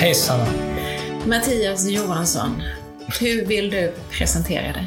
Hej 0.00 0.14
Sanna. 0.14 0.46
Mattias 1.26 1.88
Johansson, 1.88 2.62
hur 3.20 3.46
vill 3.46 3.70
du 3.70 3.92
presentera 4.18 4.72
dig? 4.72 4.86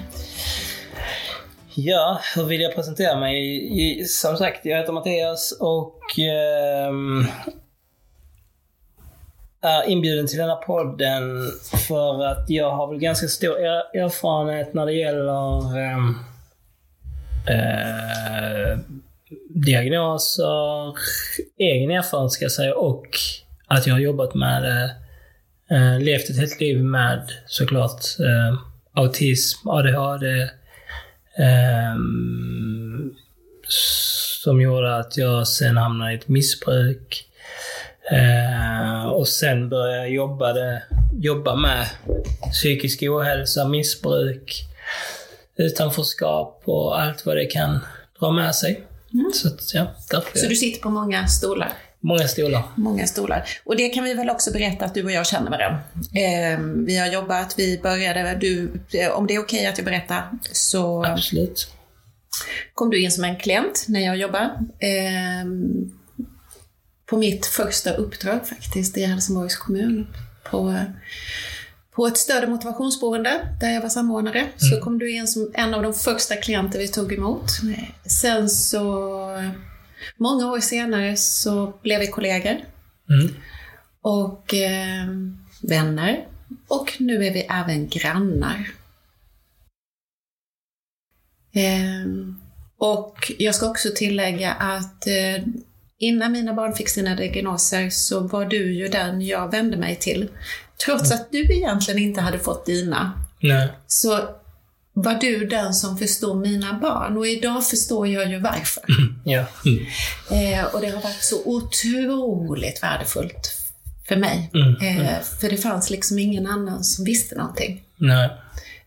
Ja, 1.74 2.22
hur 2.36 2.44
vill 2.44 2.62
jag 2.62 2.76
presentera 2.76 3.20
mig? 3.20 4.06
Som 4.06 4.38
sagt, 4.38 4.66
jag 4.66 4.78
heter 4.78 4.94
Mattias 4.94 5.58
och 5.60 6.20
eh, 6.20 6.94
är 9.62 9.89
inbjuden 9.89 10.28
till 10.28 10.38
denna 10.38 10.56
podden 10.56 11.52
för 11.88 12.25
att 12.25 12.49
jag 12.49 12.71
har 12.71 12.88
väl 12.88 12.99
ganska 12.99 13.28
stor 13.28 13.57
erfarenhet 13.93 14.74
när 14.74 14.85
det 14.85 14.93
gäller 14.93 15.78
eh, 15.78 15.98
eh, 17.48 18.77
diagnoser, 19.49 20.95
egen 21.57 21.91
erfarenhet 21.91 22.31
ska 22.31 22.45
jag 22.45 22.52
säga, 22.52 22.75
och 22.75 23.07
att 23.71 23.88
jag 23.88 23.93
har 23.93 23.99
jobbat 23.99 24.35
med 24.35 24.63
det, 24.63 24.95
eh, 25.75 25.99
levt 25.99 26.30
ett 26.30 26.38
helt 26.38 26.59
liv 26.59 26.84
med 26.84 27.31
såklart 27.48 28.02
eh, 28.20 28.59
autism, 28.94 29.70
ADHD, 29.70 30.41
eh, 31.38 31.95
som 34.44 34.61
gjorde 34.61 34.95
att 34.95 35.17
jag 35.17 35.47
sen 35.47 35.77
hamnade 35.77 36.11
i 36.11 36.16
ett 36.16 36.27
missbruk. 36.27 37.27
Eh, 38.11 39.05
och 39.05 39.27
sen 39.27 39.70
började 39.70 39.97
jag 39.97 40.11
jobba, 40.11 40.53
det, 40.53 40.83
jobba 41.22 41.55
med 41.55 41.88
psykisk 42.52 43.03
ohälsa, 43.03 43.67
missbruk, 43.67 44.63
utanförskap 45.55 46.61
och 46.66 47.02
allt 47.02 47.25
vad 47.25 47.35
det 47.35 47.45
kan 47.45 47.80
dra 48.19 48.31
med 48.31 48.55
sig. 48.55 48.83
Mm. 49.13 49.31
Så, 49.33 49.49
ja, 49.73 49.88
därför. 50.11 50.39
Så 50.39 50.47
du 50.47 50.55
sitter 50.55 50.81
på 50.81 50.89
många 50.89 51.27
stolar? 51.27 51.73
Många 52.02 52.27
stolar. 52.27 52.63
Många 52.75 53.07
stolar. 53.07 53.47
Och 53.63 53.75
det 53.75 53.89
kan 53.89 54.03
vi 54.03 54.13
väl 54.13 54.30
också 54.30 54.52
berätta 54.52 54.85
att 54.85 54.94
du 54.94 55.03
och 55.03 55.11
jag 55.11 55.27
känner 55.27 55.52
varandra. 55.52 55.80
Eh, 56.16 56.59
vi 56.59 56.97
har 56.97 57.08
jobbat, 57.08 57.59
vi 57.59 57.80
började, 57.83 58.35
du, 58.35 58.71
om 59.11 59.27
det 59.27 59.35
är 59.35 59.39
okej 59.39 59.59
okay 59.59 59.66
att 59.66 59.77
jag 59.77 59.85
berättar 59.85 60.30
så 60.52 61.05
Absolut. 61.05 61.73
kom 62.73 62.89
du 62.89 63.03
in 63.03 63.11
som 63.11 63.23
en 63.23 63.38
klient 63.38 63.85
när 63.88 63.99
jag 63.99 64.17
jobbade. 64.17 64.49
Eh, 64.80 65.45
på 67.05 67.17
mitt 67.17 67.45
första 67.45 67.93
uppdrag 67.93 68.47
faktiskt 68.47 68.97
i 68.97 69.05
Helsingborgs 69.05 69.55
kommun. 69.55 70.08
På, 70.49 70.75
på 71.91 72.08
ett 72.08 72.17
stöd 72.17 72.43
och 72.43 72.49
motivationsboende 72.49 73.47
där 73.59 73.69
jag 73.69 73.81
var 73.81 73.89
samordnare. 73.89 74.39
Mm. 74.39 74.52
Så 74.58 74.81
kom 74.81 74.99
du 74.99 75.11
in 75.11 75.27
som 75.27 75.52
en 75.53 75.73
av 75.73 75.83
de 75.83 75.93
första 75.93 76.36
klienter 76.36 76.80
vi 76.80 76.88
tog 76.88 77.13
emot. 77.13 77.52
Sen 78.05 78.49
så 78.49 79.30
Många 80.17 80.52
år 80.52 80.59
senare 80.59 81.17
så 81.17 81.73
blev 81.83 81.99
vi 81.99 82.07
kollegor. 82.07 82.57
Mm. 83.09 83.35
Och 84.02 84.53
eh, 84.53 85.08
vänner. 85.61 86.27
Och 86.67 86.93
nu 86.99 87.25
är 87.25 87.33
vi 87.33 87.41
även 87.41 87.88
grannar. 87.89 88.71
Eh, 91.53 92.05
och 92.77 93.31
jag 93.38 93.55
ska 93.55 93.69
också 93.69 93.89
tillägga 93.95 94.53
att 94.53 95.08
eh, 95.08 95.43
innan 95.97 96.31
mina 96.31 96.53
barn 96.53 96.73
fick 96.73 96.89
sina 96.89 97.15
diagnoser 97.15 97.89
så 97.89 98.19
var 98.19 98.45
du 98.45 98.73
ju 98.73 98.88
den 98.88 99.21
jag 99.21 99.52
vände 99.52 99.77
mig 99.77 99.95
till. 99.95 100.30
Trots 100.86 101.11
att 101.11 101.31
du 101.31 101.55
egentligen 101.55 101.99
inte 102.03 102.21
hade 102.21 102.39
fått 102.39 102.65
dina. 102.65 103.27
Nej. 103.39 103.71
Så 103.88 104.30
var 104.94 105.14
du 105.14 105.45
den 105.45 105.73
som 105.73 105.97
förstod 105.97 106.42
mina 106.42 106.73
barn 106.73 107.17
och 107.17 107.28
idag 107.28 107.67
förstår 107.67 108.08
jag 108.08 108.30
ju 108.31 108.39
varför. 108.39 108.84
Mm, 108.89 109.22
ja. 109.25 109.45
Mm. 109.66 109.86
Eh, 110.30 110.66
och 110.66 110.81
det 110.81 110.89
har 110.89 111.02
varit 111.02 111.23
så 111.23 111.42
otroligt 111.45 112.83
värdefullt 112.83 113.58
för 114.08 114.16
mig. 114.16 114.50
Mm, 114.53 114.75
mm. 114.75 115.02
eh, 115.02 115.21
för 115.42 115.49
det 115.49 115.58
fanns 115.58 115.89
liksom 115.89 116.20
ingen 116.20 116.48
annan 116.48 116.83
som 116.83 117.05
visste 117.05 117.36
någonting. 117.36 117.83
Nej. 117.98 118.30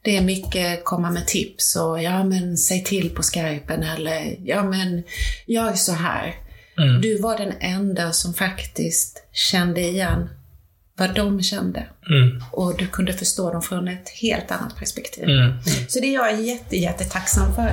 Det 0.02 0.16
är 0.16 0.22
mycket 0.22 0.84
komma 0.84 1.10
med 1.10 1.26
tips 1.26 1.76
och 1.76 2.02
ja 2.02 2.24
men 2.24 2.56
säg 2.56 2.84
till 2.84 3.10
på 3.10 3.22
skarpen 3.22 3.82
eller 3.82 4.36
ja 4.44 4.62
men 4.62 5.02
gör 5.46 5.72
så 5.72 5.92
här. 5.92 6.34
Mm. 6.78 7.00
Du 7.00 7.18
var 7.18 7.38
den 7.38 7.52
enda 7.60 8.12
som 8.12 8.34
faktiskt 8.34 9.26
kände 9.32 9.80
igen 9.80 10.28
vad 10.96 11.14
de 11.14 11.42
kände. 11.42 11.86
Mm. 12.10 12.42
Och 12.52 12.78
du 12.78 12.86
kunde 12.86 13.12
förstå 13.12 13.52
dem 13.52 13.62
från 13.62 13.88
ett 13.88 14.08
helt 14.08 14.50
annat 14.50 14.76
perspektiv. 14.76 15.24
Mm. 15.24 15.52
Så 15.88 16.00
det 16.00 16.06
är 16.06 16.14
jag 16.14 16.42
jätte, 16.42 16.76
jättetacksam 16.76 17.54
för. 17.54 17.70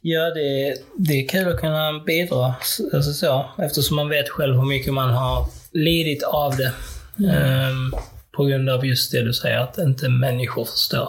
Ja, 0.00 0.30
det, 0.34 0.76
det 0.96 1.12
är 1.12 1.28
kul 1.28 1.48
att 1.48 1.60
kunna 1.60 1.98
bidra 2.06 2.54
alltså 2.92 3.12
så, 3.12 3.50
eftersom 3.58 3.96
man 3.96 4.08
vet 4.08 4.28
själv 4.28 4.56
hur 4.56 4.66
mycket 4.66 4.92
man 4.92 5.10
har 5.10 5.46
lidit 5.72 6.22
av 6.22 6.56
det. 6.56 6.72
Um, 7.16 7.94
på 8.36 8.44
grund 8.44 8.70
av 8.70 8.86
just 8.86 9.12
det 9.12 9.22
du 9.22 9.32
säger, 9.32 9.58
att 9.58 9.78
inte 9.78 10.08
människor 10.08 10.64
förstår. 10.64 11.08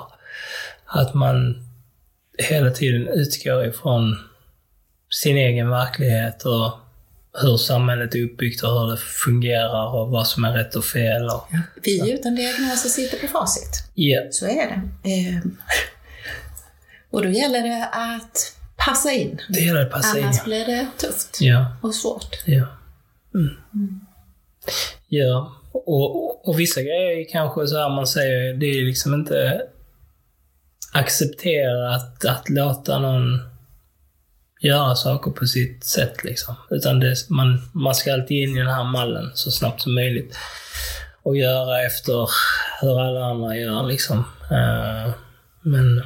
Att 0.86 1.14
man 1.14 1.68
hela 2.38 2.72
tiden 2.72 3.08
utgår 3.08 3.66
ifrån 3.66 4.20
sin 5.10 5.38
egen 5.38 5.70
verklighet 5.70 6.44
och 6.44 6.72
hur 7.42 7.58
samhället 7.58 8.16
är 8.16 8.24
uppbyggt 8.24 8.64
och 8.64 8.70
hur 8.70 8.92
det 8.92 8.98
fungerar 8.98 9.96
och 9.96 10.10
vad 10.10 10.28
som 10.28 10.44
är 10.44 10.54
rätt 10.54 10.76
och 10.76 10.86
fel. 10.86 11.26
Och, 11.26 11.48
ja. 11.52 11.60
Vi 11.84 12.12
utan 12.12 12.36
diagnoser 12.36 12.90
sitter 12.90 13.18
på 13.18 13.28
facit. 13.28 13.84
Ja. 13.94 14.22
Så 14.32 14.46
är 14.46 14.56
det. 14.56 15.10
Ehm. 15.10 15.58
Och 17.10 17.24
då 17.24 17.30
gäller 17.30 17.62
det 17.62 17.86
att 17.92 18.56
passa 18.76 19.12
in. 19.12 19.42
Det 19.50 19.60
gäller 19.60 19.82
att 19.82 19.92
passa 19.92 20.18
Annars 20.20 20.38
in. 20.38 20.44
blir 20.46 20.66
det 20.66 20.88
tufft 20.98 21.38
ja. 21.42 21.78
och 21.82 21.96
svårt. 21.96 22.44
Ja. 22.46 22.68
Mm. 23.36 23.50
Mm. 23.74 24.00
Ja, 25.08 25.56
och, 25.72 25.88
och, 25.88 26.50
och, 26.50 26.60
vissa 26.60 26.82
grejer 26.82 27.30
kanske 27.32 27.68
så 27.68 27.78
här 27.78 27.90
man 27.90 28.08
säger, 28.08 28.54
det 28.54 28.66
är 28.66 28.86
liksom 28.86 29.14
inte 29.14 29.62
accepterat 30.94 32.26
att 32.26 32.50
låta 32.50 33.00
någon 33.00 33.40
göra 34.66 34.96
saker 34.96 35.32
på 35.32 35.46
sitt 35.46 35.84
sätt. 35.84 36.24
Liksom. 36.24 36.56
Utan 36.70 37.00
det, 37.00 37.30
man, 37.30 37.62
man 37.74 37.96
ska 37.96 38.14
alltid 38.14 38.38
in 38.38 38.56
i 38.56 38.60
den 38.60 38.68
här 38.68 38.84
mallen 38.84 39.32
så 39.34 39.52
snabbt 39.52 39.82
som 39.82 39.96
möjligt. 39.96 40.38
Och 41.24 41.38
göra 41.38 41.86
efter 41.86 42.30
hur 42.82 43.00
alla 43.00 43.26
andra 43.26 43.56
gör. 43.56 43.84
Liksom. 43.84 44.18
Uh, 44.52 45.14
men 45.62 46.04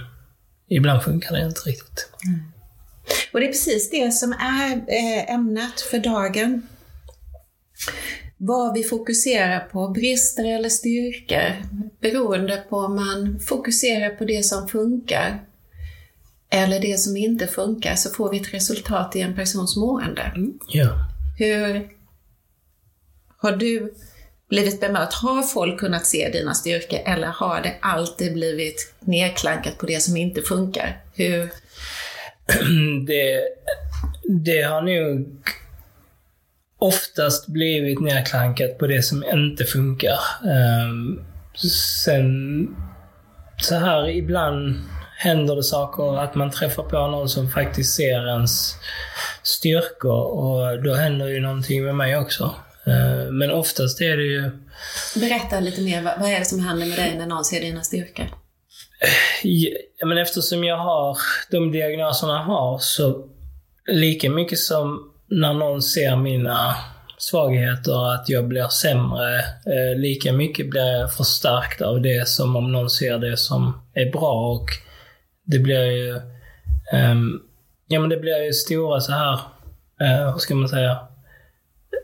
ibland 0.69 1.03
funkar 1.03 1.36
det 1.36 1.46
inte 1.46 1.62
riktigt. 1.62 2.09
Mm. 2.28 2.40
Och 3.34 3.40
det 3.40 3.46
är 3.46 3.52
precis 3.52 3.90
det 3.90 4.12
som 4.12 4.31
är 4.31 4.75
eh, 4.75 5.34
ämnet 5.34 5.81
för 5.81 6.00
dagen. 6.00 6.68
Vad 8.38 8.74
vi 8.74 8.84
fokuserar 8.84 9.59
på, 9.59 9.90
brister 9.90 10.46
eller 10.56 10.69
styrkor, 10.69 11.56
beroende 12.02 12.64
på 12.69 12.78
om 12.78 12.96
man 12.96 13.40
fokuserar 13.40 14.09
på 14.09 14.25
det 14.25 14.46
som 14.46 14.68
funkar 14.68 15.49
eller 16.52 16.80
det 16.80 17.00
som 17.00 17.18
inte 17.18 17.48
funkar 17.48 17.96
så 17.96 18.10
får 18.10 18.32
vi 18.32 18.40
ett 18.40 18.54
resultat 18.54 19.16
i 19.16 19.22
en 19.22 19.36
persons 19.36 19.76
mående. 19.76 20.22
Mm. 20.22 20.60
Ja. 20.68 20.90
Hur 21.38 21.90
har 23.38 23.52
du 23.52 23.94
blivit 24.50 24.82
bemött? 24.82 25.14
Har 25.14 25.44
folk 25.44 25.80
kunnat 25.80 26.06
se 26.06 26.30
dina 26.30 26.54
styrkor 26.54 27.00
eller 27.06 27.28
har 27.28 27.62
det 27.62 27.76
alltid 27.82 28.34
blivit 28.34 28.94
nedklankat 29.00 29.78
på 29.78 29.86
det 29.86 30.00
som 30.00 30.18
inte 30.18 30.42
funkar? 30.42 31.02
Hur? 31.14 31.50
Det, 33.08 33.42
det 34.30 34.62
har 34.62 34.81
nog 34.81 35.28
oftast 36.78 37.48
blivit 37.48 38.02
nedklankat 38.02 38.78
på 38.78 38.88
det 38.88 39.04
som 39.04 39.24
inte 39.24 39.66
funkar. 39.66 40.20
Um, 40.44 41.26
sen 42.04 42.76
så 43.58 43.76
här 43.76 44.10
ibland 44.10 44.76
händer 45.19 45.56
det 45.56 45.63
saker, 45.63 46.19
att 46.19 46.35
man 46.35 46.52
träffar 46.52 46.84
på 46.84 47.07
någon 47.07 47.30
som 47.30 47.50
faktiskt 47.50 47.96
ser 47.96 48.27
ens 48.27 48.75
styrkor 49.44 50.21
och 50.21 50.83
då 50.83 50.94
händer 50.94 51.27
ju 51.27 51.39
någonting 51.39 51.83
med 51.83 51.95
mig 51.95 52.18
också. 52.18 52.56
Eh, 52.86 53.31
men 53.31 53.51
oftast 53.51 54.01
är 54.01 54.18
det 54.18 54.24
ju... 54.24 54.51
Berätta 55.16 55.60
lite 55.60 55.81
mer, 55.81 56.01
vad 56.01 56.30
är 56.30 56.39
det 56.39 56.45
som 56.45 56.60
händer 56.60 56.86
med 56.86 56.98
dig 56.98 57.16
när 57.18 57.25
någon 57.25 57.45
ser 57.45 57.62
dina 57.62 57.81
styrkor? 57.81 58.25
Ja, 59.44 60.06
men 60.06 60.18
eftersom 60.18 60.63
jag 60.63 60.77
har 60.77 61.18
de 61.51 61.71
diagnoserna 61.71 62.33
jag 62.33 62.44
har 62.44 62.80
så 62.80 63.25
lika 63.88 64.30
mycket 64.30 64.60
som 64.60 65.12
när 65.27 65.54
någon 65.54 65.81
ser 65.81 66.16
mina 66.16 66.75
svagheter, 67.18 68.13
att 68.13 68.30
jag 68.30 68.48
blir 68.48 68.68
sämre, 68.68 69.39
eh, 69.39 69.98
lika 69.98 70.33
mycket 70.33 70.69
blir 70.69 71.00
jag 71.00 71.13
förstärkt 71.13 71.81
av 71.81 72.01
det 72.01 72.27
som 72.27 72.56
om 72.56 72.71
någon 72.71 72.89
ser 72.89 73.18
det 73.18 73.38
som 73.38 73.81
är 73.94 74.12
bra 74.12 74.51
och 74.51 74.69
det 75.51 75.60
blir 75.60 75.86
ju... 75.86 76.13
Um, 76.94 77.42
ja 77.88 78.00
men 78.00 78.10
det 78.10 78.18
blir 78.18 78.44
ju 78.44 78.54
stora 78.54 79.01
så 79.01 79.12
här, 79.12 79.34
uh, 80.01 80.31
hur 80.31 80.40
ska 80.40 80.56
man 80.56 80.69
säga? 80.69 80.98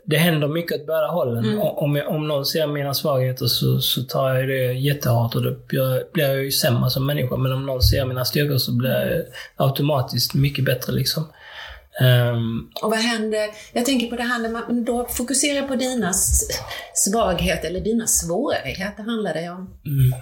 Det 0.04 0.16
händer 0.16 0.48
mycket 0.48 0.80
åt 0.80 0.86
båda 0.86 1.06
hållen. 1.06 1.44
Mm. 1.44 1.60
Om, 1.60 1.96
jag, 1.96 2.08
om 2.08 2.28
någon 2.28 2.46
ser 2.46 2.66
mina 2.66 2.94
svagheter 2.94 3.46
så, 3.46 3.80
så 3.80 4.02
tar 4.02 4.34
jag 4.34 4.48
det 4.48 4.72
jättehårt 4.72 5.34
och 5.34 5.42
då 5.42 5.54
blir, 5.68 6.04
jag 6.14 6.44
ju 6.44 6.52
sämre 6.52 6.90
som 6.90 7.06
människa. 7.06 7.36
Men 7.36 7.52
om 7.52 7.66
någon 7.66 7.82
ser 7.82 8.04
mina 8.04 8.24
styrkor 8.24 8.58
så 8.58 8.72
blir 8.72 8.90
jag 8.90 9.24
automatiskt 9.66 10.34
mycket 10.34 10.64
bättre 10.64 10.92
liksom. 10.92 11.24
Ehm, 12.00 12.68
Och 12.82 12.90
vad 12.90 12.98
händer? 12.98 13.48
Jag 13.72 13.84
tänker 13.84 14.06
på 14.06 14.16
det 14.16 14.22
här 14.22 14.38
när 14.38 14.48
man 14.48 14.84
då 14.84 15.06
fokuserar 15.10 15.68
på 15.68 15.74
dina 15.74 16.12
svagheter 16.94 17.68
eller 17.68 17.80
dina 17.80 18.06
svårigheter 18.06 19.02
handlar 19.02 19.34
det 19.34 19.50
om. 19.50 19.78
mm. 19.86 20.20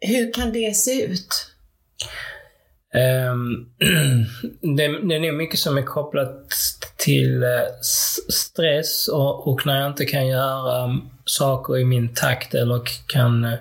Hur 0.00 0.32
kan 0.32 0.52
det 0.52 0.76
se 0.76 1.04
ut? 1.04 1.53
Ehm, 2.94 3.66
det, 4.76 4.86
det 4.86 5.14
är 5.14 5.20
nog 5.20 5.34
mycket 5.34 5.58
som 5.58 5.78
är 5.78 5.82
kopplat 5.82 6.48
till 6.96 7.42
eh, 7.42 7.48
stress 8.28 9.08
och, 9.08 9.48
och 9.48 9.66
när 9.66 9.80
jag 9.80 9.90
inte 9.90 10.04
kan 10.04 10.26
göra 10.26 10.84
um, 10.84 11.10
saker 11.24 11.78
i 11.78 11.84
min 11.84 12.14
takt 12.14 12.54
eller 12.54 12.82
kan... 13.06 13.44
Eh, 13.44 13.58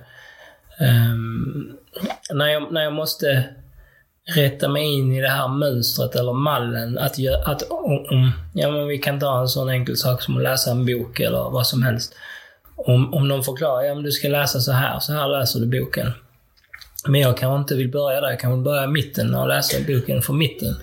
ehm, 0.80 1.78
när, 2.34 2.48
jag, 2.48 2.74
när 2.74 2.84
jag 2.84 2.94
måste 2.94 3.44
rätta 4.36 4.70
mig 4.70 4.84
in 4.84 5.12
i 5.12 5.22
det 5.22 5.30
här 5.30 5.48
mönstret 5.48 6.16
eller 6.16 6.34
mallen. 6.34 6.98
Att, 6.98 7.18
att 7.46 7.64
om, 7.70 8.32
ja, 8.54 8.72
men 8.72 8.88
vi 8.88 8.98
kan 8.98 9.20
ta 9.20 9.42
en 9.42 9.48
sån 9.48 9.70
enkel 9.70 9.98
sak 9.98 10.22
som 10.22 10.38
att 10.38 10.44
läsa 10.44 10.72
en 10.72 10.86
bok 10.86 11.20
eller 11.20 11.50
vad 11.50 11.68
som 11.68 11.84
helst. 11.84 12.16
Om, 12.76 13.14
om 13.14 13.28
någon 13.28 13.44
förklarar, 13.44 13.84
ja 13.84 13.96
men 13.96 14.04
du 14.04 14.12
ska 14.12 14.28
läsa 14.28 14.60
så 14.60 14.72
här, 14.72 15.00
så 15.00 15.14
här 15.14 15.28
läser 15.28 15.60
du 15.60 15.80
boken. 15.80 16.12
Men 17.08 17.22
jag 17.22 17.38
kanske 17.38 17.60
inte 17.62 17.76
vill 17.76 17.92
börja 17.92 18.22
där. 18.22 18.30
Jag 18.30 18.40
kanske 18.40 18.56
vill 18.56 18.64
börja 18.64 18.84
i 18.84 18.88
mitten 18.88 19.36
och 19.36 19.48
läsa 19.48 19.78
boken 19.88 20.22
från 20.22 20.38
mitten. 20.38 20.76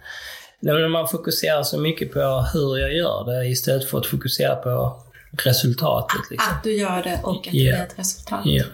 Men 0.60 0.90
man 0.90 1.08
fokuserar 1.08 1.62
så 1.62 1.78
mycket 1.80 2.12
på 2.12 2.46
hur 2.52 2.78
jag 2.78 2.94
gör 2.94 3.24
det 3.24 3.46
istället 3.48 3.90
för 3.90 3.98
att 3.98 4.06
fokusera 4.06 4.56
på 4.56 5.02
resultatet. 5.44 6.20
Liksom. 6.30 6.52
Att 6.56 6.64
du 6.64 6.72
gör 6.76 7.02
det 7.02 7.20
och 7.22 7.36
att 7.36 7.44
det 7.52 7.58
Ja. 7.58 7.72
blir 7.74 7.82
ett 7.84 7.98
resultat. 7.98 8.40
Ja. 8.44 8.64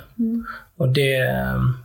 Och 0.77 0.89
det... 0.89 1.17
ehm, 1.17 1.77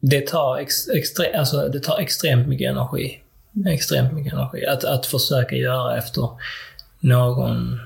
Det 0.00 0.26
tar, 0.26 0.56
ex, 0.58 0.88
extre, 0.88 1.38
alltså, 1.38 1.68
det 1.68 1.80
tar 1.80 1.98
extremt 1.98 2.48
mycket 2.48 2.70
energi. 2.70 3.20
Extremt 3.68 4.12
mycket 4.12 4.32
energi. 4.32 4.66
Att, 4.66 4.84
att 4.84 5.06
försöka 5.06 5.56
göra 5.56 5.98
efter 5.98 6.28
någon 7.00 7.80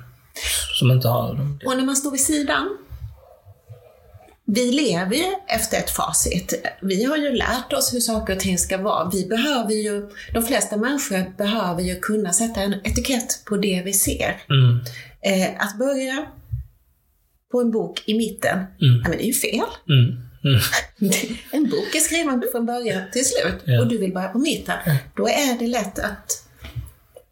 som 0.79 0.91
inte 0.91 1.09
har 1.09 1.29
dem. 1.35 1.61
Och 1.67 1.77
när 1.77 1.85
man 1.85 1.97
står 1.97 2.11
vid 2.11 2.21
sidan, 2.21 2.77
vi 4.55 4.73
lever 4.73 5.17
ju 5.17 5.35
efter 5.49 5.79
ett 5.79 5.91
facit. 5.91 6.67
Vi 6.83 7.05
har 7.05 7.17
ju 7.17 7.33
lärt 7.33 7.73
oss 7.73 7.95
hur 7.95 8.01
saker 8.01 8.35
och 8.37 8.41
ting 8.41 8.59
ska 8.59 8.79
vara. 8.79 9.11
Vi 9.13 9.27
behöver 9.27 9.73
ju, 9.75 10.09
de 10.35 10.43
flesta 10.43 10.77
människor 10.77 11.37
behöver 11.37 11.83
ju 11.83 12.01
kunna 12.01 12.33
sätta 12.33 12.61
en 12.61 12.75
etikett 12.85 13.43
på 13.45 13.57
det 13.57 13.83
vi 13.85 13.93
ser. 13.93 14.37
Mm. 14.51 14.81
Eh, 15.23 15.63
att 15.67 15.79
börja 15.79 16.27
på 17.53 17.61
en 17.61 17.71
bok 17.71 18.03
i 18.07 18.15
mitten, 18.15 18.59
Mm. 18.59 19.01
ja, 19.03 19.09
men 19.09 19.11
det 19.19 19.25
är 19.25 19.27
ju 19.27 19.35
fel. 19.35 19.67
Mm. 19.89 20.21
Mm. 20.45 20.61
En 21.51 21.71
bok 21.71 21.95
är 21.95 21.99
skriven 22.01 22.43
från 22.53 22.67
början 22.67 23.03
till 23.13 23.25
slut 23.25 23.55
Ja. 23.65 23.81
och 23.81 23.87
du 23.89 23.99
vill 23.99 24.13
börja 24.15 24.29
på 24.29 24.39
mitten. 24.39 24.77
Då 25.17 25.29
är 25.29 25.59
det 25.59 25.67
lätt 25.67 25.99
att 25.99 26.45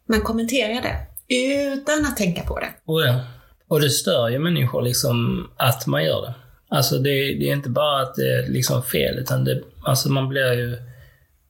man 0.09 0.21
kommenterar 0.21 0.81
det 0.81 0.95
utan 1.35 2.05
att 2.05 2.17
tänka 2.17 2.43
på 2.43 2.59
det. 2.59 2.69
Och, 2.85 3.01
ja. 3.01 3.21
och 3.67 3.81
det 3.81 3.89
stör 3.89 4.29
ju 4.29 4.39
människor 4.39 4.81
liksom 4.81 5.47
att 5.57 5.87
man 5.87 6.03
gör 6.03 6.21
det. 6.21 6.33
Alltså 6.69 6.99
det, 6.99 7.09
det 7.11 7.49
är 7.49 7.53
inte 7.53 7.69
bara 7.69 8.01
att 8.01 8.15
det 8.15 8.33
är 8.33 8.47
liksom 8.47 8.83
fel, 8.83 9.19
utan 9.19 9.43
det, 9.43 9.61
alltså 9.85 10.09
man 10.09 10.29
blir 10.29 10.53
ju... 10.53 10.77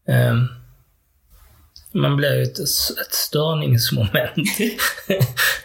ehm, 0.08 0.48
man 1.94 2.16
blir 2.18 2.36
ju 2.36 2.44
ett, 2.44 2.60
ett 2.60 3.14
störningsmoment. 3.14 4.36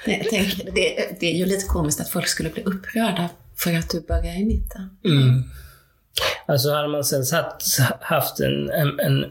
Nej, 0.06 0.19
Jag 0.23 0.29
tänker, 0.29 0.71
det, 0.71 1.21
det 1.21 1.27
är 1.27 1.39
ju 1.39 1.47
lite 1.47 1.67
komiskt 1.67 2.01
att 2.01 2.09
folk 2.09 2.29
skulle 2.29 2.51
bli 2.51 2.62
upprörda 2.62 3.29
för 3.56 3.79
att 3.79 3.91
du 3.91 4.01
börjar 4.01 4.41
i 4.41 4.45
mitten. 4.45 4.99
Mm. 5.05 5.43
Alltså 6.47 6.71
hade 6.75 6.89
man 6.89 7.05
sen 7.05 7.25
satt, 7.25 7.62
haft 8.01 8.41
en, 8.41 8.71
en, 8.71 9.01
en 9.01 9.25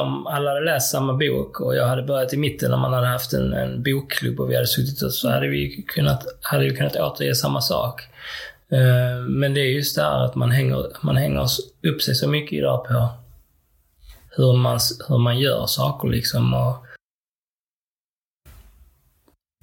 om 0.00 0.26
alla 0.26 0.50
hade 0.50 0.64
läst 0.64 0.90
samma 0.90 1.12
bok 1.14 1.60
och 1.60 1.76
jag 1.76 1.86
hade 1.86 2.02
börjat 2.02 2.32
i 2.32 2.36
mitten 2.36 2.72
och 2.72 2.78
man 2.78 2.92
hade 2.92 3.06
haft 3.06 3.32
en, 3.32 3.52
en 3.52 3.82
bokklubb 3.82 4.40
och 4.40 4.50
vi 4.50 4.54
hade 4.54 4.66
suttit 4.66 5.02
och 5.02 5.14
så 5.14 5.30
hade 5.30 5.48
vi 5.48 5.84
kunnat, 5.88 6.26
hade 6.40 6.64
vi 6.64 6.76
kunnat 6.76 6.96
återge 6.96 7.34
samma 7.34 7.60
sak. 7.60 8.02
Eh, 8.72 9.18
men 9.28 9.54
det 9.54 9.60
är 9.60 9.70
just 9.70 9.96
det 9.96 10.02
här 10.02 10.24
att 10.24 10.34
man 10.34 10.50
hänger, 10.50 10.86
man 11.00 11.16
hänger 11.16 11.46
upp 11.82 12.02
sig 12.02 12.14
så 12.14 12.28
mycket 12.28 12.52
idag 12.52 12.84
på 12.84 13.08
hur 14.36 14.56
man, 14.56 14.78
hur 15.08 15.18
man 15.18 15.38
gör 15.38 15.66
saker 15.66 16.08
liksom. 16.08 16.54
Och 16.54 16.86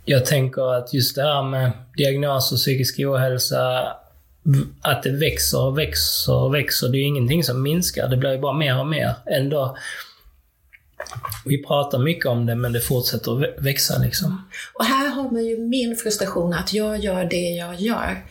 jag 0.05 0.25
tänker 0.25 0.73
att 0.73 0.93
just 0.93 1.15
det 1.15 1.23
här 1.23 1.43
med 1.43 1.71
diagnoser, 1.97 2.55
psykisk 2.55 2.99
ohälsa, 2.99 3.95
att 4.81 5.03
det 5.03 5.11
växer 5.11 5.61
och 5.61 5.77
växer 5.77 6.35
och 6.35 6.53
växer. 6.55 6.89
Det 6.89 6.97
är 6.97 6.99
ju 6.99 7.05
ingenting 7.05 7.43
som 7.43 7.61
minskar. 7.61 8.07
Det 8.07 8.17
blir 8.17 8.31
ju 8.31 8.39
bara 8.39 8.53
mer 8.53 8.79
och 8.79 8.87
mer. 8.87 9.15
Ändå, 9.25 9.77
vi 11.45 11.63
pratar 11.63 11.99
mycket 11.99 12.25
om 12.25 12.45
det, 12.45 12.55
men 12.55 12.73
det 12.73 12.79
fortsätter 12.79 13.43
att 13.43 13.65
växa 13.65 13.97
liksom. 13.97 14.49
Och 14.73 14.85
här 14.85 15.09
har 15.09 15.31
man 15.31 15.45
ju 15.45 15.57
min 15.57 15.95
frustration 15.95 16.53
att 16.53 16.73
jag 16.73 16.99
gör 16.99 17.25
det 17.25 17.49
jag 17.49 17.81
gör. 17.81 18.25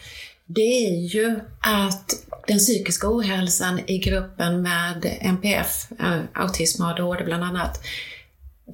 Det 0.46 0.87
är 0.87 1.14
ju 1.14 1.41
att 1.61 2.11
den 2.46 2.58
psykiska 2.58 3.06
ohälsan 3.11 3.81
i 3.87 3.99
gruppen 3.99 4.62
med 4.62 5.17
NPF, 5.20 5.87
eh, 6.00 6.20
autism 6.32 6.82
och 6.82 6.88
ADHD 6.88 7.25
bland 7.25 7.44
annat, 7.44 7.81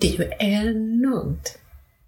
det 0.00 0.14
är 0.14 0.18
ju 0.18 0.30
enormt 0.38 1.58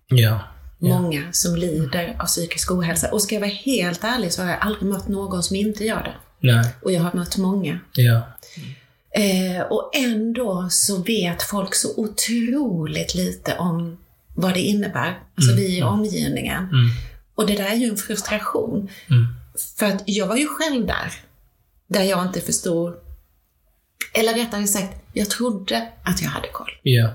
Ja. 0.09 0.41
Ja. 0.79 1.01
många 1.01 1.33
som 1.33 1.57
lider 1.57 2.17
av 2.19 2.27
psykisk 2.27 2.71
ohälsa. 2.71 3.11
Och 3.13 3.23
ska 3.23 3.35
jag 3.35 3.41
vara 3.41 3.51
helt 3.51 4.05
ärlig 4.05 4.33
så 4.33 4.43
har 4.43 4.49
jag 4.51 4.59
aldrig 4.61 4.83
mött 4.91 5.09
någon 5.09 5.43
som 5.43 5.57
inte 5.57 5.85
gör 5.85 6.03
det. 6.03 6.15
Nej. 6.41 6.65
Och 6.83 6.93
jag 6.93 7.01
har 7.01 7.13
mött 7.15 7.37
många. 7.37 7.79
Ja. 7.93 8.23
Eh, 9.15 9.63
och 9.71 9.91
ändå 9.95 10.69
så 10.71 11.03
vet 11.03 11.43
folk 11.43 11.75
så 11.75 11.89
otroligt 11.97 13.15
lite 13.15 13.57
om 13.59 13.99
vad 14.35 14.55
det 14.55 14.61
innebär. 14.61 15.19
Alltså 15.37 15.55
vi 15.55 15.79
i 15.79 15.83
omgivningen. 15.83 16.65
Mm. 16.65 16.91
Och 17.35 17.47
det 17.47 17.57
där 17.57 17.67
är 17.71 17.75
ju 17.75 17.89
en 17.89 17.97
frustration. 17.97 18.89
Mm. 19.11 19.27
För 19.79 19.87
att 19.87 20.03
jag 20.07 20.27
var 20.27 20.37
ju 20.37 20.47
själv 20.47 20.87
där. 20.87 21.13
Där 21.87 22.03
jag 22.03 22.27
inte 22.27 22.41
förstod. 22.41 22.95
Eller 24.15 24.35
rättare 24.35 24.67
sagt, 24.67 24.95
jag 25.13 25.31
trodde 25.31 25.89
att 26.05 26.23
jag 26.23 26.29
hade 26.29 26.49
koll. 26.49 26.71
Ja. 26.83 27.11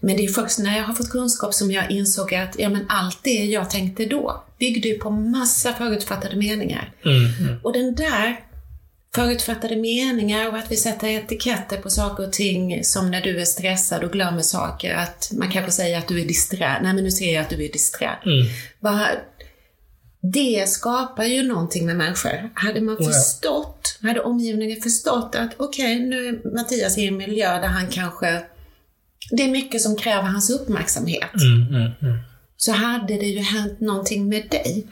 Men 0.00 0.16
det 0.16 0.24
är 0.24 0.28
först 0.28 0.58
när 0.58 0.76
jag 0.76 0.84
har 0.84 0.94
fått 0.94 1.10
kunskap 1.10 1.54
som 1.54 1.70
jag 1.70 1.90
insåg 1.90 2.34
att 2.34 2.58
ja, 2.58 2.68
men 2.68 2.86
allt 2.88 3.18
det 3.22 3.44
jag 3.44 3.70
tänkte 3.70 4.04
då 4.04 4.44
byggde 4.58 4.88
ju 4.88 4.98
på 4.98 5.10
massa 5.10 5.72
förutfattade 5.72 6.36
meningar. 6.36 6.92
Mm. 7.04 7.24
Mm. 7.40 7.60
Och 7.62 7.72
den 7.72 7.94
där 7.94 8.40
förutfattade 9.14 9.76
meningar 9.76 10.48
och 10.48 10.56
att 10.58 10.72
vi 10.72 10.76
sätter 10.76 11.08
etiketter 11.08 11.76
på 11.76 11.90
saker 11.90 12.26
och 12.26 12.32
ting 12.32 12.84
som 12.84 13.10
när 13.10 13.20
du 13.20 13.40
är 13.40 13.44
stressad 13.44 14.04
och 14.04 14.12
glömmer 14.12 14.42
saker, 14.42 14.94
att 14.94 15.30
man 15.32 15.50
kanske 15.50 15.72
säger 15.72 15.98
att 15.98 16.08
du 16.08 16.20
är 16.20 16.24
disträ. 16.24 16.82
Nej, 16.82 16.94
men 16.94 17.04
nu 17.04 17.10
ser 17.10 17.34
jag 17.34 17.42
att 17.42 17.50
du 17.50 17.64
är 17.64 17.72
disträ. 17.72 18.10
Mm. 18.24 18.46
Bara, 18.80 19.08
det 20.20 20.68
skapar 20.68 21.24
ju 21.24 21.42
någonting 21.42 21.86
med 21.86 21.96
människor. 21.96 22.50
Hade 22.54 22.80
man 22.80 22.96
förstått, 22.96 23.98
hade 24.02 24.20
omgivningen 24.20 24.80
förstått 24.80 25.34
att 25.34 25.50
okej, 25.56 26.00
nu 26.00 26.26
är 26.26 26.54
Mattias 26.54 26.98
i 26.98 27.06
en 27.06 27.16
miljö 27.16 27.60
där 27.60 27.68
han 27.68 27.86
kanske, 27.86 28.42
det 29.30 29.42
är 29.42 29.50
mycket 29.50 29.80
som 29.80 29.96
kräver 29.96 30.22
hans 30.22 30.50
uppmärksamhet. 30.50 31.34
Mm. 31.34 31.74
Mm. 31.74 31.92
Mm. 32.02 32.18
Så 32.56 32.72
hade 32.72 33.14
det 33.14 33.26
ju 33.26 33.40
hänt 33.40 33.80
någonting 33.80 34.28
med 34.28 34.48
dig. 34.50 34.86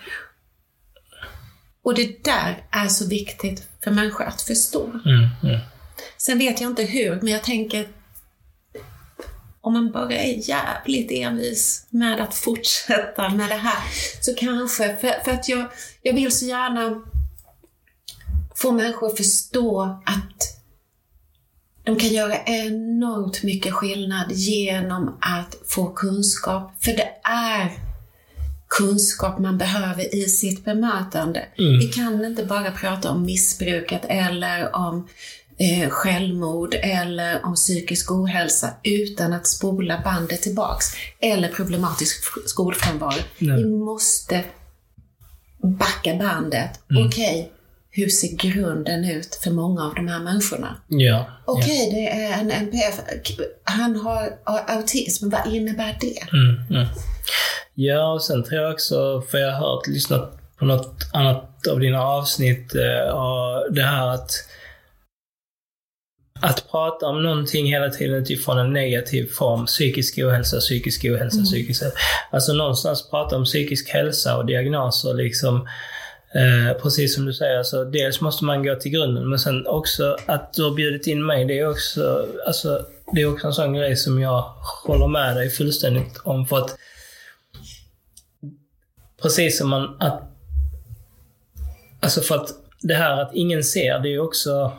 Och 1.83 1.95
det 1.95 2.25
där 2.25 2.63
är 2.71 2.89
så 2.89 3.07
viktigt 3.07 3.69
för 3.85 3.91
människor 3.91 4.25
att 4.25 4.43
förstå. 4.43 4.85
Mm. 4.85 5.29
Mm. 5.43 5.61
Sen 6.17 6.39
vet 6.39 6.61
jag 6.61 6.71
inte 6.71 6.83
hur, 6.83 7.21
men 7.23 7.33
jag 7.33 7.45
tänker 7.45 7.89
om 9.69 9.75
man 9.75 9.93
bara 9.93 10.15
är 10.15 10.49
jävligt 10.49 11.11
envis 11.11 11.87
med 11.91 12.21
att 12.21 12.35
fortsätta 12.35 13.29
med 13.29 13.49
det 13.49 13.55
här, 13.55 13.83
så 14.21 14.35
kanske, 14.35 14.97
för, 14.97 15.25
för 15.25 15.31
att 15.31 15.49
jag, 15.49 15.67
jag 16.03 16.15
vill 16.15 16.33
så 16.33 16.47
gärna 16.47 17.03
få 18.55 18.73
människor 18.73 19.07
att 19.07 19.17
förstå 19.17 19.83
att 20.07 20.59
de 21.85 21.97
kan 21.97 22.09
göra 22.09 22.45
enormt 22.45 23.43
mycket 23.43 23.73
skillnad 23.73 24.33
genom 24.33 25.19
att 25.21 25.57
få 25.67 25.87
kunskap. 25.87 26.73
För 26.81 26.93
det 26.93 27.11
är 27.23 27.73
kunskap 28.69 29.39
man 29.39 29.59
behöver 29.59 30.15
i 30.15 30.29
sitt 30.29 30.65
bemötande. 30.65 31.47
Mm. 31.59 31.79
Vi 31.79 31.89
kan 31.89 32.25
inte 32.25 32.45
bara 32.45 32.71
prata 32.71 33.11
om 33.11 33.23
missbruket 33.23 34.03
eller 34.09 34.77
om 34.77 35.09
eh, 35.59 35.91
självmord 35.91 36.75
eller 36.75 37.47
om 37.47 37.55
psykisk 37.55 38.11
ohälsa 38.11 38.71
utan 38.83 39.33
att 39.33 39.47
spola 39.47 40.01
bandet 40.05 40.43
tillbaks. 40.43 40.87
Eller 41.21 41.49
problematisk 41.49 42.17
skolfrånvaro. 42.47 43.23
Vi 43.39 43.65
måste 43.65 44.45
backa 45.63 46.15
bandet. 46.15 46.71
Mm. 46.91 47.07
Okej, 47.07 47.53
hur 47.91 48.09
ser 48.09 48.37
grunden 48.37 49.05
ut 49.05 49.35
för 49.35 49.51
många 49.51 49.85
av 49.85 49.95
de 49.95 50.09
här 50.09 50.21
människorna? 50.21 50.77
Ja. 50.89 51.27
Okej, 51.47 51.91
det 51.93 52.09
är 52.09 52.41
en 52.41 52.51
NPF. 52.51 53.01
Han 53.65 53.97
har 53.97 54.39
autism. 54.45 55.29
Vad 55.29 55.55
innebär 55.55 55.97
det? 56.01 56.33
Mm, 56.33 56.63
mm. 56.71 56.87
Ja, 57.75 58.13
och 58.13 58.23
sen 58.23 58.45
tror 58.45 58.63
jag 58.63 58.73
också, 58.73 59.23
för 59.31 59.39
jag 59.39 59.53
har 59.53 59.59
hört, 59.59 59.87
lyssnat 59.87 60.39
på 60.59 60.65
något 60.65 61.11
annat 61.13 61.67
av 61.67 61.81
dina 61.81 62.03
avsnitt, 62.03 62.75
eh, 62.75 63.15
och 63.15 63.75
det 63.75 63.83
här 63.83 64.09
att 64.09 64.31
att 66.43 66.71
prata 66.71 67.07
om 67.07 67.23
någonting 67.23 67.67
hela 67.67 67.91
tiden 67.91 68.17
utifrån 68.17 68.59
en 68.59 68.73
negativ 68.73 69.27
form, 69.27 69.67
psykisk 69.67 70.19
ohälsa, 70.19 70.59
psykisk 70.61 71.05
ohälsa, 71.05 71.37
mm. 71.37 71.45
psykisk 71.45 71.83
hälsa. 71.83 71.99
Alltså 72.31 72.53
någonstans 72.53 73.11
prata 73.11 73.37
om 73.37 73.45
psykisk 73.45 73.89
hälsa 73.89 74.37
och 74.37 74.47
diagnoser 74.47 75.15
liksom. 75.15 75.69
Eh, 76.35 76.83
precis 76.83 77.15
som 77.15 77.25
du 77.25 77.33
säger, 77.33 77.59
alltså, 77.59 77.85
dels 77.85 78.21
måste 78.21 78.45
man 78.45 78.63
gå 78.63 78.75
till 78.75 78.91
grunden, 78.91 79.29
men 79.29 79.39
sen 79.39 79.67
också 79.67 80.17
att 80.27 80.53
du 80.55 80.63
har 80.63 80.71
bjudit 80.71 81.07
in 81.07 81.27
mig, 81.27 81.45
det 81.45 81.59
är 81.59 81.71
också, 81.71 82.27
alltså, 82.47 82.87
det 83.15 83.21
är 83.21 83.33
också 83.33 83.47
en 83.47 83.53
sån 83.53 83.75
grej 83.75 83.97
som 83.97 84.21
jag 84.21 84.43
håller 84.87 85.07
med 85.07 85.37
dig 85.37 85.51
fullständigt 85.51 86.21
om. 86.25 86.47
För 86.47 86.59
att 86.59 86.77
precis 89.23 89.59
som 89.59 89.69
man, 89.69 89.97
att, 90.01 90.23
alltså 92.01 92.21
för 92.21 92.35
att 92.35 92.49
det 92.83 92.95
här 92.95 93.21
att 93.21 93.35
ingen 93.35 93.65
ser, 93.65 93.99
det 93.99 94.15
är 94.15 94.19
också 94.19 94.73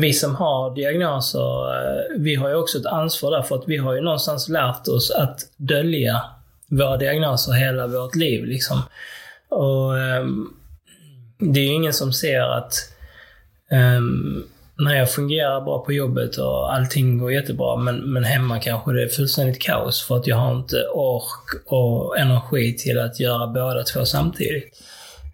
vi 0.00 0.12
som 0.12 0.34
har 0.34 0.74
diagnoser, 0.74 1.74
eh, 1.74 2.02
vi 2.18 2.34
har 2.34 2.48
ju 2.48 2.54
också 2.54 2.78
ett 2.78 2.86
ansvar 2.86 3.30
där 3.30 3.42
för 3.42 3.56
att 3.56 3.64
vi 3.68 3.76
har 3.76 3.94
ju 3.94 4.00
någonstans 4.00 4.48
lärt 4.48 4.88
oss 4.88 5.10
att 5.10 5.40
dölja 5.56 6.22
våra 6.70 6.96
diagnoser 6.96 7.52
hela 7.52 7.86
vårt 7.86 8.14
liv. 8.14 8.44
Liksom. 8.44 8.82
Och 9.48 9.92
um, 9.92 10.54
Det 11.38 11.60
är 11.60 11.64
ju 11.64 11.72
ingen 11.72 11.92
som 11.92 12.12
ser 12.12 12.40
att 12.40 12.74
um, 13.70 14.44
när 14.78 14.94
jag 14.94 15.10
fungerar 15.10 15.60
bra 15.60 15.84
på 15.84 15.92
jobbet 15.92 16.36
och 16.36 16.74
allting 16.74 17.18
går 17.18 17.32
jättebra, 17.32 17.76
men, 17.76 18.12
men 18.12 18.24
hemma 18.24 18.60
kanske 18.60 18.92
det 18.92 19.02
är 19.02 19.08
fullständigt 19.08 19.62
kaos 19.62 20.02
för 20.02 20.16
att 20.16 20.26
jag 20.26 20.36
har 20.36 20.56
inte 20.56 20.86
ork 20.94 21.62
och 21.66 22.18
energi 22.18 22.76
till 22.76 22.98
att 22.98 23.20
göra 23.20 23.46
båda 23.46 23.82
två 23.82 24.04
samtidigt. 24.04 24.82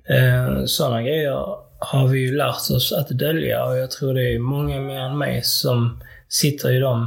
Ehm, 0.08 0.56
uh, 0.56 0.64
Sådana 0.64 1.02
grejer 1.02 1.63
har 1.84 2.08
vi 2.08 2.18
ju 2.18 2.36
lärt 2.36 2.70
oss 2.70 2.92
att 2.92 3.08
dölja 3.08 3.64
och 3.64 3.76
jag 3.76 3.90
tror 3.90 4.14
det 4.14 4.34
är 4.34 4.38
många 4.38 4.80
mer 4.80 5.00
än 5.00 5.18
mig 5.18 5.42
som 5.42 6.02
sitter 6.28 6.72
i 6.72 6.78
dem, 6.78 7.06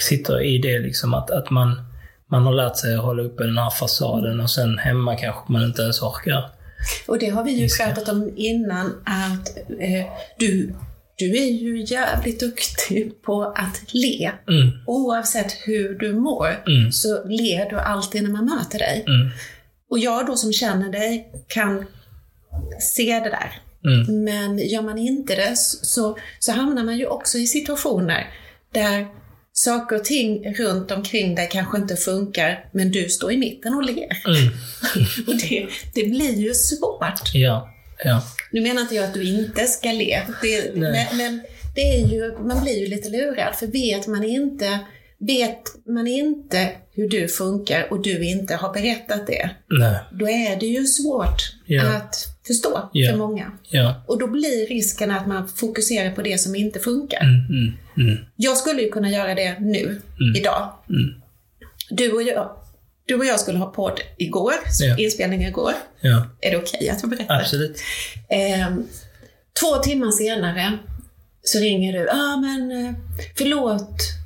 sitter 0.00 0.42
i 0.42 0.58
det 0.58 0.78
liksom 0.78 1.14
att, 1.14 1.30
att 1.30 1.50
man, 1.50 1.82
man 2.26 2.42
har 2.42 2.52
lärt 2.52 2.76
sig 2.76 2.94
att 2.94 3.02
hålla 3.04 3.22
uppe 3.22 3.44
den 3.44 3.58
här 3.58 3.70
fasaden 3.70 4.40
och 4.40 4.50
sen 4.50 4.78
hemma 4.78 5.16
kanske 5.16 5.52
man 5.52 5.64
inte 5.64 5.82
ens 5.82 6.02
orkar. 6.02 6.50
Och 7.08 7.18
det 7.18 7.28
har 7.28 7.44
vi 7.44 7.52
ju 7.52 7.68
pratat 7.68 8.08
om 8.08 8.32
innan 8.36 8.86
att 9.04 9.56
eh, 9.80 10.06
du 10.38 10.74
du 11.16 11.36
är 11.36 11.50
ju 11.50 11.84
jävligt 11.84 12.40
duktig 12.40 13.22
på 13.22 13.42
att 13.44 13.82
le. 13.92 14.30
Mm. 14.48 14.70
Oavsett 14.86 15.52
hur 15.52 15.98
du 15.98 16.12
mår 16.12 16.62
mm. 16.66 16.92
så 16.92 17.24
ler 17.24 17.70
du 17.70 17.78
alltid 17.78 18.22
när 18.22 18.30
man 18.30 18.44
möter 18.44 18.78
dig. 18.78 19.04
Mm. 19.06 19.30
Och 19.90 19.98
jag 19.98 20.26
då 20.26 20.36
som 20.36 20.52
känner 20.52 20.92
dig 20.92 21.32
kan 21.48 21.86
se 22.80 23.20
det 23.20 23.30
där. 23.30 23.60
Mm. 23.84 24.24
Men 24.24 24.58
gör 24.58 24.82
man 24.82 24.98
inte 24.98 25.34
det 25.34 25.56
så, 25.56 26.18
så 26.38 26.52
hamnar 26.52 26.84
man 26.84 26.98
ju 26.98 27.06
också 27.06 27.38
i 27.38 27.46
situationer 27.46 28.30
där 28.72 29.06
saker 29.52 29.96
och 29.96 30.04
ting 30.04 30.54
runt 30.54 30.90
omkring 30.90 31.34
dig 31.34 31.48
kanske 31.52 31.78
inte 31.78 31.96
funkar, 31.96 32.64
men 32.72 32.90
du 32.90 33.08
står 33.08 33.32
i 33.32 33.36
mitten 33.36 33.74
och 33.74 33.84
ler. 33.84 34.22
Mm. 34.26 34.52
och 35.26 35.36
det, 35.36 35.68
det 35.94 36.04
blir 36.04 36.34
ju 36.34 36.54
svårt. 36.54 37.34
Ja. 37.34 37.68
Ja. 38.04 38.22
Nu 38.50 38.60
menar 38.60 38.82
inte 38.82 38.94
jag 38.94 39.04
att 39.04 39.14
du 39.14 39.24
inte 39.24 39.64
ska 39.64 39.92
le, 39.92 40.22
det, 40.42 40.76
men, 40.76 41.16
men, 41.16 41.42
det 41.74 41.80
är 41.80 42.06
ju, 42.06 42.38
man 42.38 42.62
blir 42.62 42.78
ju 42.78 42.86
lite 42.86 43.08
lurad, 43.08 43.54
för 43.54 43.66
vet 43.66 44.06
man 44.06 44.24
inte 44.24 44.78
Vet 45.26 45.86
man 45.86 46.06
inte 46.06 46.70
hur 46.92 47.08
du 47.08 47.28
funkar 47.28 47.92
och 47.92 48.02
du 48.02 48.24
inte 48.24 48.54
har 48.54 48.72
berättat 48.72 49.26
det, 49.26 49.50
Nej. 49.70 49.96
då 50.12 50.28
är 50.28 50.60
det 50.60 50.66
ju 50.66 50.86
svårt 50.86 51.52
ja. 51.66 51.96
att 51.96 52.14
förstå 52.46 52.90
ja. 52.92 53.10
för 53.10 53.18
många. 53.18 53.52
Ja. 53.70 54.04
Och 54.08 54.18
då 54.18 54.26
blir 54.26 54.66
risken 54.66 55.10
att 55.10 55.26
man 55.26 55.48
fokuserar 55.48 56.10
på 56.10 56.22
det 56.22 56.38
som 56.38 56.54
inte 56.54 56.80
funkar. 56.80 57.20
Mm, 57.20 57.46
mm, 57.48 57.74
mm. 57.96 58.24
Jag 58.36 58.56
skulle 58.56 58.82
ju 58.82 58.90
kunna 58.90 59.10
göra 59.10 59.34
det 59.34 59.60
nu, 59.60 60.00
mm. 60.20 60.36
idag. 60.36 60.72
Mm. 60.88 61.22
Du 61.90 62.12
och 62.12 62.22
jag, 62.22 62.56
du 63.06 63.14
och 63.14 63.24
jag 63.24 63.40
skulle 63.40 63.58
ha 63.58 63.66
podd 63.66 64.00
igår, 64.18 64.52
ja. 64.80 64.98
inspelning 64.98 65.42
igår. 65.42 65.72
Ja. 66.00 66.26
Är 66.40 66.50
det 66.50 66.56
okej 66.56 66.78
okay 66.78 66.88
att 66.88 67.02
jag 67.02 67.10
berättar? 67.10 67.40
Absolut. 67.40 67.80
Eh, 68.28 68.76
två 69.60 69.76
timmar 69.82 70.10
senare 70.10 70.78
så 71.42 71.58
ringer 71.58 71.92
du. 71.92 71.98
Ja, 71.98 72.12
ah, 72.12 72.36
men 72.36 72.86
eh, 72.86 72.94
förlåt. 73.36 74.21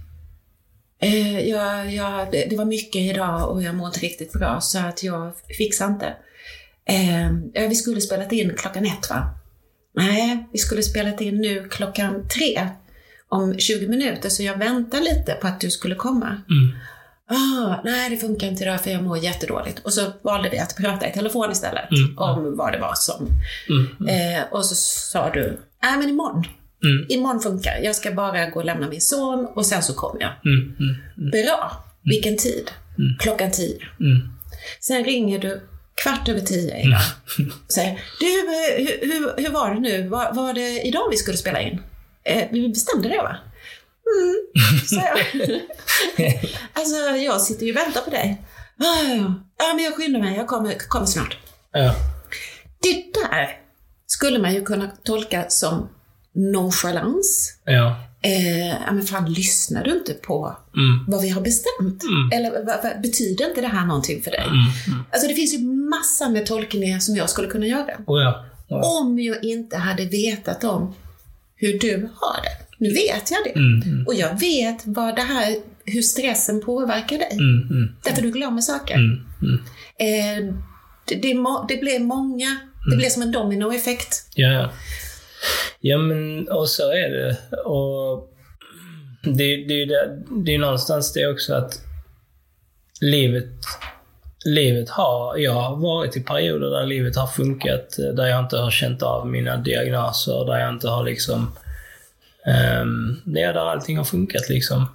Eh, 1.01 1.49
jag, 1.49 1.93
jag, 1.93 2.33
det, 2.33 2.57
var 2.57 2.65
mycket 2.65 3.03
idag 3.03 3.51
och 3.51 3.63
jag 3.63 3.75
mår 3.75 3.87
inte 3.87 4.01
riktigt 4.01 4.33
bra 4.33 4.61
så 4.61 4.79
att 4.79 5.03
jag 5.03 5.33
fixar 5.59 5.87
inte. 5.87 6.07
Eh, 6.85 7.69
vi 7.69 7.75
skulle 7.75 8.01
spelat 8.01 8.33
in 8.33 8.55
klockan 8.57 8.85
ett 8.85 9.11
va? 9.11 9.35
Nej, 9.95 10.47
vi 10.53 10.59
skulle 10.59 10.83
spelat 10.83 11.21
in 11.21 11.41
nu 11.41 11.69
klockan 11.69 12.29
tre 12.29 12.69
om 13.29 13.59
20 13.59 13.89
minuter 13.89 14.29
så 14.29 14.43
jag 14.43 14.59
väntar 14.59 15.01
lite 15.01 15.33
på 15.41 15.47
att 15.47 15.61
du 15.61 15.71
skulle 15.71 15.95
komma. 15.95 16.27
Mm. 16.27 16.77
Ah, 17.29 17.81
nej, 17.85 18.11
det 18.11 18.17
funkar 18.17 18.47
inte 18.47 18.63
idag 18.65 18.81
för 18.81 18.91
jag 18.91 19.03
mår 19.03 19.19
jättedåligt. 19.19 19.79
Och 19.79 19.93
så 19.93 20.13
valde 20.23 20.49
vi 20.51 20.59
att 20.59 20.77
prata 20.77 21.09
i 21.09 21.13
telefon 21.13 21.53
istället 21.53 21.91
mm. 21.91 22.19
om 22.19 22.57
vad 22.57 22.73
det 22.73 22.79
var 22.79 22.95
som... 22.95 23.27
Mm. 23.69 23.97
mm. 24.01 24.37
Eh, 24.39 24.45
och 24.51 24.65
så 24.65 24.75
sa 24.75 25.31
du, 25.31 25.61
nej 25.83 25.99
men 25.99 26.09
imorgon. 26.09 26.45
Mm. 26.87 27.07
Imorgon 27.09 27.41
funkar. 27.41 27.81
Jag 27.83 27.97
ska 27.97 28.13
bara 28.13 28.51
gå 28.51 28.59
och 28.59 28.65
lämna 28.65 28.89
min 28.89 29.01
son 29.01 29.47
och 29.55 29.67
sen 29.67 29.83
så 29.83 29.95
kommer 29.95 30.21
jag. 30.21 30.33
Mm. 30.45 30.77
mm, 30.79 30.95
mm. 31.19 31.31
Bra. 31.31 31.85
Vilken 32.05 32.37
tid? 32.37 32.71
Klockan 33.19 33.51
tio. 33.51 33.79
Sen 34.81 35.05
ringer 35.05 35.39
du 35.39 35.61
kvart 36.03 36.29
över 36.29 36.41
tio 36.41 36.81
idag. 36.81 37.01
Säger, 37.69 38.01
du, 38.21 38.27
hur, 38.27 39.13
hur, 39.13 39.43
hur 39.43 39.51
var 39.51 39.75
det 39.75 39.81
nu? 39.81 40.09
Var, 40.09 40.33
var 40.33 40.53
det 40.53 40.83
idag 40.83 41.11
vi 41.11 41.17
skulle 41.17 41.37
spela 41.37 41.61
in? 41.61 41.81
Eh, 42.25 42.49
vi 42.51 42.69
bestämde 42.69 43.09
det 43.09 43.17
va? 43.17 43.37
Mm, 44.17 44.81
så 44.87 44.95
jag. 44.95 45.61
alltså, 46.73 46.97
jag 46.97 47.41
sitter 47.41 47.67
ju 47.67 47.73
och 47.73 47.77
väntar 47.77 48.01
på 48.01 48.11
dig. 48.11 48.43
Ja, 49.59 49.75
men 49.75 49.85
jag 49.85 49.95
skyndar 49.95 50.21
mig. 50.21 50.37
Jag 50.37 50.47
kommer, 50.47 50.75
kommer 50.89 51.07
snart. 51.07 51.37
Ja. 51.73 51.95
Det 52.83 53.05
där 53.15 53.61
skulle 54.07 54.39
man 54.39 54.55
ju 54.55 54.65
kunna 54.65 54.91
tolka 55.05 55.45
som 55.49 55.89
nonchalans. 56.37 57.55
Ja. 57.65 57.97
Eh, 58.23 58.77
men 58.93 59.03
fan, 59.03 59.33
lyssnar 59.33 59.85
du 59.85 59.93
inte 59.99 60.13
på 60.13 60.57
mm. 60.77 61.05
vad 61.09 61.23
vi 61.23 61.29
har 61.29 61.41
bestämt? 61.41 62.03
Mm. 62.03 62.31
Eller 62.33 63.03
betyder 63.03 63.49
inte 63.49 63.61
det 63.61 63.69
här 63.69 63.87
någonting 63.87 64.23
för 64.23 64.31
dig? 64.31 64.45
Mm. 64.45 64.57
mm. 64.87 65.05
Alltså 65.11 65.29
det 65.29 65.35
finns 65.35 65.55
ju 65.55 65.59
massor 65.67 66.29
med 66.29 66.47
tolkningar 66.47 66.99
som 66.99 67.17
jag 67.17 67.31
skulle 67.31 67.49
kunna 67.49 67.67
göra. 67.67 67.91
Oh 68.07 68.23
ja. 68.23 68.45
Oh. 68.69 69.01
Om 69.01 69.19
jag 69.19 69.45
inte 69.45 69.77
hade 69.77 70.05
vetat 70.05 70.65
om 70.65 70.95
hur 71.57 71.79
du 71.79 72.09
har 72.15 72.43
det. 72.43 72.67
Nu 72.79 72.89
vet 72.93 73.31
jag 73.31 73.41
det. 73.45 73.59
Mm, 73.59 73.83
mm. 73.83 74.07
Och 74.07 74.15
jag 74.15 74.41
vet 74.41 74.83
vad 74.85 75.17
det 75.17 75.23
här, 75.23 75.57
hur 75.85 76.03
stressen 76.03 76.61
påverkar 76.61 77.19
dig. 77.19 77.39
Därför 78.05 78.23
du 78.23 78.31
glömmer 78.31 78.61
saker. 78.61 78.95
Eh, 79.99 80.55
det, 81.05 81.15
det, 81.15 81.35
det 81.69 81.77
blir 81.77 82.01
många, 82.01 82.57
det 82.91 82.97
blir 82.97 83.09
som 83.09 83.23
en 83.23 83.33
dominoeffekt. 83.33 84.29
Ja, 84.35 84.71
ja. 85.81 85.99
Men 85.99 86.49
och 86.49 86.69
så 86.69 86.93
är 86.93 87.11
det. 87.11 87.37
Och 87.61 88.33
det, 89.23 89.57
det, 89.57 89.85
det, 89.85 90.23
det 90.45 90.55
är 90.55 90.59
någonstans 90.59 91.13
det 91.13 91.27
också 91.27 91.55
att 91.55 91.81
livet, 93.01 93.53
livet 94.45 94.89
har... 94.91 95.37
Jag 95.37 95.53
har 95.53 95.77
varit 95.77 96.17
i 96.17 96.21
perioder 96.21 96.71
där 96.71 96.87
livet 96.87 97.17
har 97.17 97.27
funkat, 97.27 97.99
eh, 97.99 98.15
där 98.15 98.27
jag 98.27 98.41
inte 98.41 98.57
har 98.57 98.71
känt 98.71 99.03
av 99.03 99.27
mina 99.27 99.57
diagnoser, 99.57 100.45
där 100.47 100.59
jag 100.59 100.71
inte 100.71 100.89
har 100.89 101.05
liksom 101.05 101.53
Um, 102.47 103.23
det 103.25 103.43
är 103.43 103.53
där 103.53 103.61
allting 103.61 103.97
har 103.97 104.05
funkat 104.05 104.49
liksom. 104.49 104.87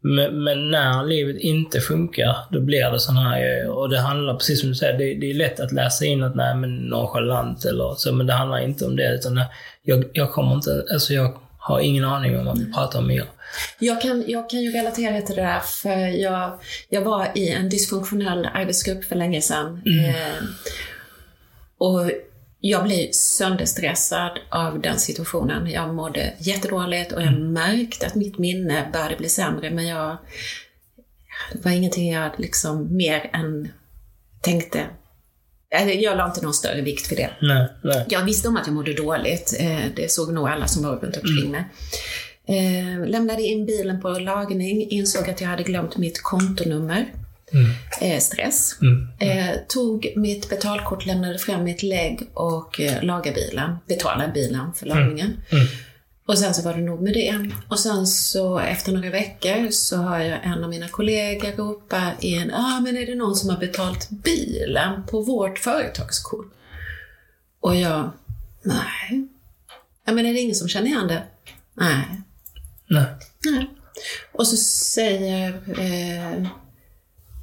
Men, 0.00 0.44
men, 0.44 0.70
när 0.70 1.04
livet 1.04 1.36
inte 1.36 1.80
funkar, 1.80 2.36
då 2.50 2.60
blir 2.60 2.90
det 2.90 3.00
sådana 3.00 3.30
här 3.30 3.40
grejer. 3.40 3.70
Och 3.70 3.88
det 3.88 4.00
handlar, 4.00 4.34
precis 4.34 4.60
som 4.60 4.68
du 4.68 4.74
säger, 4.74 4.98
det, 4.98 5.14
det, 5.14 5.30
är 5.30 5.34
lätt 5.34 5.60
att 5.60 5.72
läsa 5.72 6.04
in 6.04 6.22
att 6.22 6.34
nej 6.34 6.54
men 6.54 6.76
nonchalant 6.76 7.64
eller 7.64 7.94
så, 7.94 8.12
men 8.12 8.26
det 8.26 8.32
handlar 8.32 8.58
inte 8.58 8.84
om 8.84 8.96
det. 8.96 9.14
Utan 9.14 9.40
jag, 9.82 10.04
jag 10.12 10.32
kommer 10.32 10.54
inte, 10.54 10.84
alltså 10.92 11.12
jag 11.12 11.38
har 11.58 11.80
ingen 11.80 12.04
aning 12.04 12.38
om 12.38 12.46
vad 12.46 12.58
vi 12.58 12.72
pratar 12.72 12.98
om 12.98 13.06
mer. 13.06 13.24
Jag 13.78 14.00
kan, 14.00 14.24
jag 14.26 14.50
kan 14.50 14.60
ju 14.60 14.72
relatera 14.72 15.20
till 15.20 15.36
det 15.36 15.42
där, 15.42 15.60
för 15.60 16.20
jag, 16.20 16.58
jag 16.88 17.02
var 17.02 17.28
i 17.34 17.48
en 17.48 17.68
dysfunktionell 17.68 18.48
arbetsgrupp 18.54 19.04
för 19.04 19.16
länge 19.16 19.40
sedan. 19.40 19.82
Mm. 19.86 20.04
Eh, 20.04 20.42
och 21.78 22.10
jag 22.60 22.84
blev 22.84 23.10
sönderstressad 23.12 24.38
av 24.50 24.80
den 24.80 24.98
situationen. 24.98 25.70
Jag 25.70 25.94
mådde 25.94 26.34
jättedåligt 26.38 27.12
och 27.12 27.22
jag 27.22 27.28
mm. 27.28 27.52
märkte 27.52 28.06
att 28.06 28.14
mitt 28.14 28.38
minne 28.38 28.90
började 28.92 29.16
bli 29.16 29.28
sämre, 29.28 29.70
men 29.70 29.86
jag... 29.86 30.16
Det 31.52 31.64
var 31.64 31.70
ingenting 31.72 32.12
jag 32.12 32.30
liksom 32.38 32.96
mer 32.96 33.30
än 33.32 33.68
tänkte 34.40 34.86
jag 35.70 36.16
la 36.16 36.26
inte 36.26 36.42
någon 36.42 36.54
större 36.54 36.82
vikt 36.82 37.06
för 37.06 37.16
det. 37.16 37.30
Nej, 37.40 37.68
nej. 37.82 38.06
Jag 38.08 38.24
visste 38.24 38.48
om 38.48 38.56
att 38.56 38.66
jag 38.66 38.74
mådde 38.74 38.94
dåligt. 38.94 39.56
Eh, 39.60 39.80
det 39.96 40.10
såg 40.10 40.32
nog 40.32 40.48
alla 40.48 40.66
som 40.68 40.82
var 40.82 40.96
runt 40.96 41.16
omkring 41.16 41.46
mm. 41.46 41.50
mig. 41.50 41.64
Eh, 42.46 43.08
lämnade 43.08 43.42
in 43.42 43.66
bilen 43.66 44.00
på 44.00 44.08
lagning, 44.08 44.90
insåg 44.90 45.30
att 45.30 45.40
jag 45.40 45.48
hade 45.48 45.62
glömt 45.62 45.96
mitt 45.96 46.22
kontonummer. 46.22 47.12
Mm. 47.52 47.70
Eh, 48.00 48.20
stress. 48.20 48.76
Mm. 48.82 49.08
Eh, 49.18 49.56
tog 49.68 50.12
mitt 50.16 50.48
betalkort, 50.48 51.06
lämnade 51.06 51.38
fram 51.38 51.64
mitt 51.64 51.82
lägg 51.82 52.30
och 52.34 52.80
eh, 52.80 53.02
lagade 53.02 53.34
bilen. 53.34 53.76
Betalade 53.86 54.32
bilen 54.32 54.72
för 54.74 54.86
lagningen. 54.86 55.26
Mm. 55.26 55.62
mm. 55.62 55.66
Och 56.28 56.38
sen 56.38 56.54
så 56.54 56.62
var 56.62 56.74
det 56.74 56.80
nog 56.80 57.02
med 57.02 57.14
det. 57.14 57.50
Och 57.68 57.80
sen 57.80 58.06
så 58.06 58.58
efter 58.58 58.92
några 58.92 59.10
veckor 59.10 59.70
så 59.70 59.96
hör 59.96 60.18
jag 60.18 60.38
en 60.44 60.64
av 60.64 60.70
mina 60.70 60.88
kollegor 60.88 61.52
ropa 61.52 62.12
in, 62.20 62.48
ja 62.50 62.56
ah, 62.56 62.80
men 62.80 62.96
är 62.96 63.06
det 63.06 63.14
någon 63.14 63.36
som 63.36 63.50
har 63.50 63.56
betalt 63.56 64.10
bilen 64.10 65.06
på 65.06 65.22
vårt 65.22 65.58
företagskort? 65.58 66.52
Och 67.60 67.76
jag, 67.76 68.10
nej. 68.62 69.28
Ja 70.06 70.12
men 70.12 70.26
är 70.26 70.32
det 70.32 70.40
ingen 70.40 70.54
som 70.54 70.68
känner 70.68 70.86
igen 70.86 71.08
det? 71.08 71.22
Nej. 71.74 72.04
Nej. 72.86 73.06
Nej. 73.44 73.70
Och 74.32 74.46
så 74.46 74.56
säger, 74.56 75.48
eh, 75.78 76.46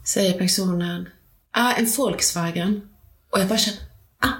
säger 0.08 0.34
personen, 0.38 1.10
ah, 1.52 1.74
en 1.74 1.86
Volkswagen. 1.98 2.82
Och 3.32 3.40
jag 3.40 3.48
bara 3.48 3.60
känner, 3.60 3.80
ah, 4.20 4.36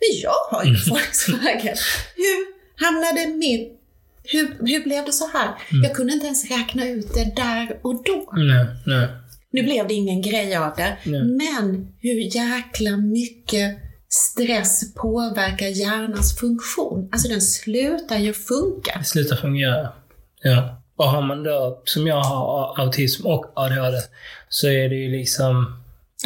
men 0.00 0.20
jag 0.22 0.32
har 0.50 0.64
ju 0.64 0.70
en 0.70 0.90
Volkswagen. 0.90 1.76
Hur 2.16 2.46
hamnade 2.84 3.26
min... 3.36 3.78
Hur, 4.24 4.66
hur 4.66 4.84
blev 4.84 5.04
det 5.04 5.12
så 5.12 5.30
här? 5.32 5.54
Jag 5.82 5.94
kunde 5.94 6.12
inte 6.12 6.26
ens 6.26 6.50
räkna 6.50 6.88
ut 6.88 7.14
det 7.14 7.36
där 7.36 7.80
och 7.82 8.04
då. 8.04 8.32
Nej, 8.36 8.66
nej. 8.86 9.08
Nu 9.50 9.62
blev 9.62 9.88
det 9.88 9.94
ingen 9.94 10.22
grej 10.22 10.56
av 10.56 10.72
det, 10.76 10.96
Nej. 11.04 11.22
men 11.24 11.88
hur 12.00 12.36
jäkla 12.36 12.96
mycket 12.96 13.78
stress 14.08 14.94
påverkar 14.94 15.66
hjärnans 15.66 16.36
funktion. 16.38 17.08
Alltså 17.12 17.28
den 17.28 17.40
slutar 17.40 18.18
ju 18.18 18.32
funka. 18.32 18.98
Det 18.98 19.04
slutar 19.04 19.36
fungera. 19.36 19.92
Ja. 20.42 20.81
Och 20.96 21.04
har 21.08 21.22
man 21.22 21.42
då, 21.42 21.82
som 21.84 22.06
jag 22.06 22.22
har, 22.22 22.80
autism 22.80 23.26
och 23.26 23.52
ADHD, 23.54 23.96
så 24.48 24.68
är 24.68 24.88
det 24.88 24.94
ju 24.94 25.10
liksom... 25.18 25.78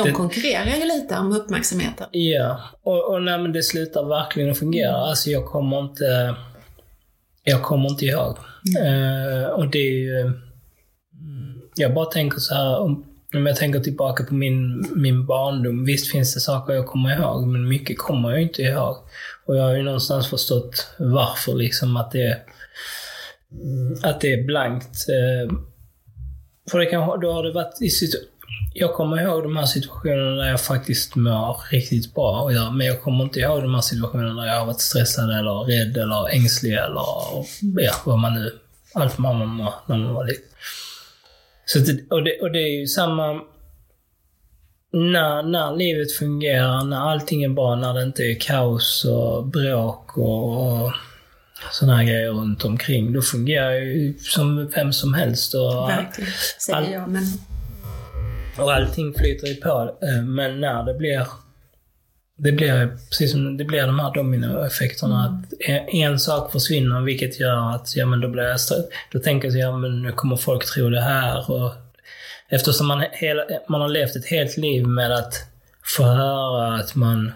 De 0.04 0.12
konkurrerar 0.12 0.76
ju 0.76 0.84
lite 0.84 1.18
om 1.18 1.32
uppmärksamheten. 1.32 2.06
Ja. 2.10 2.60
Och, 2.82 3.12
och 3.12 3.22
nej, 3.22 3.38
men 3.38 3.52
det 3.52 3.62
slutar 3.62 4.04
verkligen 4.04 4.50
att 4.50 4.58
fungera. 4.58 4.96
Alltså 4.96 5.30
jag 5.30 5.46
kommer 5.46 5.80
inte... 5.80 6.34
Jag 7.44 7.62
kommer 7.62 7.88
inte 7.88 8.04
ihåg. 8.04 8.36
Eh, 8.84 9.48
och 9.50 9.68
det 9.70 9.78
är 9.78 9.92
ju... 9.92 10.20
mm, 10.20 11.60
Jag 11.76 11.94
bara 11.94 12.06
tänker 12.06 12.38
så 12.38 12.54
här, 12.54 12.78
om, 12.78 13.04
om 13.34 13.46
jag 13.46 13.56
tänker 13.56 13.80
tillbaka 13.80 14.24
på 14.24 14.34
min, 14.34 14.88
min 14.96 15.26
barndom. 15.26 15.84
Visst 15.84 16.10
finns 16.12 16.34
det 16.34 16.40
saker 16.40 16.74
jag 16.74 16.86
kommer 16.86 17.16
ihåg, 17.20 17.46
men 17.46 17.68
mycket 17.68 17.98
kommer 17.98 18.30
jag 18.30 18.42
inte 18.42 18.62
ihåg. 18.62 18.96
Och 19.46 19.56
jag 19.56 19.62
har 19.62 19.74
ju 19.76 19.82
någonstans 19.82 20.30
förstått 20.30 20.86
varför 20.98 21.54
liksom 21.54 21.96
att 21.96 22.10
det, 22.10 22.40
Mm, 23.52 23.98
att 24.02 24.20
det 24.20 24.32
är 24.32 24.44
blankt. 24.44 25.08
Eh, 25.08 25.56
för 26.70 26.78
det 26.78 26.86
kan, 26.86 27.20
då 27.20 27.32
har 27.32 27.42
det 27.42 27.52
varit 27.52 27.82
i 27.82 27.90
situ- 27.90 28.26
jag 28.74 28.94
kommer 28.94 29.22
ihåg 29.22 29.42
de 29.42 29.56
här 29.56 29.66
situationerna 29.66 30.36
där 30.36 30.50
jag 30.50 30.60
faktiskt 30.60 31.16
mår 31.16 31.60
riktigt 31.70 32.14
bra. 32.14 32.40
Och 32.42 32.52
jag, 32.52 32.74
men 32.74 32.86
jag 32.86 33.02
kommer 33.02 33.24
inte 33.24 33.40
ihåg 33.40 33.62
de 33.62 33.74
här 33.74 33.80
situationerna 33.80 34.42
där 34.42 34.48
jag 34.48 34.58
har 34.58 34.66
varit 34.66 34.80
stressad 34.80 35.30
eller 35.30 35.64
rädd 35.64 35.96
eller 35.96 36.28
ängslig 36.34 36.72
eller 36.72 37.02
ja, 37.76 37.94
vad 38.04 38.18
man 38.18 38.34
nu... 38.34 38.58
Allt 38.94 39.18
man 39.18 39.38
var 39.38 39.74
när 39.86 39.96
man 39.98 40.14
var 40.14 40.26
liten. 40.26 40.44
Så 41.66 41.78
det, 41.78 42.10
och, 42.10 42.24
det, 42.24 42.40
och 42.40 42.52
det 42.52 42.58
är 42.58 42.80
ju 42.80 42.86
samma... 42.86 43.40
När, 44.92 45.42
när 45.42 45.76
livet 45.76 46.12
fungerar, 46.12 46.84
när 46.84 47.10
allting 47.10 47.42
är 47.42 47.48
bra, 47.48 47.74
när 47.76 47.94
det 47.94 48.02
inte 48.02 48.22
är 48.22 48.40
kaos 48.40 49.04
och 49.04 49.46
bråk 49.46 50.18
och, 50.18 50.82
och 50.84 50.92
sådana 51.72 51.96
här 51.96 52.04
grejer 52.04 52.30
runt 52.30 52.64
omkring. 52.64 53.12
Då 53.12 53.22
fungerar 53.22 53.70
jag 53.70 53.84
ju 53.84 54.14
som 54.18 54.68
vem 54.68 54.92
som 54.92 55.14
helst. 55.14 55.54
Och, 55.54 55.88
Verkligen, 55.88 56.30
säger 56.60 56.78
All- 56.78 56.92
jag. 56.92 57.08
Men 57.08 57.22
och 58.58 58.72
allting 58.74 59.14
flyter 59.14 59.46
ju 59.46 59.54
på. 59.54 59.96
eh, 60.02 60.22
Men 60.22 60.60
när 60.60 60.82
det 60.82 60.94
blir... 60.94 61.26
Det 62.38 62.52
blir 62.52 62.96
precis 63.10 63.32
som 63.32 63.56
det 63.56 63.64
blir 63.64 63.86
de 63.86 63.98
här 63.98 64.14
dominoeffekterna. 64.14 65.24
Att 65.24 65.52
en, 65.68 65.88
en 65.88 66.18
sak 66.18 66.52
försvinner 66.52 67.00
vilket 67.00 67.40
gör 67.40 67.74
att 67.74 67.96
ja, 67.96 68.06
men 68.06 68.20
då 68.20 68.28
blir 68.28 68.42
jag. 68.42 68.58
Då 69.12 69.18
tänker 69.18 69.48
jag 69.48 69.58
ja, 69.72 69.76
men 69.78 70.02
nu 70.02 70.12
kommer 70.12 70.36
folk 70.36 70.64
tro 70.64 70.90
det 70.90 71.00
här. 71.00 71.50
Och 71.50 71.72
eftersom 72.48 72.86
man, 72.86 73.04
hela, 73.12 73.42
man 73.68 73.80
har 73.80 73.88
levt 73.88 74.16
ett 74.16 74.26
helt 74.26 74.56
liv 74.56 74.86
med 74.86 75.12
att 75.12 75.34
få 75.96 76.02
höra 76.04 76.74
att 76.80 76.94
man 76.94 77.32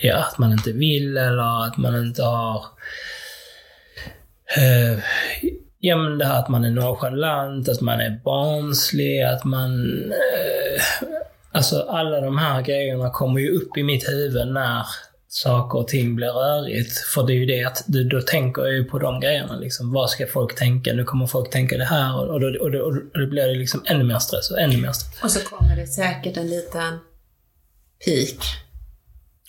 ja, 0.00 0.16
att 0.16 0.38
man 0.38 0.52
inte 0.52 0.72
vill 0.72 1.16
eller 1.16 1.66
att 1.66 1.76
man 1.76 2.06
inte 2.06 2.22
har 2.22 2.64
eh, 4.56 4.98
Ja 5.86 5.96
men 5.96 6.18
det 6.18 6.24
här 6.24 6.38
att 6.38 6.48
man 6.48 6.64
är 6.64 6.70
nonchalant, 6.70 7.68
att 7.68 7.80
man 7.80 8.00
är 8.00 8.20
barnslig, 8.24 9.22
att 9.22 9.44
man... 9.44 10.02
Eh, 10.10 10.82
alltså 11.52 11.80
alla 11.80 12.20
de 12.20 12.38
här 12.38 12.62
grejerna 12.62 13.10
kommer 13.10 13.40
ju 13.40 13.50
upp 13.50 13.76
i 13.76 13.82
mitt 13.82 14.08
huvud 14.08 14.48
när 14.48 14.86
saker 15.28 15.78
och 15.78 15.88
ting 15.88 16.16
blir 16.16 16.28
rörigt. 16.28 16.98
För 16.98 17.26
det 17.26 17.32
är 17.32 17.34
ju 17.34 17.46
det 17.46 17.64
att 17.64 17.84
då, 17.86 18.02
då 18.02 18.20
tänker 18.20 18.62
jag 18.62 18.72
ju 18.72 18.84
på 18.84 18.98
de 18.98 19.20
grejerna. 19.20 19.56
Liksom. 19.56 19.92
Vad 19.92 20.10
ska 20.10 20.26
folk 20.26 20.54
tänka? 20.54 20.92
Nu 20.92 21.04
kommer 21.04 21.26
folk 21.26 21.50
tänka 21.50 21.76
det 21.76 21.84
här 21.84 22.16
och, 22.16 22.28
och, 22.28 22.40
då, 22.40 22.46
och, 22.46 22.70
då, 22.70 22.78
och 22.78 22.94
då 22.94 23.26
blir 23.26 23.46
det 23.46 23.54
liksom 23.54 23.82
ännu 23.86 24.04
mer 24.04 24.18
stress 24.18 24.50
och 24.50 24.60
ännu 24.60 24.76
mer 24.76 24.92
stress. 24.92 25.22
Och 25.22 25.30
så 25.30 25.40
kommer 25.40 25.76
det 25.76 25.86
säkert 25.86 26.36
en 26.36 26.48
liten 26.48 26.98
peak, 28.04 28.65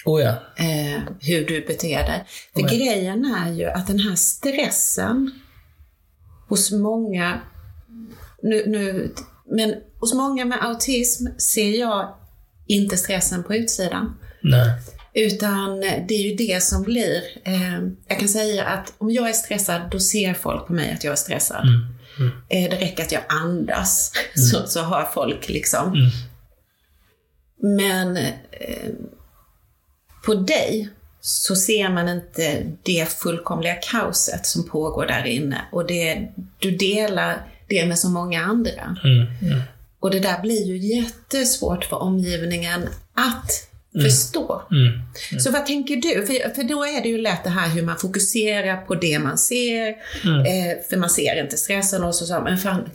Oh 0.07 0.21
ja. 0.21 0.29
eh, 0.57 1.01
hur 1.19 1.45
du 1.45 1.61
beter 1.61 2.03
dig. 2.03 2.25
För 2.53 2.61
Ja. 2.61 2.67
grejen 2.67 3.25
är 3.25 3.51
ju 3.53 3.65
att 3.65 3.87
den 3.87 3.99
här 3.99 4.15
stressen 4.15 5.31
hos 6.49 6.71
många, 6.71 7.41
nu, 8.43 8.63
nu, 8.67 9.13
men 9.45 9.75
hos 9.99 10.13
många 10.13 10.45
med 10.45 10.65
autism 10.65 11.27
ser 11.37 11.79
jag 11.79 12.15
inte 12.67 12.97
stressen 12.97 13.43
på 13.43 13.55
utsidan. 13.55 14.17
Nej. 14.43 14.71
Utan 15.13 15.79
det 15.79 16.13
är 16.13 16.29
ju 16.29 16.35
det 16.35 16.63
som 16.63 16.83
blir, 16.83 17.21
eh, 17.43 17.79
jag 18.07 18.19
kan 18.19 18.27
säga 18.29 18.65
att 18.65 18.93
om 18.97 19.11
jag 19.11 19.29
är 19.29 19.33
stressad, 19.33 19.81
då 19.91 19.99
ser 19.99 20.33
folk 20.33 20.67
på 20.67 20.73
mig 20.73 20.91
att 20.93 21.03
jag 21.03 21.11
är 21.11 21.15
stressad. 21.15 21.63
Mm. 21.67 21.85
Mm. 22.19 22.31
Eh, 22.49 22.69
det 22.69 22.85
räcker 22.85 23.03
att 23.03 23.11
jag 23.11 23.23
andas, 23.29 24.11
så, 24.35 24.67
så 24.67 24.81
har 24.81 25.05
folk 25.05 25.49
liksom. 25.49 25.87
Mm. 25.93 26.09
Men 27.77 28.17
eh, 28.17 28.89
på 30.27 30.33
dig 30.33 30.89
så 31.21 31.55
ser 31.55 31.89
man 31.89 32.09
inte 32.09 32.63
det 32.83 33.09
fullkomliga 33.09 33.75
kaoset 33.75 34.45
som 34.45 34.69
pågår 34.69 35.05
där 35.05 35.25
inne. 35.25 35.61
Och 35.71 35.87
det, 35.87 36.27
du 36.59 36.71
delar 36.71 37.41
det 37.67 37.85
med 37.85 37.99
så 37.99 38.09
många 38.09 38.41
andra. 38.41 38.97
Mm. 39.03 39.27
Mm. 39.41 39.61
Och 39.99 40.11
det 40.11 40.19
där 40.19 40.41
blir 40.41 40.65
ju 40.65 40.77
jättesvårt 40.77 41.85
för 41.85 42.01
omgivningen 42.01 42.89
att 43.13 43.51
förstå. 44.03 44.61
Mm. 44.71 44.99
Så 45.39 45.51
vad 45.51 45.65
tänker 45.65 45.95
du? 45.95 46.27
För, 46.27 46.55
för 46.55 46.63
då 46.63 46.85
är 46.85 47.01
det 47.01 47.09
ju 47.09 47.17
lätt 47.17 47.43
det 47.43 47.49
här 47.49 47.69
hur 47.69 47.81
man 47.81 47.97
fokuserar 47.97 48.77
på 48.77 48.95
det 48.95 49.19
man 49.19 49.37
ser. 49.37 49.95
Mm. 50.23 50.39
Eh, 50.39 50.77
för 50.89 50.97
man 50.97 51.09
ser 51.09 51.43
inte 51.43 51.57
stressen 51.57 52.03
och 52.03 52.15
så, 52.15 52.25
så 52.25 52.41
men 52.41 52.57
fan, 52.57 52.89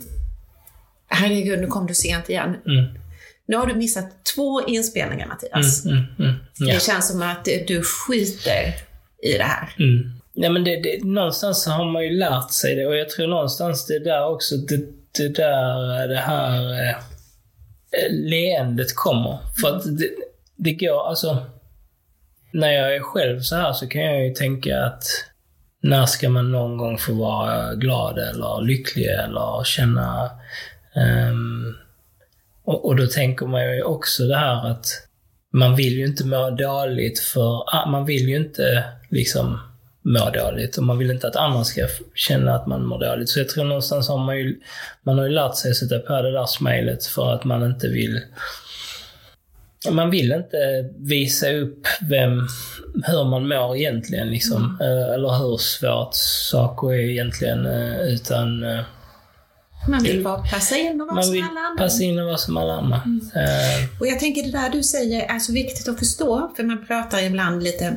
herregud 1.07 1.59
nu 1.59 1.67
kom 1.67 1.87
du 1.87 1.93
sent 1.93 2.29
igen. 2.29 2.55
Mm. 2.65 3.02
Nu 3.47 3.57
har 3.57 3.67
du 3.67 3.73
missat 3.73 4.25
två 4.35 4.67
inspelningar 4.67 5.27
Mattias. 5.27 5.85
Mm. 5.85 5.97
Mm. 6.19 6.33
Ja. 6.59 6.73
Det 6.73 6.83
känns 6.83 7.09
som 7.09 7.21
att 7.21 7.45
du 7.67 7.83
skiter 7.83 8.75
i 9.23 9.37
det 9.37 9.43
här. 9.43 9.69
Mm. 9.79 10.19
Nej, 10.35 10.49
men 10.49 10.63
det, 10.63 10.81
det, 10.81 11.03
någonstans 11.03 11.63
så 11.63 11.71
har 11.71 11.85
man 11.85 12.03
ju 12.03 12.09
lärt 12.09 12.51
sig 12.51 12.75
det 12.75 12.85
och 12.85 12.95
jag 12.95 13.09
tror 13.09 13.27
någonstans 13.27 13.85
det 13.85 13.99
där 13.99 14.27
också, 14.27 14.55
det, 14.57 14.77
det 15.17 15.29
där, 15.35 16.07
det 16.07 16.19
här 16.19 16.73
eh, 16.81 16.95
leendet 18.09 18.95
kommer. 18.95 19.37
För 19.61 19.75
att 19.75 19.83
det, 19.97 20.09
det 20.55 20.73
går, 20.73 21.07
alltså, 21.07 21.45
när 22.53 22.71
jag 22.71 22.95
är 22.95 22.99
själv 22.99 23.39
så 23.39 23.55
här 23.55 23.73
så 23.73 23.87
kan 23.87 24.01
jag 24.01 24.25
ju 24.25 24.33
tänka 24.33 24.85
att 24.85 25.03
när 25.81 26.05
ska 26.05 26.29
man 26.29 26.51
någon 26.51 26.77
gång 26.77 26.97
få 26.97 27.13
vara 27.13 27.73
glad 27.73 28.17
eller 28.17 28.61
lycklig 28.61 29.05
eller 29.05 29.63
känna... 29.63 30.29
ehm, 30.95 31.75
och, 32.65 32.85
och 32.85 32.95
då 32.95 33.07
tänker 33.07 33.45
man 33.45 33.75
ju 33.75 33.83
också 33.83 34.23
det 34.23 34.37
här 34.37 34.67
att 34.67 34.85
man 35.53 35.75
vill 35.75 35.97
ju 35.97 36.05
inte 36.05 36.25
må 36.25 36.49
dåligt 36.49 37.19
för... 37.19 37.75
Ah, 37.75 37.89
man 37.89 38.05
vill 38.05 38.29
ju 38.29 38.35
inte 38.35 38.83
liksom 39.09 39.59
må 40.01 40.29
dåligt 40.29 40.77
och 40.77 40.83
man 40.83 40.97
vill 40.97 41.11
inte 41.11 41.27
att 41.27 41.35
andra 41.35 41.63
ska 41.63 41.87
känna 42.15 42.55
att 42.55 42.67
man 42.67 42.85
mår 42.85 42.99
dåligt. 42.99 43.29
Så 43.29 43.39
jag 43.39 43.49
tror 43.49 43.63
någonstans 43.63 44.09
har 44.09 44.17
man 44.17 44.37
ju... 44.37 44.59
Man 45.03 45.17
har 45.17 45.25
ju 45.25 45.31
lärt 45.31 45.55
sig 45.55 45.71
att 45.71 45.77
sätta 45.77 45.99
på 45.99 46.21
det 46.21 46.31
där 46.31 46.45
smilet 46.45 47.05
för 47.05 47.33
att 47.33 47.43
man 47.43 47.65
inte 47.65 47.87
vill... 47.87 48.19
Man 49.91 50.09
vill 50.09 50.31
inte 50.31 50.89
visa 50.97 51.51
upp 51.51 51.87
vem, 52.09 52.47
hur 53.05 53.23
man 53.23 53.47
mår 53.47 53.77
egentligen 53.77 54.29
liksom. 54.29 54.77
Mm. 54.81 55.13
Eller 55.13 55.37
hur 55.37 55.57
svårt 55.57 56.15
saker 56.49 56.93
är 56.93 57.09
egentligen. 57.09 57.65
Eh, 57.65 58.01
utan 58.01 58.63
eh, 58.63 58.83
man 59.87 60.03
vill 60.03 60.23
bara 60.23 60.43
passa 60.43 60.77
in 60.77 61.01
och 61.01 61.07
vara 61.07 61.15
man 61.15 61.23
som 61.23 61.33
alla 61.51 61.59
andra. 61.61 61.83
passa 61.83 62.03
in 62.03 62.19
och 62.19 62.25
vara 62.25 62.37
som 62.37 62.57
alla 62.57 62.73
andra. 62.73 62.95
Eh, 63.35 63.99
Och 63.99 64.07
jag 64.07 64.19
tänker 64.19 64.43
det 64.43 64.51
där 64.51 64.69
du 64.69 64.83
säger 64.83 65.35
är 65.35 65.39
så 65.39 65.53
viktigt 65.53 65.87
att 65.87 65.99
förstå, 65.99 66.51
för 66.55 66.63
man 66.63 66.85
pratar 66.87 67.23
ibland 67.23 67.63
lite 67.63 67.95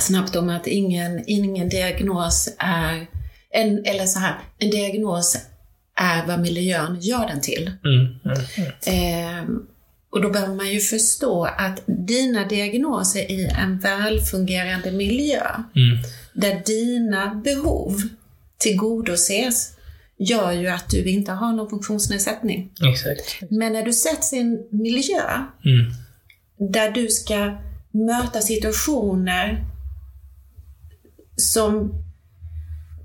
snabbt 0.00 0.36
om 0.36 0.48
att 0.50 0.66
ingen, 0.66 1.24
ingen 1.26 1.68
diagnos 1.68 2.48
är, 2.58 3.06
en, 3.50 3.84
eller 3.84 4.06
så 4.06 4.18
här, 4.18 4.34
en 4.58 4.70
diagnos 4.70 5.36
är 5.96 6.26
vad 6.26 6.40
miljön 6.40 6.98
gör 7.00 7.26
den 7.28 7.40
till. 7.40 7.72
mm, 7.84 8.06
mm, 8.24 8.38
mm. 8.56 8.70
Ehm, 8.86 9.66
Och 10.10 10.20
då 10.22 10.30
behöver 10.30 10.54
man 10.54 10.72
ju 10.72 10.80
förstå 10.80 11.44
att 11.44 11.80
dina 11.86 12.44
diagnoser 12.46 13.30
i 13.30 13.44
en 13.62 13.78
välfungerande 13.78 14.90
miljö, 14.92 15.42
Mm. 15.76 15.98
där 16.32 16.62
dina 16.66 17.34
behov 17.44 18.02
tillgodoses, 18.58 19.70
gör 20.30 20.52
ju 20.52 20.68
att 20.68 20.88
du 20.90 21.04
inte 21.04 21.32
har 21.32 21.52
någon 21.52 21.70
funktionsnedsättning. 21.70 22.70
Exakt. 22.92 23.50
Men 23.50 23.72
när 23.72 23.82
du 23.82 23.92
sätts 23.92 24.32
i 24.32 24.38
en 24.38 24.58
miljö 24.70 25.22
Mm. 25.64 25.92
där 26.72 26.90
du 26.90 27.08
ska 27.08 27.56
möta 27.90 28.40
situationer 28.40 29.64
som 31.36 31.92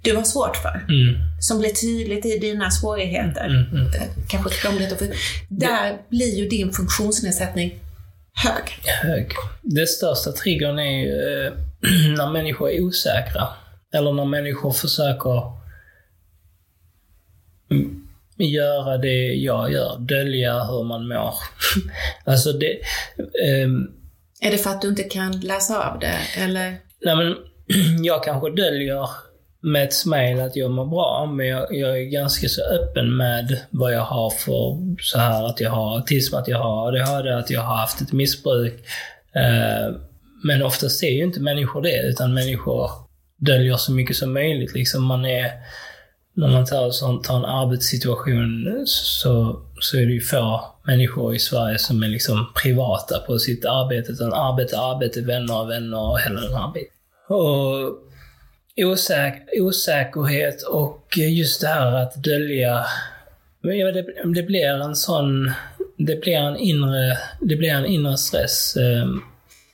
du 0.02 0.16
har 0.16 0.24
svårt 0.24 0.56
för, 0.58 0.86
Mm. 0.90 1.16
som 1.42 1.60
blir 1.60 1.70
tydligt 1.70 2.26
i 2.26 2.38
dina 2.38 2.72
svårigheter. 2.72 3.46
Mm. 3.46 3.66
Mm. 3.72 3.92
Det 3.92 4.08
Kanske 4.30 4.50
krångligt 4.50 4.92
att. 4.92 5.02
Där 5.50 5.98
blir 6.10 6.36
ju 6.38 6.50
din 6.50 6.72
funktionsnedsättning 6.74 7.80
hög. 8.34 8.64
Hög. 9.04 9.32
Det 9.62 9.88
största 9.88 10.32
triggern 10.32 10.80
är 10.80 11.00
ju 11.06 11.46
eh, 11.46 11.54
när 12.18 12.32
människor 12.32 12.70
är 12.70 12.82
osäkra. 12.82 13.48
Eller 13.94 14.14
när 14.14 14.26
människor 14.26 14.72
försöker 14.72 15.38
mm, 15.38 15.59
göra 18.38 18.98
det 18.98 19.34
jag 19.34 19.72
gör. 19.72 19.98
Dölja 20.00 20.64
hur 20.64 20.84
man 20.84 21.08
mår. 21.08 21.34
alltså 22.26 22.52
det... 22.54 22.80
ehm, 23.46 23.88
Är 24.42 24.52
det 24.52 24.58
för 24.58 24.70
att 24.70 24.82
du 24.82 24.88
inte 24.88 25.04
kan 25.04 25.40
läsa 25.40 25.92
av 25.92 26.00
det? 26.00 26.18
Eller? 26.38 26.78
Nej 27.06 27.16
men, 27.16 27.36
jag 28.04 28.24
kanske 28.24 28.50
döljer 28.50 29.10
med 29.62 29.84
ett 29.84 29.94
smile 29.94 30.46
att 30.46 30.56
jag 30.56 30.72
mår 30.72 30.86
bra, 30.86 31.26
men 31.26 31.48
jag, 31.48 31.68
jag 31.76 32.00
är 32.00 32.04
ganska 32.04 32.48
så 32.48 32.62
öppen 32.62 33.18
med 33.18 33.60
vad 33.70 33.94
jag 33.94 34.02
har 34.02 34.30
för, 34.30 34.96
så 35.02 35.20
här 35.20 35.44
att 35.44 35.60
jag 35.60 35.72
har 35.72 35.96
autism, 35.96 36.36
att 36.36 36.48
jag 36.48 36.58
har 36.58 36.88
ADHD, 36.88 37.30
att 37.30 37.50
jag 37.50 37.62
har 37.62 37.76
haft 37.76 38.02
ett 38.02 38.12
missbruk. 38.12 38.74
Eh, 39.36 39.96
men 40.44 40.64
ofta 40.64 40.90
ser 40.90 41.10
ju 41.10 41.24
inte 41.24 41.40
människor 41.40 41.82
det, 41.82 42.02
utan 42.04 42.34
människor 42.34 42.92
döljer 43.38 43.78
så 43.78 43.92
mycket 43.92 44.16
som 44.16 44.34
möjligt. 44.34 44.74
Liksom 44.74 45.04
man 45.04 45.26
är, 45.26 45.52
när 46.40 46.48
man 46.48 46.66
tar, 46.66 46.92
sånt, 46.92 47.24
tar 47.24 47.38
en 47.38 47.46
arbetssituation 47.46 48.84
så, 48.86 49.62
så 49.80 49.98
är 49.98 50.06
det 50.06 50.12
ju 50.12 50.22
få 50.22 50.66
människor 50.84 51.36
i 51.36 51.40
Sverige 51.40 51.80
som 51.80 52.04
är 52.04 52.08
liksom 52.08 52.52
privata 52.64 53.20
på 53.20 53.40
sitt 53.40 53.66
arbete. 53.66 54.12
Utan 54.12 54.34
arbete, 54.34 54.80
arbete, 54.80 55.22
vänner, 55.22 55.66
vänner 55.66 56.12
och 56.12 56.20
hela 56.20 56.42
den 56.42 56.54
här 56.54 56.74
biten. 56.74 56.94
Och 57.28 57.98
osäk, 58.86 59.34
osäkerhet 59.60 60.64
och 60.64 61.18
just 61.18 61.62
det 61.62 61.68
här 61.68 61.92
att 61.92 62.24
dölja. 62.24 62.86
Ja, 63.62 63.92
det, 63.92 64.06
det 64.36 64.44
blir 64.44 64.68
en 64.68 64.96
sån... 64.96 65.52
Det 65.98 66.22
blir 66.22 66.38
en 66.38 66.58
inre, 66.58 67.18
det 67.42 67.56
blir 67.56 67.70
en 67.70 67.86
inre 67.86 68.18
stress. 68.18 68.78
Ehm. 68.78 69.22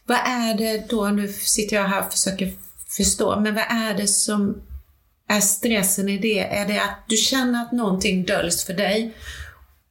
Vad 0.06 0.18
är 0.18 0.58
det 0.58 0.90
då, 0.90 1.06
nu 1.06 1.28
sitter 1.28 1.76
jag 1.76 1.84
här 1.84 2.06
och 2.06 2.14
försöker 2.14 2.52
förstå, 2.98 3.40
men 3.40 3.56
vad 3.56 3.64
är 3.64 3.98
det 3.98 4.08
som 4.08 4.62
är 5.30 5.40
stressen 5.40 6.10
i 6.10 6.18
det? 6.18 6.40
Är 6.40 6.68
det 6.68 6.82
att 6.82 7.06
du 7.08 7.18
känner 7.18 7.62
att 7.62 7.72
någonting 7.72 8.24
döljs 8.24 8.66
för 8.66 8.74
dig 8.74 9.14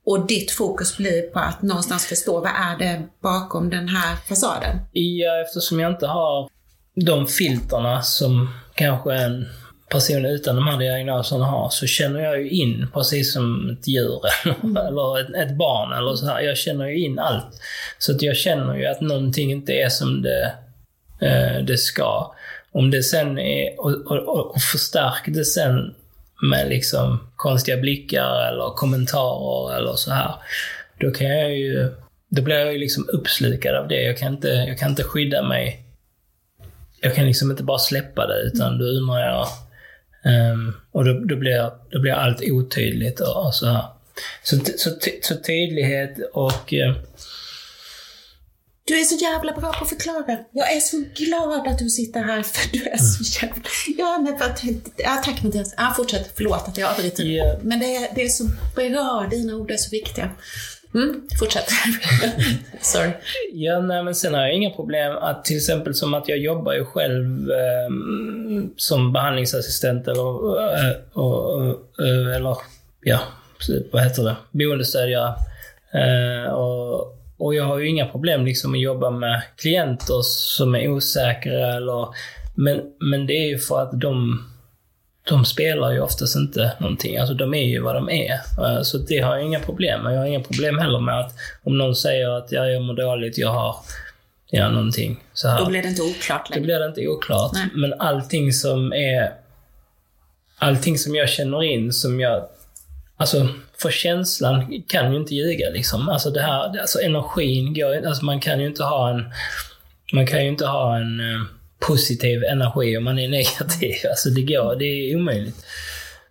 och 0.07 0.27
ditt 0.27 0.51
fokus 0.51 0.97
blir 0.97 1.23
på 1.23 1.39
att 1.39 1.63
någonstans 1.63 2.07
förstå 2.07 2.41
vad 2.41 2.51
är 2.51 2.79
det 2.79 3.03
bakom 3.23 3.71
den 3.71 3.89
här 3.89 4.17
fasaden? 4.29 4.79
Ja, 4.93 5.41
eftersom 5.47 5.81
jag 5.81 5.93
inte 5.93 6.07
har 6.07 6.51
de 6.95 7.27
filterna 7.27 8.03
som 8.03 8.49
kanske 8.75 9.15
en 9.15 9.47
person 9.89 10.25
utan 10.25 10.57
de 10.57 10.67
här 10.67 10.79
diagnoserna 10.79 11.45
har, 11.45 11.69
så 11.71 11.87
känner 11.87 12.21
jag 12.21 12.41
ju 12.41 12.51
in 12.51 12.87
precis 12.95 13.33
som 13.33 13.71
ett 13.71 13.89
djur 13.89 14.21
eller 14.63 15.21
ett, 15.21 15.49
ett 15.49 15.57
barn 15.57 15.93
eller 15.93 16.15
så 16.15 16.27
här. 16.27 16.41
Jag 16.41 16.57
känner 16.57 16.87
ju 16.87 17.05
in 17.05 17.19
allt. 17.19 17.61
Så 17.99 18.13
att 18.13 18.23
jag 18.23 18.37
känner 18.37 18.75
ju 18.75 18.87
att 18.87 19.01
någonting 19.01 19.51
inte 19.53 19.73
är 19.73 19.89
som 19.89 20.23
det, 20.23 20.53
eh, 21.21 21.65
det 21.65 21.79
ska. 21.79 22.35
Om 22.75 22.91
det 22.91 23.03
sen 23.03 23.39
är, 23.39 23.81
och, 23.81 24.11
och, 24.11 24.55
och 24.55 24.63
förstärk 24.63 25.23
det 25.27 25.45
sen 25.45 25.95
med 26.43 26.69
liksom 26.69 27.31
konstiga 27.37 27.77
blickar 27.77 28.49
eller 28.49 28.75
kommentarer 28.77 29.77
eller 29.77 29.93
så 29.93 30.11
här. 30.11 30.35
Då 31.01 31.11
kan 31.11 31.27
jag 31.27 31.59
ju, 31.59 31.91
då 32.29 32.43
blir 32.43 32.57
jag 32.57 32.73
ju 32.73 32.79
liksom 32.79 33.09
uppslukad 33.13 33.75
av 33.75 33.89
det. 33.89 34.03
Jag 34.03 34.19
kan 34.19 34.35
inte, 34.35 34.49
jag 34.49 34.79
kan 34.79 34.91
inte 34.91 35.03
skydda 35.03 35.43
mig 35.43 35.85
jag 37.05 37.15
kan 37.15 37.27
liksom 37.27 37.51
inte 37.51 37.63
bara 37.63 37.79
släppa 37.79 38.27
det, 38.27 38.41
utan 38.41 38.79
då 38.79 38.85
undrar 38.85 39.21
jag... 39.21 39.47
Um, 40.53 40.75
och 40.93 41.05
då, 41.05 41.13
då, 41.13 41.37
blir, 41.37 41.71
då 41.91 42.01
blir 42.01 42.13
allt 42.13 42.43
otydligt 42.43 43.21
och, 43.21 43.47
och 43.47 43.55
så 43.55 43.67
här. 43.67 43.85
Så, 44.43 44.57
så, 44.77 44.91
så 45.23 45.37
tydlighet 45.37 46.19
och... 46.33 46.75
Eh, 46.75 46.95
eh, 48.91 48.95
Du 48.95 49.01
är 49.01 49.05
så 49.05 49.15
jävla 49.15 49.53
bra 49.53 49.73
på 49.73 49.85
att 49.85 49.89
förklara. 49.89 50.39
Jag 50.53 50.73
är 50.77 50.81
så 50.81 51.05
glad 51.15 51.67
att 51.67 51.79
du 51.79 51.89
sitter 51.89 52.23
här 52.23 52.43
för 52.43 52.73
du 52.73 52.85
är 52.85 52.97
så 52.97 53.45
jävla... 53.45 53.63
Ja, 53.99 54.19
men 54.19 54.39
för 54.39 54.45
att... 54.45 54.63
Ja, 54.97 55.23
tack 55.25 55.43
Mattias. 55.43 55.75
Ja, 55.77 55.93
fortsätt. 55.97 56.33
Förlåt 56.37 56.69
att 56.69 56.79
jag 56.79 56.91
avbryter. 56.91 57.25
Ja. 57.25 57.59
Men 57.63 57.81
det 57.81 57.97
är, 57.97 58.15
det 58.15 58.23
är 58.23 58.29
så 58.29 58.45
bra. 58.75 59.27
Dina 59.31 59.57
ord 59.57 59.71
är 59.71 59.77
så 59.77 59.91
viktiga. 59.91 60.31
Mm, 60.95 61.29
fortsätt. 61.39 61.69
Sorry. 62.81 63.11
Ja, 63.53 63.81
nej, 63.81 64.03
men 64.03 64.15
sen 64.15 64.35
har 64.35 64.41
jag 64.41 64.55
inga 64.55 64.71
problem 64.71 65.17
att 65.17 65.45
till 65.45 65.57
exempel 65.57 65.95
som 65.95 66.15
att 66.15 66.29
jag 66.29 66.39
jobbar 66.39 66.73
ju 66.73 66.85
själv 66.85 67.51
ehm, 67.51 68.71
som 68.77 69.13
behandlingsassistent 69.13 70.09
eller, 70.09 70.59
eh, 70.75 70.97
och, 71.13 71.69
eh, 72.07 72.37
eller 72.37 72.57
ja, 73.01 73.21
vad 73.93 74.03
heter 74.03 74.25
det, 74.25 74.37
boendestödjare. 74.51 75.35
Eh, 75.93 76.53
och, 76.53 77.24
och 77.39 77.55
jag 77.55 77.65
har 77.65 77.79
ju 77.79 77.89
inga 77.89 78.07
problem 78.07 78.45
liksom 78.45 78.75
att 78.75 78.81
jobba 78.81 79.11
med 79.11 79.43
klienter 79.57 80.23
som 80.23 80.75
är 80.75 80.89
osäkra 80.89 81.77
eller, 81.77 82.09
men, 82.55 82.83
men 83.01 83.27
det 83.27 83.33
är 83.33 83.49
ju 83.49 83.59
för 83.59 83.83
att 83.83 84.01
de 84.01 84.45
de 85.29 85.45
spelar 85.45 85.93
ju 85.93 86.01
oftast 86.01 86.37
inte 86.37 86.73
någonting. 86.79 87.19
Alltså 87.19 87.35
de 87.35 87.55
är 87.55 87.65
ju 87.65 87.81
vad 87.81 87.95
de 87.95 88.11
är. 88.11 88.33
Eh, 88.33 88.83
Så 88.83 88.99
det 88.99 89.21
har 89.21 89.37
jag 89.37 89.47
inga 89.47 89.61
problem 89.61 90.03
med. 90.03 90.15
Jag 90.15 90.19
har 90.19 90.27
inga 90.27 90.41
problem 90.41 90.79
heller 90.79 91.01
med 91.01 91.21
att 91.21 91.33
om 91.63 91.79
någon 91.79 91.97
säger 91.97 92.29
att 92.29 92.53
ja, 92.53 92.67
jag 92.67 92.83
mår 92.83 92.95
dåligt, 92.95 93.39
jag 93.39 93.49
har 93.49 93.77
ja, 94.51 94.69
någonting 94.71 95.21
så 95.33 95.49
här. 95.49 95.59
Då 95.59 95.67
blir 95.67 95.83
det 95.83 95.89
inte 95.89 96.03
oklart 96.03 96.49
Då 96.49 96.55
längre. 96.55 96.65
blir 96.65 96.79
det 96.79 96.87
inte 96.87 97.07
oklart. 97.09 97.51
Nej. 97.55 97.67
Men 97.75 98.01
allting 98.01 98.53
som 98.53 98.93
är... 98.93 99.33
Allting 100.59 100.99
som 100.99 101.15
jag 101.15 101.29
känner 101.29 101.63
in, 101.63 101.93
som 101.93 102.21
jag... 102.21 102.49
Alltså, 103.17 103.49
för 103.79 103.91
känslan 103.91 104.83
kan 104.89 105.13
ju 105.13 105.19
inte 105.19 105.35
ljuga 105.35 105.71
liksom. 105.71 106.09
Alltså 106.09 106.31
det 106.31 106.43
här, 106.43 106.81
alltså 106.81 107.01
energin 107.01 107.75
går 107.75 108.07
Alltså 108.07 108.25
man 108.25 108.41
kan 108.41 108.61
ju 108.61 108.67
inte 108.67 108.85
ha 108.85 109.11
en... 109.11 109.25
Man 110.13 110.27
kan 110.27 110.43
ju 110.43 110.49
inte 110.49 110.67
ha 110.67 110.97
en 110.97 111.21
eh, 111.21 111.41
positiv 111.79 112.45
energi 112.45 112.97
om 112.97 113.05
man 113.05 113.19
är 113.19 113.29
negativ. 113.39 113.95
Alltså 114.11 114.29
det 114.29 114.43
går, 114.43 114.77
det 114.77 114.85
är 114.85 115.17
omöjligt. 115.17 115.67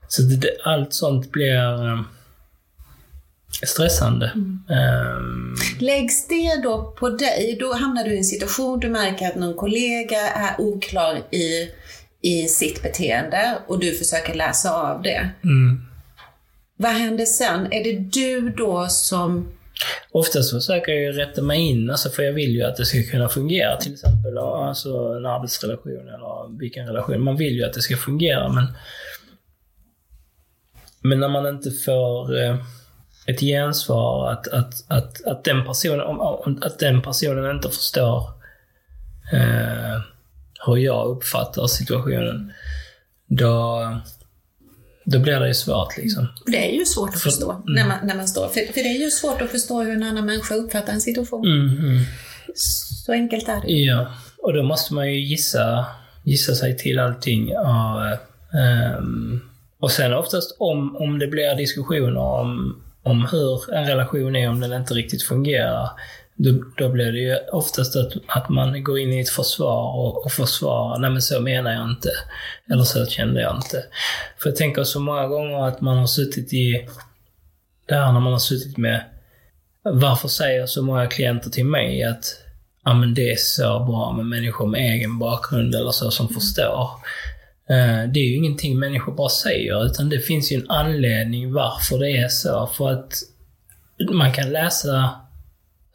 Så 0.07 0.21
det, 0.21 0.49
allt 0.63 0.93
sånt 0.93 1.31
blir 1.31 1.85
eh, 1.85 2.01
stressande. 3.65 4.25
Ehm, 4.69 5.55
Läggs 5.79 6.27
det 6.27 6.61
då 6.63 6.95
på 6.99 7.09
dig, 7.09 7.57
då 7.59 7.73
hamnar 7.73 8.03
du 8.03 8.13
i 8.13 8.17
en 8.17 8.23
situation, 8.23 8.79
du 8.79 8.89
märker 8.89 9.27
att 9.27 9.35
någon 9.35 9.55
kollega 9.55 10.19
är 10.19 10.61
oklar 10.61 11.17
i, 11.31 11.69
i 12.21 12.47
sitt 12.47 12.83
beteende 12.83 13.57
och 13.67 13.79
du 13.79 13.91
försöker 13.91 14.33
läsa 14.33 14.71
av 14.71 15.01
det. 15.01 15.29
mm. 15.43 15.92
Vad 16.77 16.91
händer 16.91 17.25
sen? 17.25 17.73
Är 17.73 17.83
det 17.83 17.99
du 17.99 18.49
då 18.49 18.87
som... 18.89 19.51
Oftast 20.11 20.51
försöker 20.51 20.91
jag 20.91 21.01
ju 21.01 21.11
rätta 21.11 21.41
mig 21.41 21.59
in, 21.59 21.89
alltså 21.89 22.09
för 22.09 22.23
jag 22.23 22.33
vill 22.33 22.55
ju 22.55 22.63
att 22.63 22.75
det 22.75 22.85
ska 22.85 23.03
kunna 23.03 23.29
fungera. 23.29 23.77
Till 23.77 23.93
exempel 23.93 24.37
alltså 24.37 24.89
en 24.89 25.25
arbetsrelation 25.25 26.07
eller 26.07 26.59
vilken 26.59 26.87
relation. 26.87 27.21
Man 27.21 27.37
vill 27.37 27.53
ju 27.53 27.63
att 27.63 27.73
det 27.73 27.81
ska 27.81 27.97
fungera 27.97 28.49
men... 28.49 28.67
Men 31.05 31.19
när 31.19 31.29
man 31.29 31.47
inte 31.47 31.71
får 31.71 32.39
eh, 32.39 32.55
ett 33.27 33.39
gensvar, 33.39 34.31
att, 34.31 34.47
att, 34.47 34.73
att, 34.87 35.25
att, 35.25 35.43
den 35.43 35.65
personen, 35.65 36.21
att 36.61 36.79
den 36.79 37.01
personen 37.01 37.55
inte 37.55 37.69
förstår 37.69 38.29
eh, 39.33 40.01
hur 40.65 40.77
jag 40.77 41.07
uppfattar 41.07 41.67
situationen, 41.67 42.53
då, 43.27 43.79
då 45.05 45.19
blir 45.19 45.39
det 45.39 45.47
ju 45.47 45.53
svårt 45.53 45.97
liksom. 45.97 46.27
Det 46.45 46.69
är 46.69 46.71
ju 46.71 46.85
svårt 46.85 47.09
att 47.09 47.21
förstå 47.21 47.61
när, 47.65 47.87
man, 47.87 47.97
när 48.03 48.15
man 48.15 48.27
står... 48.27 48.47
För, 48.47 48.73
för 48.73 48.83
det 48.83 48.89
är 48.89 49.03
ju 49.03 49.11
svårt 49.11 49.41
att 49.41 49.49
förstå 49.49 49.81
hur 49.81 49.93
en 49.93 50.03
annan 50.03 50.25
människa 50.25 50.55
uppfattar 50.55 50.93
en 50.93 51.01
situation. 51.01 51.65
Mhm. 51.65 52.05
Så 52.55 53.11
enkelt 53.11 53.49
är 53.49 53.61
det. 53.61 53.73
Ja, 53.73 54.07
och 54.37 54.53
då 54.53 54.63
måste 54.63 54.93
man 54.93 55.11
ju 55.11 55.19
gissa, 55.19 55.85
gissa 56.23 56.55
sig 56.55 56.77
till 56.77 56.99
allting. 56.99 57.57
Och, 57.57 58.05
ehm, 58.59 59.41
och 59.79 59.91
sen 59.91 60.13
oftast 60.13 60.55
om, 60.59 60.95
om 60.95 61.19
det 61.19 61.27
blir 61.27 61.55
diskussioner 61.55 62.17
om, 62.17 62.81
om 63.03 63.27
hur 63.31 63.73
en 63.73 63.87
relation 63.87 64.35
är 64.35 64.49
om 64.49 64.59
den 64.59 64.73
inte 64.73 64.93
riktigt 64.93 65.23
fungerar, 65.23 65.89
då, 66.43 66.63
då 66.77 66.89
blir 66.89 67.11
det 67.11 67.19
ju 67.19 67.37
oftast 67.51 67.95
att, 67.95 68.13
att 68.27 68.49
man 68.49 68.83
går 68.83 68.99
in 68.99 69.13
i 69.13 69.19
ett 69.19 69.29
försvar 69.29 69.95
och, 69.95 70.25
och 70.25 70.31
försvarar, 70.31 70.99
nej 70.99 71.09
men 71.09 71.21
så 71.21 71.41
menar 71.41 71.73
jag 71.73 71.89
inte. 71.89 72.09
Eller 72.71 72.83
så 72.83 73.05
kände 73.05 73.41
jag 73.41 73.55
inte. 73.55 73.83
För 74.37 74.49
jag 74.49 74.55
tänker 74.55 74.83
så 74.83 74.99
många 74.99 75.27
gånger 75.27 75.67
att 75.67 75.81
man 75.81 75.97
har 75.97 76.07
suttit 76.07 76.53
i, 76.53 76.87
det 77.85 77.95
här 77.95 78.11
när 78.11 78.19
man 78.19 78.31
har 78.31 78.39
suttit 78.39 78.77
med 78.77 79.03
varför 79.83 80.27
säger 80.27 80.65
så 80.65 80.83
många 80.83 81.07
klienter 81.07 81.49
till 81.49 81.65
mig 81.65 82.03
att 82.03 82.25
ja, 82.85 82.93
men 82.93 83.13
det 83.13 83.31
är 83.31 83.35
så 83.35 83.79
bra 83.79 84.13
med 84.17 84.25
människor 84.25 84.67
med 84.67 84.93
egen 84.93 85.19
bakgrund 85.19 85.75
eller 85.75 85.91
så 85.91 86.11
som 86.11 86.29
förstår. 86.29 86.89
Eh, 87.69 88.11
det 88.13 88.19
är 88.19 88.25
ju 88.29 88.35
ingenting 88.35 88.79
människor 88.79 89.13
bara 89.13 89.29
säger, 89.29 89.85
utan 89.85 90.09
det 90.09 90.19
finns 90.19 90.51
ju 90.51 90.55
en 90.55 90.69
anledning 90.69 91.53
varför 91.53 91.99
det 91.99 92.17
är 92.17 92.27
så. 92.27 92.67
För 92.67 92.91
att 92.91 93.13
man 94.11 94.33
kan 94.33 94.51
läsa 94.51 95.22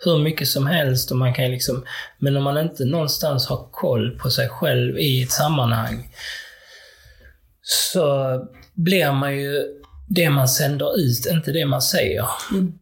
hur 0.05 0.19
mycket 0.19 0.49
som 0.49 0.67
helst 0.67 1.11
och 1.11 1.17
man 1.17 1.35
kan 1.35 1.51
liksom... 1.51 1.85
Men 2.19 2.37
om 2.37 2.45
man 2.45 2.59
inte 2.59 2.85
någonstans 2.85 3.47
har 3.47 3.69
koll 3.71 4.19
på 4.19 4.31
sig 4.31 4.49
själv 4.49 4.99
i 4.99 5.23
ett 5.23 5.31
sammanhang 5.31 6.11
så 7.63 8.39
blir 8.75 9.13
man 9.13 9.37
ju 9.37 9.63
det 10.09 10.31
man 10.31 10.49
sänder 10.49 10.99
ut, 10.99 11.27
inte 11.27 11.53
det 11.53 11.67
man 11.67 11.83
säger. 11.83 12.27
Mm. 12.53 12.73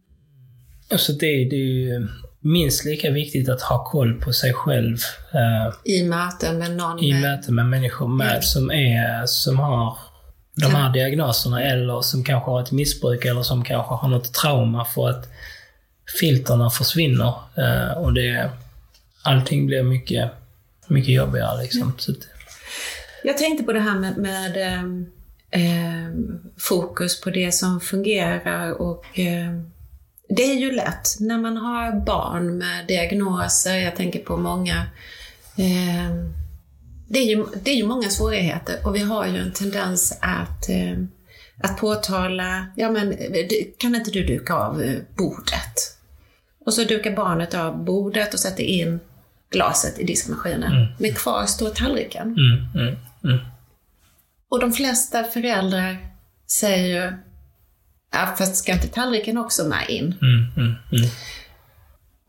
Alltså 0.91 1.13
det, 1.13 1.27
det 1.49 1.55
är 1.55 1.71
ju 1.89 2.07
minst 2.39 2.85
lika 2.85 3.11
viktigt 3.11 3.49
att 3.49 3.61
ha 3.61 3.85
koll 3.85 4.21
på 4.21 4.33
sig 4.33 4.53
själv. 4.53 4.97
Eh, 5.33 5.93
I 5.93 6.03
möten 6.03 6.57
med 6.57 6.71
någon? 6.71 7.03
I 7.03 7.13
möten 7.13 7.55
med 7.55 7.65
människor 7.65 8.07
med, 8.07 8.29
mm. 8.29 8.41
som, 8.41 8.71
är, 8.71 9.25
som 9.25 9.59
har 9.59 9.97
de 10.55 10.75
här 10.75 10.93
diagnoserna 10.93 11.63
eller 11.63 12.01
som 12.01 12.23
kanske 12.23 12.51
har 12.51 12.61
ett 12.61 12.71
missbruk 12.71 13.25
eller 13.25 13.41
som 13.41 13.63
kanske 13.63 13.93
har 13.93 14.09
något 14.09 14.33
trauma 14.33 14.85
för 14.85 15.09
att 15.09 15.25
filterna 16.19 16.69
försvinner. 16.69 17.33
Eh, 17.57 17.97
och 17.97 18.13
det, 18.13 18.51
allting 19.23 19.65
blir 19.65 19.83
mycket, 19.83 20.31
mycket 20.87 21.13
jobbigare. 21.13 21.61
Liksom. 21.61 21.81
Mm. 21.81 22.21
Jag 23.23 23.37
tänkte 23.37 23.63
på 23.63 23.73
det 23.73 23.79
här 23.79 23.99
med, 23.99 24.17
med 24.17 24.57
eh, 24.57 24.83
eh, 25.61 26.11
fokus 26.57 27.21
på 27.21 27.29
det 27.29 27.51
som 27.51 27.81
fungerar 27.81 28.71
och 28.71 29.19
eh, 29.19 29.61
det 30.29 30.43
är 30.43 30.55
ju 30.55 30.71
lätt 30.71 31.19
när 31.19 31.37
man 31.37 31.57
har 31.57 32.05
barn 32.05 32.57
med 32.57 32.87
diagnoser. 32.87 33.75
Jag 33.75 33.95
tänker 33.95 34.19
på 34.19 34.37
många 34.37 34.85
eh, 35.57 36.15
det, 37.07 37.19
är 37.19 37.25
ju, 37.25 37.45
det 37.63 37.71
är 37.71 37.75
ju 37.75 37.87
många 37.87 38.09
svårigheter 38.09 38.79
och 38.83 38.95
vi 38.95 38.99
har 38.99 39.27
ju 39.27 39.37
en 39.37 39.53
tendens 39.53 40.17
att, 40.21 40.69
eh, 40.69 40.97
att 41.63 41.77
påtala, 41.77 42.67
ja 42.75 42.89
men 42.89 43.17
kan 43.77 43.95
inte 43.95 44.11
du 44.11 44.25
duka 44.25 44.53
av 44.53 44.81
eh, 44.81 44.95
bordet? 45.17 45.96
Och 46.67 46.73
så 46.73 46.83
dukar 46.83 47.15
barnet 47.15 47.53
av 47.53 47.85
bordet 47.85 48.33
och 48.33 48.39
sätter 48.39 48.63
in 48.63 48.99
glaset 49.49 49.99
i 49.99 50.03
diskmaskinen. 50.03 50.71
Mm. 50.71 50.87
Men 50.99 51.13
kvar 51.13 51.45
står 51.45 51.69
tallriken. 51.69 52.27
Mm, 52.27 52.65
mm, 52.75 52.95
mm, 53.23 53.39
och 54.49 54.59
de 54.59 54.73
flesta 54.73 55.23
föräldrar 55.23 55.97
säger 56.47 56.87
ju, 56.87 57.13
ja, 58.13 58.35
fast 58.37 58.55
ska 58.55 58.73
inte 58.73 58.87
tallriken 58.87 59.37
också 59.37 59.63
med 59.63 59.89
in? 59.89 60.15
Mm, 60.21 60.75
mm, 60.91 61.09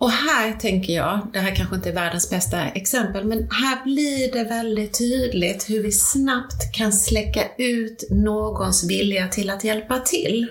och 0.00 0.10
här 0.10 0.52
tänker 0.52 0.92
jag, 0.92 1.26
det 1.32 1.38
här 1.38 1.54
kanske 1.54 1.76
inte 1.76 1.88
är 1.88 1.94
världens 1.94 2.30
bästa 2.30 2.68
exempel, 2.68 3.24
men 3.24 3.38
här 3.38 3.84
blir 3.84 4.32
det 4.32 4.44
väldigt 4.44 4.98
tydligt 4.98 5.70
hur 5.70 5.82
vi 5.82 5.92
snabbt 5.92 6.72
kan 6.72 6.92
släcka 6.92 7.42
ut 7.58 8.08
någons 8.10 8.90
vilja 8.90 9.28
till 9.28 9.50
att 9.50 9.64
hjälpa 9.64 9.98
till. 9.98 10.48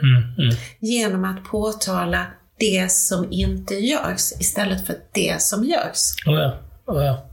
Genom 0.80 1.26
att 1.26 1.43
påtala 1.43 2.26
det 2.60 2.91
som 2.91 3.32
inte 3.32 3.76
görs 3.76 4.32
istället 4.39 4.88
för 4.88 4.96
det 5.13 5.41
som 5.41 5.63
görs. 5.63 6.13
Oh 6.26 6.34
ja. 6.34 6.60
Oh 6.86 7.06
ja. 7.06 7.30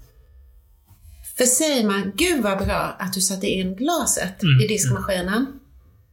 För 1.37 1.45
säger 1.45 1.87
man, 1.87 2.13
gud 2.17 2.43
vad 2.43 2.59
bra 2.59 2.97
att 2.99 3.13
du 3.13 3.21
satte 3.21 3.47
in 3.47 3.77
glaset 3.77 4.43
mm. 4.43 4.61
i 4.61 4.67
diskmaskinen, 4.67 5.47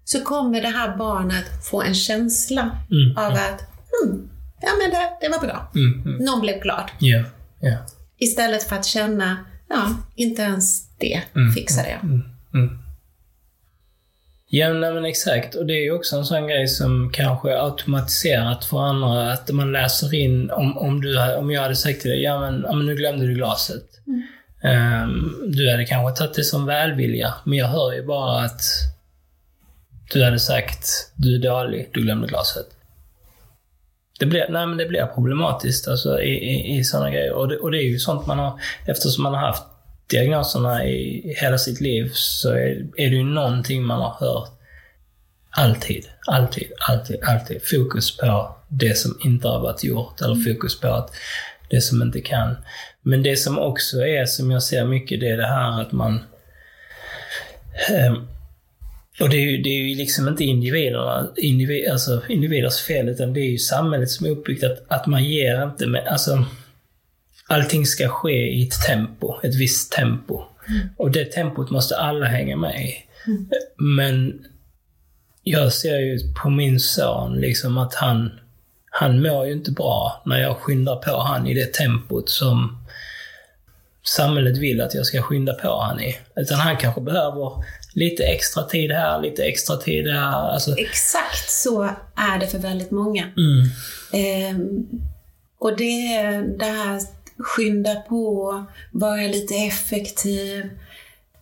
så 0.03 0.21
kommer 0.21 0.61
det 0.61 0.67
här 0.67 0.97
barnet 0.97 1.65
få 1.65 1.81
en 1.81 1.93
känsla 1.93 2.61
mm. 2.91 3.17
av 3.17 3.33
att, 3.33 3.61
hmm, 3.91 4.29
ja 4.61 4.69
men 4.81 4.89
det, 4.89 5.09
det 5.21 5.29
var 5.29 5.39
bra. 5.39 5.71
Mm. 5.75 6.01
mm. 6.01 6.25
Någon 6.25 6.41
blev 6.41 6.59
glad. 6.59 6.91
Yeah. 7.01 7.25
Yeah. 7.63 7.81
Istället 8.17 8.63
för 8.63 8.75
att 8.75 8.85
känna, 8.85 9.37
ja, 9.69 9.95
inte 10.15 10.41
ens 10.41 10.97
det 10.97 11.21
mm. 11.35 11.53
fixade 11.53 11.89
jag. 11.89 12.21
Ja, 14.53 14.73
nej, 14.73 14.93
men 14.93 15.05
exakt. 15.05 15.55
Och 15.55 15.65
det 15.65 15.73
är 15.73 15.83
ju 15.83 15.91
också 15.91 16.15
en 16.15 16.25
sån 16.25 16.47
grej 16.47 16.67
som 16.67 17.11
kanske 17.13 17.51
är 17.51 17.65
automatiserat 17.65 18.65
för 18.65 18.77
andra. 18.77 19.31
Att 19.31 19.51
man 19.51 19.71
läser 19.71 20.13
in, 20.13 20.51
om, 20.51 20.77
om, 20.77 21.01
du, 21.01 21.35
om 21.35 21.51
jag 21.51 21.61
hade 21.61 21.75
sagt 21.75 22.01
till 22.01 22.11
dig, 22.11 22.23
ja 22.23 22.39
men, 22.39 22.61
ja, 22.67 22.73
men 22.73 22.85
nu 22.85 22.95
glömde 22.95 23.27
du 23.27 23.33
glaset. 23.33 23.83
Mm. 24.07 25.03
Um, 25.03 25.51
du 25.51 25.71
hade 25.71 25.85
kanske 25.85 26.17
tagit 26.17 26.35
det 26.35 26.43
som 26.43 26.65
välvilja, 26.65 27.33
men 27.43 27.57
jag 27.57 27.67
hör 27.67 27.93
ju 27.93 28.05
bara 28.05 28.45
att 28.45 28.61
du 30.13 30.23
hade 30.23 30.39
sagt, 30.39 30.87
du 31.15 31.35
är 31.35 31.39
dålig, 31.39 31.89
du 31.93 32.01
glömde 32.01 32.27
glaset. 32.27 32.67
Det 34.19 34.25
blir, 34.25 34.45
nej, 34.49 34.67
men 34.67 34.77
det 34.77 34.85
blir 34.85 35.05
problematiskt 35.05 35.87
alltså, 35.87 36.21
i, 36.21 36.31
i, 36.31 36.77
i 36.77 36.83
sådana 36.83 37.09
grejer. 37.09 37.33
Och 37.33 37.47
det, 37.47 37.57
och 37.57 37.71
det 37.71 37.77
är 37.77 37.87
ju 37.87 37.99
sånt 37.99 38.27
man 38.27 38.39
har, 38.39 38.59
eftersom 38.85 39.23
man 39.23 39.33
har 39.33 39.41
haft 39.41 39.63
diagnoserna 40.11 40.85
i 40.85 41.33
hela 41.41 41.57
sitt 41.57 41.81
liv 41.81 42.11
så 42.13 42.49
är, 42.49 42.87
är 42.97 43.09
det 43.09 43.15
ju 43.15 43.23
någonting 43.23 43.83
man 43.83 43.99
har 43.99 44.15
hört 44.19 44.49
alltid, 45.51 46.07
alltid, 46.27 46.71
alltid, 46.89 47.23
alltid. 47.23 47.61
Fokus 47.63 48.17
på 48.17 48.55
det 48.67 48.97
som 48.97 49.19
inte 49.23 49.47
har 49.47 49.59
varit 49.59 49.83
gjort 49.83 50.21
eller 50.21 50.35
fokus 50.35 50.79
på 50.79 50.87
att 50.87 51.11
det 51.69 51.81
som 51.81 52.01
inte 52.01 52.21
kan. 52.21 52.55
Men 53.01 53.23
det 53.23 53.35
som 53.35 53.59
också 53.59 53.97
är, 54.05 54.25
som 54.25 54.51
jag 54.51 54.63
ser 54.63 54.85
mycket, 54.85 55.19
det 55.19 55.29
är 55.29 55.37
det 55.37 55.47
här 55.47 55.81
att 55.81 55.91
man... 55.91 56.19
Eh, 57.89 58.13
och 59.19 59.29
det 59.29 59.37
är 59.37 59.51
ju, 59.51 59.57
det 59.57 59.69
är 59.69 59.83
ju 59.83 59.95
liksom 59.95 60.27
inte 60.27 60.43
individerna, 60.43 61.27
individ, 61.37 61.89
alltså 61.89 62.21
individers 62.29 62.81
fel, 62.81 63.09
utan 63.09 63.33
det 63.33 63.39
är 63.39 63.51
ju 63.51 63.57
samhället 63.57 64.09
som 64.09 64.25
är 64.25 64.29
uppbyggt 64.29 64.63
att, 64.63 64.83
att 64.87 65.07
man 65.07 65.23
ger 65.23 65.63
inte 65.63 66.03
alltså 66.07 66.45
allting 67.51 67.85
ska 67.85 68.09
ske 68.09 68.49
i 68.49 68.67
ett 68.67 68.81
tempo, 68.87 69.39
ett 69.43 69.55
visst 69.55 69.91
tempo. 69.91 70.43
Mm. 70.69 70.89
Och 70.97 71.11
det 71.11 71.25
tempot 71.25 71.69
måste 71.69 71.97
alla 71.97 72.25
hänga 72.25 72.57
med 72.57 72.81
i. 72.81 72.93
Mm. 73.27 73.49
Men 73.77 74.45
jag 75.43 75.73
ser 75.73 75.99
ju 75.99 76.19
på 76.43 76.49
min 76.49 76.79
son 76.79 77.39
liksom 77.39 77.77
att 77.77 77.93
han, 77.93 78.31
han 78.91 79.21
mår 79.21 79.45
ju 79.45 79.53
inte 79.53 79.71
bra 79.71 80.21
när 80.25 80.41
jag 80.41 80.57
skyndar 80.57 80.95
på 80.95 81.19
han 81.19 81.47
i 81.47 81.53
det 81.53 81.73
tempot 81.73 82.29
som 82.29 82.77
samhället 84.03 84.57
vill 84.57 84.81
att 84.81 84.95
jag 84.95 85.05
ska 85.05 85.21
skynda 85.21 85.53
på 85.53 85.79
han 85.81 85.99
i. 85.99 86.17
Utan 86.35 86.59
han 86.59 86.77
kanske 86.77 87.01
behöver 87.01 87.63
lite 87.93 88.23
extra 88.23 88.63
tid 88.63 88.91
här, 88.91 89.21
lite 89.21 89.43
extra 89.43 89.77
tid 89.77 90.05
där. 90.05 90.51
Alltså... 90.51 90.77
Exakt 90.77 91.49
så 91.49 91.83
är 92.15 92.39
det 92.39 92.47
för 92.47 92.57
väldigt 92.57 92.91
många. 92.91 93.23
Mm. 93.37 93.61
Eh, 94.13 94.65
och 95.59 95.77
det, 95.77 96.41
det 96.59 96.65
här 96.65 97.01
skynda 97.43 97.95
på, 97.95 98.65
vara 98.91 99.21
lite 99.21 99.55
effektiv. 99.55 100.69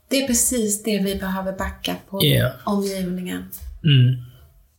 Det 0.09 0.23
är 0.23 0.27
precis 0.27 0.83
det 0.83 0.99
vi 0.99 1.15
behöver 1.15 1.51
backa 1.51 1.95
på 2.09 2.23
yeah. 2.23 2.51
omgivningen. 2.65 3.51
Mm. 3.83 4.23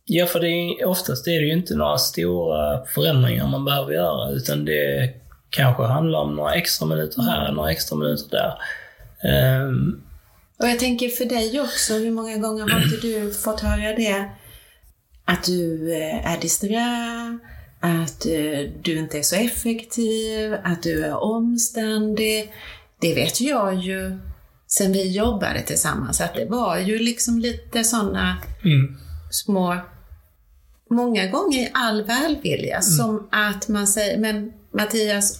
Ja, 0.05 0.25
för 0.25 0.39
det 0.39 0.47
är, 0.47 0.85
oftast 0.85 1.27
är 1.27 1.31
det 1.31 1.45
ju 1.45 1.53
inte 1.53 1.75
några 1.75 1.97
stora 1.97 2.85
förändringar 2.85 3.47
man 3.47 3.65
behöver 3.65 3.93
göra, 3.93 4.31
utan 4.31 4.65
det 4.65 5.13
kanske 5.49 5.83
handlar 5.83 6.19
om 6.19 6.35
några 6.35 6.53
extra 6.53 6.87
minuter 6.87 7.21
här, 7.21 7.51
några 7.51 7.71
extra 7.71 7.97
minuter 7.97 8.29
där. 8.29 8.57
Um, 9.63 10.03
och 10.57 10.67
jag 10.67 10.79
tänker 10.79 11.09
för 11.09 11.25
dig 11.25 11.61
också, 11.61 11.93
hur 11.93 12.11
många 12.11 12.37
gånger 12.37 12.69
har 12.69 12.83
inte 12.83 13.07
du 13.07 13.33
fått 13.33 13.59
höra 13.59 13.95
det? 13.95 14.29
Att 15.25 15.43
du 15.43 15.93
eh, 15.93 16.33
är 16.33 16.41
disträ, 16.41 17.39
att 17.81 18.25
eh, 18.25 18.71
du 18.81 18.97
inte 18.97 19.17
är 19.17 19.23
så 19.23 19.35
effektiv, 19.35 20.55
att 20.63 20.83
du 20.83 21.05
är 21.05 21.23
omständig. 21.23 22.53
Det 22.99 23.15
vet 23.15 23.41
jag 23.41 23.75
ju 23.75 24.17
sen 24.71 24.91
vi 24.91 25.11
jobbade 25.11 25.61
tillsammans, 25.61 26.21
att 26.21 26.35
det 26.35 26.45
var 26.45 26.77
ju 26.77 26.99
liksom 26.99 27.39
lite 27.39 27.83
sådana 27.83 28.37
mm. 28.63 28.97
små, 29.31 29.77
många 30.89 31.27
gånger 31.27 31.59
i 31.59 31.71
all 31.73 32.03
välvilja, 32.03 32.75
mm. 32.75 32.81
som 32.81 33.29
att 33.31 33.67
man 33.67 33.87
säger, 33.87 34.17
men 34.17 34.51
Mattias, 34.73 35.37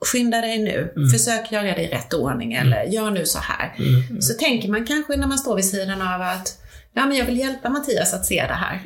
skynda 0.00 0.40
dig 0.40 0.58
nu, 0.58 0.92
mm. 0.96 1.10
försök 1.10 1.52
göra 1.52 1.74
det 1.74 1.82
i 1.82 1.88
rätt 1.88 2.14
ordning 2.14 2.52
mm. 2.52 2.66
eller 2.66 2.84
gör 2.84 3.10
nu 3.10 3.26
så 3.26 3.38
här. 3.38 3.74
Mm. 3.78 4.02
Mm. 4.10 4.22
Så 4.22 4.34
tänker 4.34 4.68
man 4.68 4.86
kanske 4.86 5.16
när 5.16 5.26
man 5.26 5.38
står 5.38 5.56
vid 5.56 5.64
sidan 5.64 6.02
av 6.02 6.22
att, 6.22 6.60
ja 6.92 7.06
men 7.06 7.16
jag 7.16 7.26
vill 7.26 7.38
hjälpa 7.38 7.68
Mattias 7.68 8.14
att 8.14 8.26
se 8.26 8.46
det 8.48 8.54
här. 8.54 8.82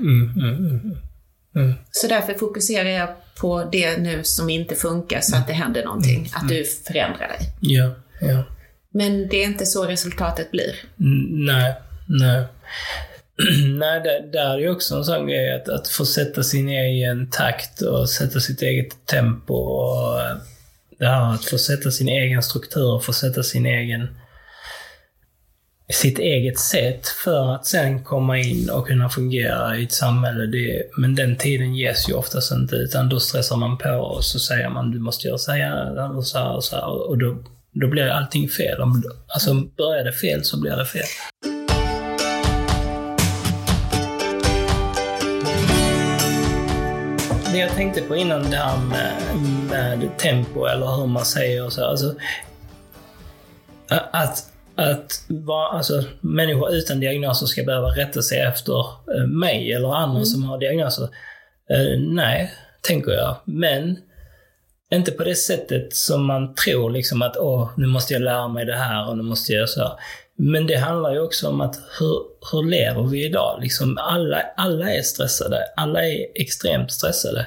Mm. 1.56 1.74
Så 1.90 2.06
därför 2.06 2.34
fokuserar 2.34 2.88
jag 2.88 3.08
på 3.40 3.68
det 3.72 3.96
nu 3.96 4.24
som 4.24 4.50
inte 4.50 4.74
funkar 4.74 5.20
så 5.20 5.36
att 5.36 5.46
det 5.46 5.52
händer 5.52 5.84
någonting. 5.84 6.18
Mm. 6.18 6.30
Att 6.34 6.48
du 6.48 6.64
förändrar 6.64 7.28
dig. 7.28 7.38
Ja, 7.60 7.94
ja. 8.20 8.44
Men 8.90 9.28
det 9.28 9.36
är 9.36 9.46
inte 9.46 9.66
så 9.66 9.84
resultatet 9.84 10.50
blir. 10.50 10.74
Mm, 11.00 11.44
nej, 11.46 11.74
nej. 12.06 12.44
nej, 13.78 14.00
det, 14.00 14.30
där 14.32 14.54
är 14.54 14.58
ju 14.58 14.70
också 14.70 14.94
en 14.94 15.04
sån 15.04 15.26
grej 15.26 15.54
att, 15.54 15.68
att 15.68 15.88
få 15.88 16.06
sätta 16.06 16.42
sin 16.42 16.68
egen 16.68 17.30
takt 17.30 17.82
och 17.82 18.10
sätta 18.10 18.40
sitt 18.40 18.62
eget 18.62 19.06
tempo. 19.06 19.54
Och 19.54 20.20
det 20.98 21.06
här 21.06 21.34
att 21.34 21.44
få 21.44 21.58
sätta 21.58 21.90
sin 21.90 22.08
egen 22.08 22.42
struktur, 22.42 22.98
få 22.98 23.12
sätta 23.12 23.42
sin 23.42 23.66
egen 23.66 24.08
sitt 25.92 26.18
eget 26.18 26.59
sätt 26.59 27.09
för 27.09 27.55
att 27.55 27.66
sen 27.66 28.05
komma 28.05 28.38
in 28.38 28.70
och 28.70 28.87
kunna 28.87 29.09
fungera 29.09 29.76
i 29.76 29.85
ett 29.85 29.92
samhälle. 29.92 30.46
Det, 30.46 30.83
men 30.96 31.14
den 31.14 31.37
tiden 31.37 31.74
ges 31.74 32.09
ju 32.09 32.14
oftast 32.14 32.52
inte, 32.52 32.76
utan 32.76 33.09
då 33.09 33.20
stressar 33.20 33.57
man 33.57 33.78
på 33.78 33.90
och 33.90 34.24
så 34.24 34.38
säger 34.38 34.68
man 34.68 34.90
du 34.90 34.98
måste 34.98 35.28
göra 35.28 35.38
så 35.38 35.52
här 35.52 36.16
och 36.16 36.26
så 36.26 36.38
här 36.38 36.57
och 36.57 36.64
så 36.64 36.76
här. 36.76 37.09
Och 37.09 37.18
då, 37.18 37.37
då 37.72 37.88
blir 37.88 38.07
allting 38.07 38.48
fel. 38.48 38.78
Alltså 39.26 39.55
börjar 39.55 40.05
det 40.05 40.12
fel 40.12 40.44
så 40.44 40.61
blir 40.61 40.76
det 40.76 40.87
fel. 40.87 41.02
Det 47.52 47.59
jag 47.59 47.74
tänkte 47.74 48.02
på 48.02 48.16
innan 48.16 48.50
det 48.50 48.57
här 48.57 48.78
med, 48.78 49.12
med 49.70 50.18
tempo 50.18 50.66
eller 50.66 50.96
hur 50.96 51.07
man 51.07 51.24
säger 51.24 51.64
och 51.64 51.72
så. 51.72 51.85
Alltså, 51.85 52.14
att 54.12 54.51
att 54.74 55.24
va, 55.28 55.68
alltså, 55.72 56.04
människor 56.20 56.74
utan 56.74 57.00
diagnoser 57.00 57.46
ska 57.46 57.62
behöva 57.62 57.88
rätta 57.88 58.22
sig 58.22 58.40
efter 58.40 58.78
eh, 59.16 59.26
mig 59.26 59.72
eller 59.72 59.94
andra 59.94 60.16
mm. 60.16 60.24
som 60.24 60.44
har 60.44 60.58
diagnoser. 60.58 61.04
Eh, 61.70 62.00
nej, 62.00 62.52
tänker 62.82 63.12
jag. 63.12 63.37
Men 63.44 63.98
inte 64.92 65.12
på 65.12 65.24
det 65.24 65.35
sättet 65.35 65.96
som 65.96 66.24
man 66.24 66.54
tror, 66.54 66.90
liksom 66.90 67.22
att 67.22 67.37
åh, 67.37 67.70
nu 67.76 67.87
måste 67.87 68.12
jag 68.12 68.22
lära 68.22 68.48
mig 68.48 68.64
det 68.64 68.76
här 68.76 69.08
och 69.08 69.16
nu 69.16 69.22
måste 69.22 69.52
jag 69.52 69.58
göra 69.58 69.66
så. 69.66 69.98
Men 70.37 70.66
det 70.66 70.76
handlar 70.76 71.12
ju 71.12 71.20
också 71.20 71.48
om 71.48 71.61
att 71.61 71.76
hur, 71.98 72.16
hur 72.52 72.70
lever 72.70 73.02
vi 73.02 73.24
idag? 73.26 73.58
Liksom 73.62 73.98
alla, 73.98 74.42
alla 74.56 74.92
är 74.92 75.02
stressade. 75.02 75.58
Alla 75.76 76.06
är 76.08 76.26
extremt 76.35 76.92
stressade. 76.92 77.46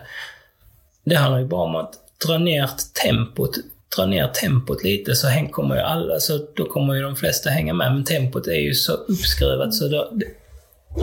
Det 1.05 1.15
handlar 1.15 1.39
ju 1.39 1.45
bara 1.45 1.61
om 1.61 1.75
att 1.75 1.93
dra 2.27 2.37
ner 2.37 2.69
tempot 3.03 3.55
dra 3.95 4.05
ner 4.05 4.27
tempot 4.27 4.83
lite 4.83 5.15
så 5.15 5.27
kommer 5.51 5.75
ju 5.75 5.81
alla, 5.81 6.19
så 6.19 6.47
då 6.53 6.65
kommer 6.65 6.93
ju 6.93 7.01
de 7.01 7.15
flesta 7.15 7.49
hänga 7.49 7.73
med. 7.73 7.93
Men 7.93 8.03
tempot 8.03 8.47
är 8.47 8.59
ju 8.59 8.73
så 8.73 8.93
uppskruvat 8.93 9.73
så 9.73 9.87
då, 9.87 10.11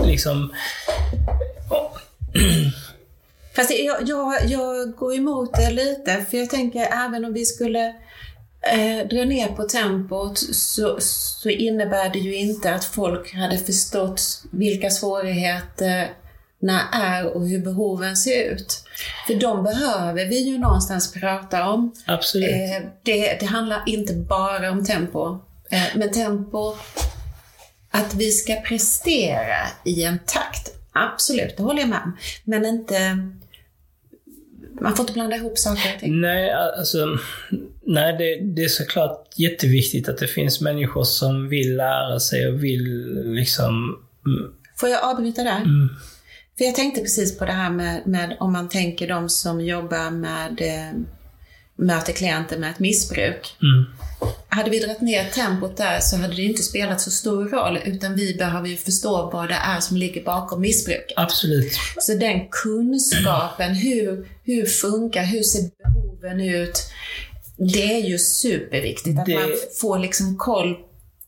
liksom... 0.06 0.54
Oh. 1.70 1.96
Fast 3.56 3.70
jag, 3.70 4.08
jag, 4.08 4.34
jag 4.46 4.92
går 4.92 5.14
emot 5.14 5.54
det 5.54 5.70
lite, 5.70 6.26
för 6.30 6.38
jag 6.38 6.50
tänker 6.50 6.88
även 7.06 7.24
om 7.24 7.32
vi 7.32 7.44
skulle 7.44 7.94
eh, 8.62 9.08
dra 9.10 9.24
ner 9.24 9.48
på 9.48 9.62
tempot 9.62 10.38
så, 10.38 10.96
så 11.00 11.48
innebär 11.48 12.10
det 12.10 12.18
ju 12.18 12.36
inte 12.36 12.74
att 12.74 12.84
folk 12.84 13.34
hade 13.34 13.58
förstått 13.58 14.22
vilka 14.50 14.90
svårigheter 14.90 16.10
är 16.70 17.36
och 17.36 17.48
hur 17.48 17.58
behoven 17.58 18.16
ser 18.16 18.52
ut. 18.52 18.84
För 19.26 19.34
de 19.34 19.64
behöver 19.64 20.26
vi 20.26 20.38
ju 20.38 20.58
någonstans 20.58 21.12
prata 21.12 21.68
om. 21.68 21.94
Absolut. 22.06 22.50
Eh, 22.50 22.88
det, 23.02 23.36
det 23.40 23.46
handlar 23.46 23.82
inte 23.86 24.14
bara 24.14 24.70
om 24.70 24.84
tempo. 24.84 25.38
Eh, 25.70 25.82
men 25.94 26.12
tempo, 26.12 26.74
att 27.90 28.14
vi 28.14 28.30
ska 28.30 28.54
prestera 28.54 29.58
i 29.84 30.04
en 30.04 30.18
takt, 30.18 30.70
absolut, 30.92 31.56
det 31.56 31.62
håller 31.62 31.80
jag 31.80 31.88
med 31.88 32.00
om. 32.04 32.16
Men 32.44 32.64
inte 32.64 33.18
man 34.80 34.96
får 34.96 35.02
inte 35.02 35.12
blanda 35.12 35.36
ihop 35.36 35.58
saker 35.58 35.94
och 35.94 36.00
ting. 36.00 36.20
Nej, 36.20 36.52
alltså, 36.52 37.18
nej 37.86 38.16
det, 38.18 38.54
det, 38.54 38.64
är 38.64 38.68
såklart 38.68 39.28
jätteviktigt 39.36 40.08
att 40.08 40.18
det 40.18 40.26
finns 40.26 40.60
människor 40.60 41.04
som 41.04 41.48
vill 41.48 41.76
lära 41.76 42.20
sig 42.20 42.48
och 42.48 42.64
vill 42.64 42.84
liksom... 43.24 43.98
Mm. 44.26 44.52
Får 44.76 44.88
jag 44.88 45.04
avbryta 45.04 45.42
där? 45.42 45.56
Mm. 45.56 45.88
För 46.62 46.66
jag 46.66 46.74
tänkte 46.74 47.00
precis 47.00 47.38
på 47.38 47.44
det 47.44 47.52
här 47.52 47.70
med, 47.70 48.06
med 48.06 48.36
om 48.40 48.52
man 48.52 48.68
tänker 48.68 49.08
de 49.08 49.28
som 49.28 49.60
jobbar 49.60 50.10
med 50.10 50.60
eh, 50.60 51.00
möter 51.76 52.12
klienter 52.12 52.58
med 52.58 52.70
ett 52.70 52.78
missbruk. 52.78 53.56
Mm. 53.62 53.84
Hade 54.48 54.70
vi 54.70 54.78
dragit 54.78 55.00
ner 55.00 55.24
tempot 55.24 55.76
där 55.76 56.00
så 56.00 56.16
hade 56.16 56.34
det 56.34 56.42
inte 56.42 56.62
spelat 56.62 57.00
så 57.00 57.10
stor 57.10 57.48
roll, 57.48 57.78
utan 57.84 58.14
vi 58.14 58.34
behöver 58.34 58.68
ju 58.68 58.76
förstå 58.76 59.30
vad 59.32 59.48
det 59.48 59.54
är 59.54 59.80
som 59.80 59.96
ligger 59.96 60.24
bakom 60.24 60.60
missbruket. 60.60 61.12
Absolut. 61.16 61.72
Så 62.00 62.14
den 62.14 62.48
kunskapen, 62.50 63.74
hur, 63.74 64.28
hur 64.44 64.66
funkar, 64.66 65.24
hur 65.24 65.42
ser 65.42 65.70
behoven 65.84 66.40
ut? 66.40 66.82
Det 67.56 67.94
är 67.94 68.08
ju 68.08 68.18
superviktigt 68.18 69.18
att 69.18 69.26
det... 69.26 69.34
man 69.34 69.50
får 69.80 69.98
liksom 69.98 70.38
koll 70.38 70.76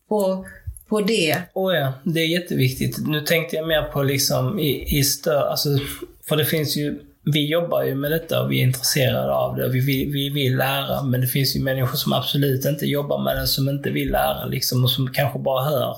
på 0.08 0.46
på 0.94 1.00
det? 1.00 1.38
Oh 1.54 1.74
ja, 1.74 1.92
det 2.02 2.20
är 2.20 2.26
jätteviktigt. 2.26 3.06
Nu 3.06 3.20
tänkte 3.20 3.56
jag 3.56 3.68
mer 3.68 3.82
på 3.82 4.02
liksom 4.02 4.58
i, 4.58 4.98
i 4.98 5.04
större, 5.04 5.50
alltså, 5.50 5.68
för 6.28 6.36
det 6.36 6.44
finns 6.44 6.76
ju, 6.76 7.00
vi 7.24 7.46
jobbar 7.46 7.82
ju 7.82 7.94
med 7.94 8.10
detta 8.10 8.42
och 8.42 8.52
vi 8.52 8.60
är 8.60 8.62
intresserade 8.62 9.32
av 9.34 9.56
det 9.56 9.68
vi, 9.68 9.80
vi, 9.80 10.04
vi 10.04 10.30
vill 10.30 10.56
lära, 10.56 11.02
men 11.02 11.20
det 11.20 11.26
finns 11.26 11.56
ju 11.56 11.60
människor 11.60 11.96
som 11.96 12.12
absolut 12.12 12.64
inte 12.64 12.86
jobbar 12.86 13.22
med 13.22 13.36
det, 13.36 13.46
som 13.46 13.68
inte 13.68 13.90
vill 13.90 14.10
lära 14.10 14.44
liksom 14.44 14.84
och 14.84 14.90
som 14.90 15.12
kanske 15.12 15.38
bara 15.38 15.64
hör 15.64 15.96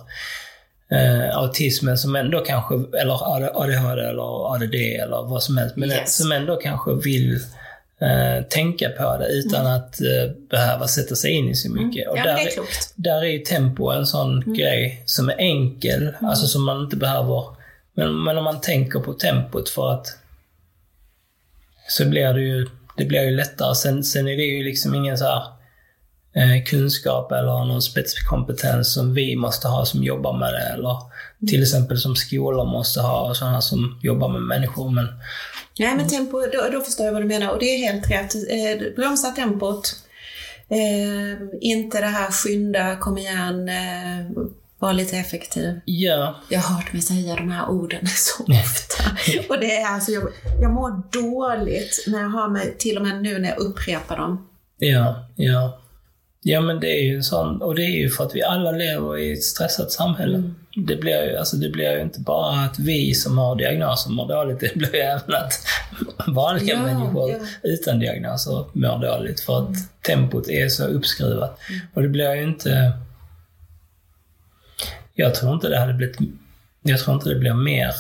eh, 0.91 1.37
autismen 1.37 1.99
som 1.99 2.17
ändå 2.17 2.41
kanske, 2.41 2.75
eller 2.75 3.15
ADHD 3.63 4.03
eller 4.03 4.55
ADD 4.55 4.75
eller 4.75 5.29
vad 5.29 5.43
som 5.43 5.57
helst, 5.59 5.77
men 5.77 5.91
yes. 5.91 6.17
som 6.17 6.33
ändå 6.33 6.57
kanske 6.57 6.95
vill 6.95 7.39
eh, 8.01 8.45
tänka 8.49 8.89
på 8.89 9.17
det 9.19 9.27
utan 9.27 9.61
mm. 9.61 9.73
att 9.73 10.01
eh, 10.01 10.31
behöva 10.51 10.89
sätta 10.89 11.15
sig 11.15 11.33
in 11.33 11.49
i 11.49 11.55
så 11.55 11.69
mm. 11.69 11.87
mycket. 11.87 12.07
Mm. 12.07 12.17
Ja, 12.17 12.23
och 12.23 12.29
där, 12.29 12.47
är 12.47 12.65
där 12.95 13.23
är 13.23 13.31
ju 13.31 13.39
tempo 13.39 13.91
en 13.91 14.07
sån 14.07 14.43
mm. 14.43 14.55
grej 14.55 15.03
som 15.07 15.29
är 15.29 15.37
enkel, 15.39 16.03
mm. 16.03 16.25
alltså 16.25 16.47
som 16.47 16.65
man 16.65 16.83
inte 16.83 16.97
behöver... 16.97 17.45
Men, 17.95 18.25
men 18.25 18.39
om 18.39 18.45
man 18.45 18.61
tänker 18.61 19.01
på 19.01 19.13
tempot 19.13 19.69
för 19.69 19.93
att 19.93 20.07
så 21.89 22.05
blir 22.05 22.33
det 22.33 22.41
ju, 22.41 22.67
det 22.97 23.05
blir 23.05 23.23
ju 23.23 23.37
lättare. 23.37 23.75
Sen, 23.75 24.05
sen 24.05 24.29
är 24.29 24.37
det 24.37 24.43
ju 24.43 24.65
liksom 24.65 24.95
ingen 24.95 25.19
så 25.19 25.25
här, 25.25 25.43
eh, 26.35 26.65
kunskap 26.65 27.33
eller 27.33 27.65
någon 27.65 27.83
spetskompetens 27.83 28.95
som 28.95 29.15
vi 29.15 29.37
måste 29.37 29.69
ha 29.69 29.85
som 29.85 30.05
jobbar 30.05 30.39
med 30.39 30.55
det. 30.55 30.63
Eller 30.75 30.91
mm. 30.91 31.49
till 31.49 31.63
exempel 31.63 31.99
som 31.99 32.17
skolor 32.17 32.65
måste 32.65 33.01
ha, 33.01 33.35
sådana 33.35 33.61
som 33.61 34.01
jobbar 34.03 34.29
med 34.29 34.43
människor. 34.43 34.91
Men 34.91 35.09
Nej, 35.79 35.97
men 35.97 36.09
tempo, 36.09 36.41
då, 36.41 36.69
då, 36.73 36.81
förstår 36.81 37.07
jag 37.07 37.13
vad 37.13 37.23
du 37.23 37.27
menar 37.27 37.51
och 37.51 37.59
det 37.59 37.67
är 37.67 37.79
helt 37.79 38.11
rätt. 38.11 38.35
Eh, 38.35 38.95
bromsa 38.97 39.31
tempot. 39.31 39.97
Eh, 40.69 41.47
inte 41.61 42.01
det 42.01 42.07
här 42.07 42.31
skynda, 42.31 42.97
kom 42.97 43.19
igen, 43.19 43.69
eh, 43.69 44.47
var 44.79 44.93
lite 44.93 45.17
effektiv. 45.17 45.81
Ja. 45.85 46.37
Jag 46.49 46.61
har 46.61 46.75
hört 46.77 46.93
mig 46.93 47.03
säga 47.03 47.37
de 47.37 47.51
här 47.51 47.71
orden 47.71 48.07
så 48.07 48.43
ofta. 48.43 49.05
och 49.49 49.61
det 49.61 49.77
är 49.77 49.87
alltså, 49.87 50.13
jag, 50.13 50.29
jag 50.61 50.73
mår 50.73 51.03
dåligt 51.13 52.05
när 52.07 52.21
jag 52.21 52.29
har 52.29 52.49
mig, 52.49 52.77
till 52.79 52.97
och 52.97 53.03
med 53.03 53.23
nu 53.23 53.39
när 53.39 53.49
jag 53.49 53.59
upprepar 53.59 54.17
dem. 54.17 54.49
Ja, 54.79 55.29
ja. 55.37 55.81
Ja 56.43 56.61
men 56.61 56.81
det 56.81 57.01
är 57.01 57.03
ju 57.03 57.17
en 57.17 57.25
sån, 57.25 57.63
och 57.63 57.75
det 57.75 57.83
är 57.83 57.97
ju 57.97 58.11
för 58.11 58.25
att 58.25 58.35
vi 58.35 58.43
alla 58.43 58.71
lever 58.71 59.19
i 59.19 59.33
ett 59.33 59.43
stressat 59.43 59.93
samhälle. 59.93 60.37
Mm. 60.39 60.55
Det 60.77 60.97
blir 60.97 61.23
ju 61.25 61.37
alltså, 61.37 61.57
det 61.57 61.69
blir 61.69 61.93
ju 61.93 62.03
inte 62.03 62.21
bara 62.21 62.61
att 62.61 62.79
vi 62.79 63.15
som 63.15 63.39
har 63.39 63.57
diagnoser 63.57 64.11
mår 64.11 64.29
dåligt, 64.29 64.61
det 64.61 64.75
blir 64.75 64.95
ju 64.95 65.01
även 65.01 65.35
att 65.35 65.67
vanliga 66.27 66.75
ja, 66.75 66.83
människor 66.83 67.31
ja. 67.31 67.39
utan 67.63 67.99
diagnoser 67.99 68.65
mår 68.73 68.99
dåligt 68.99 69.41
för 69.41 69.59
att 69.59 69.69
mm. 69.69 69.81
tempot 70.07 70.49
är 70.49 70.69
så 70.69 70.87
uppskruvat. 70.87 71.59
Mm. 71.69 71.81
Och 71.95 72.03
det 72.03 72.09
blir 72.09 72.35
ju 72.35 72.43
inte... 72.43 72.93
Jag 75.15 75.35
tror 75.35 75.55
inte 75.55 75.69
det 75.69 75.79
hade 75.79 75.95
blivit... 75.95 76.19
Jag 76.83 77.01
tror 77.01 77.15
inte 77.15 77.29
det 77.29 77.39
blir 77.39 77.55
mer 77.55 77.95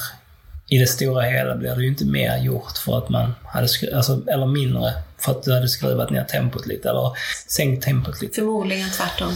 i 0.69 0.79
det 0.79 0.87
stora 0.87 1.23
hela 1.23 1.57
blir 1.57 1.77
det 1.77 1.83
ju 1.83 1.89
inte 1.89 2.05
mer 2.05 2.39
gjort 2.39 2.79
för 2.85 2.99
att 2.99 3.09
man 3.09 3.35
hade 3.45 3.69
alltså, 3.95 4.23
eller 4.27 4.47
mindre 4.47 4.93
för 5.19 5.33
att 5.33 5.43
du 5.43 5.55
hade 5.55 5.69
skruvat 5.69 6.11
ner 6.11 6.25
tempot 6.25 6.67
lite 6.67 6.91
eller 6.91 7.13
sänkt 7.49 7.85
tempot 7.85 8.23
lite. 8.23 8.35
Förmodligen 8.35 8.91
tvärtom. 8.91 9.33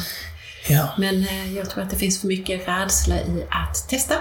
Ja. 0.68 0.94
Men 0.98 1.22
eh, 1.22 1.56
jag 1.56 1.70
tror 1.70 1.84
att 1.84 1.90
det 1.90 1.96
finns 1.96 2.20
för 2.20 2.28
mycket 2.28 2.68
rädsla 2.68 3.20
i 3.20 3.46
att 3.50 3.88
testa. 3.88 4.14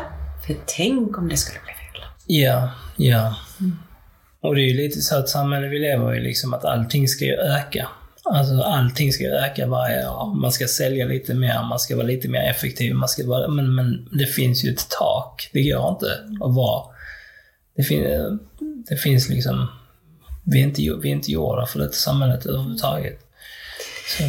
För 0.47 0.55
tänk 0.65 1.17
om 1.17 1.29
det 1.29 1.37
skulle 1.37 1.59
bli 1.59 1.73
fel. 1.73 2.09
Ja, 2.25 2.71
ja. 2.97 3.35
Mm. 3.59 3.77
Och 4.41 4.55
det 4.55 4.61
är 4.61 4.67
ju 4.67 4.73
lite 4.73 5.01
så 5.01 5.15
att 5.15 5.29
samhället 5.29 5.71
vi 5.71 5.79
lever 5.79 6.15
i, 6.15 6.21
liksom 6.21 6.53
att 6.53 6.65
allting 6.65 7.07
ska 7.07 7.25
ju 7.25 7.33
öka. 7.33 7.87
Alltså 8.23 8.61
allting 8.61 9.13
ska 9.13 9.23
öka 9.25 9.67
varje 9.67 10.09
år. 10.09 10.35
Man 10.41 10.51
ska 10.51 10.67
sälja 10.67 11.05
lite 11.05 11.33
mer, 11.33 11.63
man 11.63 11.79
ska 11.79 11.95
vara 11.95 12.07
lite 12.07 12.27
mer 12.27 12.49
effektiv, 12.49 12.95
man 12.95 13.09
ska 13.09 13.27
vara, 13.27 13.47
men, 13.47 13.75
men 13.75 14.09
det 14.11 14.25
finns 14.25 14.63
ju 14.63 14.69
ett 14.73 14.89
tak. 14.89 15.49
Det 15.53 15.71
går 15.71 15.89
inte 15.89 16.11
att 16.45 16.55
vara 16.55 16.85
det, 17.75 17.83
fin 17.83 18.03
det 18.89 18.95
finns 18.95 19.29
liksom, 19.29 19.67
vi 20.45 20.59
är, 20.59 20.63
inte, 20.63 20.81
vi 20.81 21.09
är 21.09 21.13
inte 21.13 21.31
gjorda 21.31 21.65
för 21.65 21.79
detta 21.79 21.93
samhället 21.93 22.45
överhuvudtaget. 22.45 23.19
Så. 24.17 24.23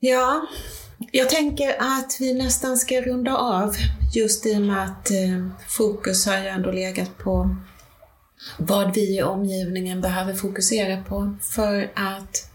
Ja, 0.00 0.46
jag 1.12 1.30
tänker 1.30 1.76
att 1.78 2.16
vi 2.20 2.34
nästan 2.34 2.76
ska 2.76 3.00
runda 3.00 3.36
av 3.36 3.74
just 4.14 4.46
i 4.46 4.56
och 4.56 4.62
med 4.62 4.84
att 4.84 5.10
eh, 5.10 5.46
fokus 5.68 6.26
har 6.26 6.38
ju 6.38 6.46
ändå 6.46 6.70
legat 6.70 7.18
på 7.18 7.56
vad 8.58 8.94
vi 8.94 9.16
i 9.16 9.22
omgivningen 9.22 10.00
behöver 10.00 10.34
fokusera 10.34 11.02
på 11.02 11.36
för 11.42 11.90
att 11.94 12.50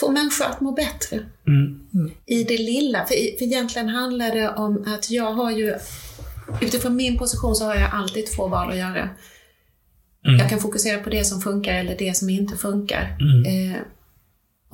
få 0.00 0.10
människor 0.10 0.44
att 0.44 0.60
må 0.60 0.72
bättre. 0.72 1.16
Mm. 1.46 1.80
Mm. 1.94 2.12
I 2.26 2.44
det 2.44 2.58
lilla. 2.58 2.98
För, 2.98 3.38
för 3.38 3.44
egentligen 3.44 3.88
handlar 3.88 4.34
det 4.34 4.48
om 4.48 4.84
att 4.86 5.10
jag 5.10 5.32
har 5.32 5.50
ju 5.50 5.74
utifrån 6.62 6.96
min 6.96 7.18
position 7.18 7.54
så 7.54 7.64
har 7.64 7.74
jag 7.74 7.90
alltid 7.92 8.26
två 8.36 8.48
val 8.48 8.70
att 8.70 8.76
göra. 8.76 9.08
Mm. 10.26 10.38
Jag 10.38 10.50
kan 10.50 10.60
fokusera 10.60 11.02
på 11.02 11.10
det 11.10 11.24
som 11.24 11.40
funkar 11.40 11.74
eller 11.74 11.96
det 11.98 12.16
som 12.16 12.30
inte 12.30 12.56
funkar. 12.56 13.16
Mm. 13.20 13.72
Eh, 13.72 13.78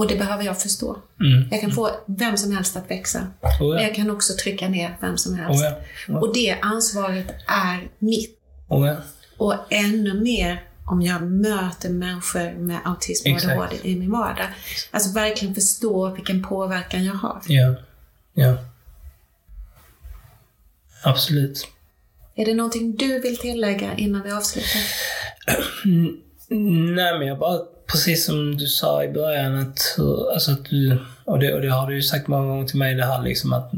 Och 0.00 0.06
det 0.06 0.16
behöver 0.16 0.44
jag 0.44 0.62
förstå. 0.62 0.96
Mm. 1.20 1.48
Jag 1.50 1.60
kan 1.60 1.70
få 1.70 1.90
vem 2.06 2.36
som 2.36 2.52
helst 2.52 2.76
att 2.76 2.90
växa. 2.90 3.18
Oh, 3.18 3.68
Men 3.68 3.68
ja. 3.68 3.82
jag 3.82 3.94
kan 3.94 4.10
också 4.10 4.32
trycka 4.42 4.68
ner 4.68 4.96
vem 5.00 5.18
som 5.18 5.34
helst. 5.34 5.64
Oh, 5.64 5.72
ja. 6.08 6.18
Och 6.20 6.34
det 6.34 6.58
ansvaret 6.62 7.26
är 7.46 7.88
mitt. 7.98 8.38
Oh, 8.68 8.88
ja. 8.88 8.96
Och 9.36 9.54
ännu 9.70 10.20
mer 10.22 10.62
om 10.86 11.02
jag 11.02 11.22
möter 11.22 11.88
människor 11.88 12.52
med 12.52 12.78
autism 12.84 13.32
och. 13.32 13.44
ADHD 13.44 13.76
i 13.82 13.96
min 13.96 14.10
vardag. 14.10 14.46
Alltså 14.90 15.12
verkligen 15.12 15.54
förstå 15.54 16.10
vilken 16.10 16.42
påverkan 16.42 17.04
jag 17.04 17.14
har. 17.14 17.42
Ja. 17.46 17.74
Ja. 18.34 18.56
Absolut. 21.02 21.68
Är 22.34 22.46
det 22.46 22.54
någonting 22.54 22.96
du 22.96 23.20
vill 23.20 23.38
tillägga 23.38 23.94
innan 23.94 24.22
vi 24.22 24.30
avslutar? 24.30 24.80
Nej, 26.94 27.18
men 27.18 27.26
jag 27.28 27.38
bara, 27.38 27.60
precis 27.92 28.26
som 28.26 28.56
du 28.56 28.66
sa 28.66 29.04
i 29.04 29.08
början, 29.08 29.58
att, 29.58 29.96
alltså 30.32 30.52
att 30.52 30.64
du, 30.64 30.98
och 31.24 31.38
det, 31.38 31.54
och 31.54 31.60
det 31.60 31.70
har 31.70 31.86
du 31.86 31.94
ju 31.94 32.02
sagt 32.02 32.28
många 32.28 32.46
gånger 32.46 32.66
till 32.66 32.78
mig, 32.78 32.94
det 32.94 33.06
här 33.06 33.22
liksom 33.22 33.52
att 33.52 33.72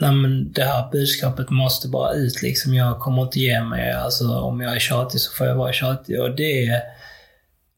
nej, 0.00 0.12
men 0.12 0.52
det 0.52 0.64
här 0.64 0.90
budskapet 0.90 1.50
måste 1.50 1.88
bara 1.88 2.12
ut 2.12 2.42
liksom. 2.42 2.74
Jag 2.74 3.00
kommer 3.00 3.22
inte 3.22 3.40
ge 3.40 3.62
mig. 3.62 3.92
Alltså 3.92 4.38
om 4.38 4.60
jag 4.60 4.76
är 4.76 4.78
tjatig 4.78 5.20
så 5.20 5.32
får 5.32 5.46
jag 5.46 5.54
vara 5.54 5.72
tjatig. 5.72 6.20
Och 6.20 6.36
det 6.36 6.66
är, 6.66 6.82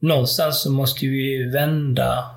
någonstans 0.01 0.63
så 0.63 0.71
måste 0.71 1.07
vi 1.07 1.45
vända 1.45 2.31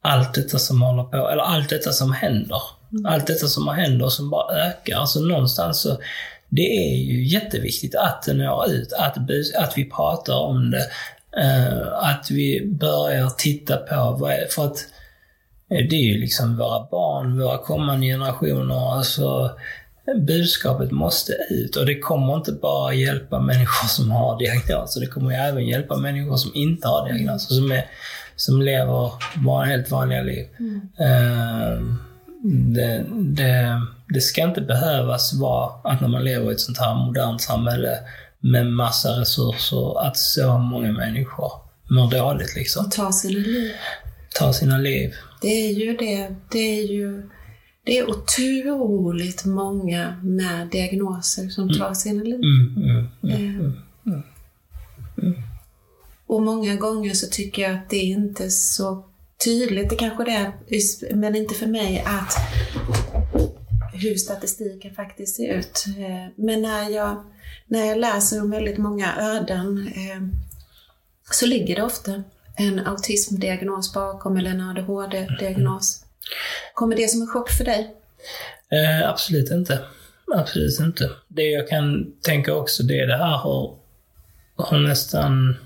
allt 0.00 0.34
detta 0.34 0.58
som 0.58 0.82
håller 0.82 1.04
på, 1.04 1.28
eller 1.28 1.42
allt 1.42 1.68
detta 1.68 1.92
som 1.92 2.12
händer. 2.12 2.62
Allt 3.04 3.26
detta 3.26 3.46
som 3.46 3.68
händer 3.68 4.08
som 4.08 4.30
bara 4.30 4.56
ökar. 4.56 4.96
Alltså 4.96 5.20
någonstans 5.20 5.80
så, 5.80 5.98
det 6.54 6.92
är 6.92 6.96
ju 6.96 7.24
jätteviktigt 7.24 7.94
att 7.94 8.22
det 8.22 8.34
når 8.34 8.70
ut, 8.70 8.92
att, 8.92 9.16
att 9.56 9.72
vi 9.78 9.90
pratar 9.90 10.34
om 10.34 10.70
det. 10.70 10.86
eh, 11.40 11.92
att 11.92 12.30
vi 12.30 12.66
börjar 12.66 13.30
titta 13.38 13.76
på 13.76 14.16
vad 14.20 14.32
är, 14.32 14.46
för 14.50 14.64
att 14.64 14.76
eh, 15.70 15.86
det 15.90 15.96
är 15.96 16.12
ju 16.12 16.18
liksom 16.18 16.56
våra 16.56 16.86
barn, 16.90 17.40
våra 17.40 17.58
kommande 17.58 18.06
generationer. 18.06 18.96
Alltså, 18.96 19.50
budskapet 20.26 20.90
måste 20.90 21.32
ut 21.50 21.76
och 21.76 21.86
det 21.86 21.98
kommer 21.98 22.36
inte 22.36 22.52
bara 22.52 22.94
hjälpa 22.94 23.40
människor 23.40 23.88
som 23.88 24.10
har 24.10 24.38
diagnoser. 24.38 25.00
Det 25.00 25.06
kommer 25.06 25.30
ju 25.30 25.36
även 25.36 25.66
hjälpa 25.66 25.96
människor 25.96 26.36
som 26.36 26.50
inte 26.54 26.88
har 26.88 27.08
diagnoser, 27.08 27.54
som, 27.54 27.72
är, 27.72 27.84
som 28.36 28.62
lever 28.62 29.12
bara 29.36 29.64
helt 29.64 29.90
vanliga 29.90 30.22
liv. 30.22 30.46
Eh, 30.98 32.11
det, 32.74 33.04
det, 33.12 33.82
det 34.08 34.20
ska 34.20 34.42
inte 34.42 34.60
behövas 34.60 35.34
vara 35.34 35.72
att 35.84 36.00
när 36.00 36.08
man 36.08 36.24
lever 36.24 36.50
i 36.50 36.54
ett 36.54 36.60
sånt 36.60 36.78
här 36.78 36.94
modernt 37.06 37.40
samhälle 37.40 37.98
med 38.40 38.66
massa 38.66 39.08
resurser, 39.08 40.06
att 40.06 40.16
så 40.16 40.58
många 40.58 40.92
människor 40.92 41.52
mår 41.90 42.10
dåligt 42.10 42.56
liksom. 42.56 42.90
Ta 42.90 43.12
sina 43.12 43.38
liv. 43.38 43.72
Tar 44.38 44.52
sina 44.52 44.78
liv. 44.78 45.14
Det 45.40 45.68
är 45.68 45.72
ju 45.72 45.96
det. 45.96 46.34
Det 46.50 46.78
är 46.78 46.86
ju 46.92 47.28
det 47.84 47.98
är 47.98 48.10
otroligt 48.10 49.44
många 49.44 50.16
med 50.22 50.68
diagnoser 50.68 51.48
som 51.48 51.72
tar 51.72 51.94
sina 51.94 52.22
liv. 52.22 52.34
Mm, 52.34 52.76
mm, 52.76 53.06
mm. 53.22 53.72
Eh, 55.16 55.32
Och 56.26 56.42
många 56.42 56.76
gånger 56.76 57.14
så 57.14 57.26
tycker 57.26 57.62
jag 57.62 57.72
att 57.72 57.90
det 57.90 57.96
är 57.96 58.06
inte 58.06 58.50
så 58.50 59.04
tydligt, 59.44 59.90
det 59.90 59.96
kanske 59.96 60.24
det 60.24 60.30
är, 60.30 61.14
men 61.14 61.36
inte 61.36 61.54
för 61.54 61.66
mig, 61.66 62.04
att 62.06 62.34
hur 63.92 64.14
statistiken 64.14 64.94
faktiskt 64.94 65.36
ser 65.36 65.54
ut. 65.54 65.84
Eh, 65.98 66.32
men 66.36 66.62
när 66.62 66.90
jag, 66.90 67.24
när 67.66 67.86
jag 67.86 67.98
läser 67.98 68.42
om 68.42 68.50
väldigt 68.50 68.78
många 68.78 69.16
öden 69.16 69.92
eh, 69.94 70.22
så 71.30 71.46
ligger 71.46 71.76
det 71.76 71.82
ofta 71.82 72.22
en 72.56 72.86
autismdiagnos 72.86 73.94
bakom 73.94 74.36
eller 74.36 74.50
en 74.50 74.60
ADHD-diagnos. 74.60 76.04
Kommer 76.74 76.96
det 76.96 77.08
som 77.08 77.20
en 77.20 77.28
chock 77.28 77.50
för 77.50 77.64
dig? 77.64 77.94
Eh, 78.70 79.08
absolut 79.08 79.50
inte. 79.50 79.78
Absolut 80.34 80.80
inte. 80.80 81.10
Det 81.28 81.42
jag 81.42 81.68
kan 81.68 82.12
tänka 82.20 82.54
också, 82.54 82.82
det 82.82 83.00
är 83.00 83.06
det 83.06 83.16
här 83.16 83.36
har, 83.36 83.76
har 84.56 84.78
nästan 84.78 85.56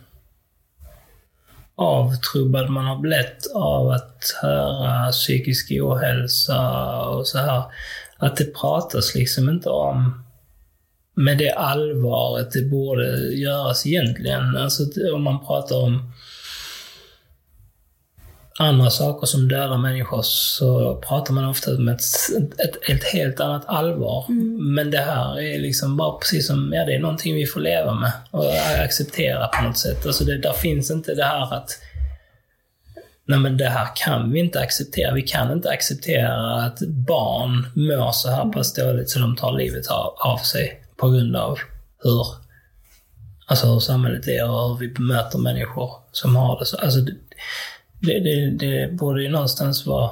avtrubbad 1.77 2.71
man 2.71 2.85
har 2.85 2.97
blivit 2.97 3.51
av 3.55 3.89
att 3.91 4.37
höra 4.43 5.13
psykisk 5.13 5.73
ohälsa 5.73 7.01
och 7.01 7.27
så 7.27 7.39
här. 7.39 7.63
Att 8.19 8.37
det 8.37 8.55
pratas 8.55 9.15
liksom 9.15 9.49
inte 9.49 9.69
om 9.69 10.27
med 11.15 11.39
det 11.39 11.51
allvaret 11.51 12.53
det 12.53 12.63
borde 12.63 13.35
göras 13.35 13.87
egentligen. 13.87 14.57
Alltså 14.57 14.83
om 15.15 15.23
man 15.23 15.47
pratar 15.47 15.77
om 15.77 16.13
andra 18.59 18.91
saker 18.91 19.27
som 19.27 19.49
dödar 19.49 19.79
människor 19.79 20.23
så 20.23 20.97
pratar 21.09 21.35
man 21.35 21.45
ofta 21.45 21.77
om 21.77 21.89
ett, 21.89 22.01
ett, 22.59 22.91
ett 22.91 23.05
helt 23.05 23.41
annat 23.41 23.65
allvar. 23.67 24.25
Men 24.75 24.91
det 24.91 24.99
här 24.99 25.41
är 25.41 25.59
liksom 25.59 25.97
bara 25.97 26.19
precis 26.19 26.47
som, 26.47 26.73
ja 26.73 26.85
det 26.85 26.95
är 26.95 26.99
någonting 26.99 27.35
vi 27.35 27.47
får 27.47 27.61
leva 27.61 27.95
med 27.95 28.13
och 28.31 28.45
acceptera 28.85 29.49
på 29.49 29.63
något 29.63 29.79
sätt. 29.79 30.07
Alltså 30.07 30.25
det, 30.25 30.39
där 30.39 30.53
finns 30.53 30.91
inte 30.91 31.15
det 31.15 31.25
här 31.25 31.55
att 31.55 31.71
Nej 33.29 33.39
men 33.39 33.57
det 33.57 33.69
här 33.69 33.89
kan 33.97 34.33
vi 34.33 34.41
inte 34.41 34.61
acceptera. 34.61 35.15
Vi 35.15 35.23
kan 35.23 35.53
inte 35.53 35.71
acceptera 35.71 36.63
att 36.63 36.79
barn 36.81 37.67
mår 37.75 38.13
så 38.13 38.31
här 38.31 38.53
pass 38.53 38.75
dåligt 38.75 39.11
så 39.11 39.19
de 39.19 39.37
tar 39.37 39.53
livet 39.53 39.87
av, 39.87 40.15
av 40.19 40.39
sig 40.39 40.83
på 40.97 41.11
grund 41.11 41.37
av 41.37 41.59
hur, 42.03 42.27
alltså 43.47 43.67
hur 43.67 43.81
samhället 43.81 44.29
är 44.29 44.51
och 44.51 44.69
hur 44.69 44.77
vi 44.77 44.89
bemöter 44.89 45.39
människor 45.39 45.91
som 46.13 46.37
har 46.37 46.59
det 46.59 46.67
så. 46.67 46.77
Alltså 46.77 47.01
det, 47.01 47.13
det, 48.01 48.21
det, 48.21 48.51
det 48.51 48.93
borde 48.93 49.23
ju 49.23 49.29
någonstans 49.29 49.87
vara 49.87 50.11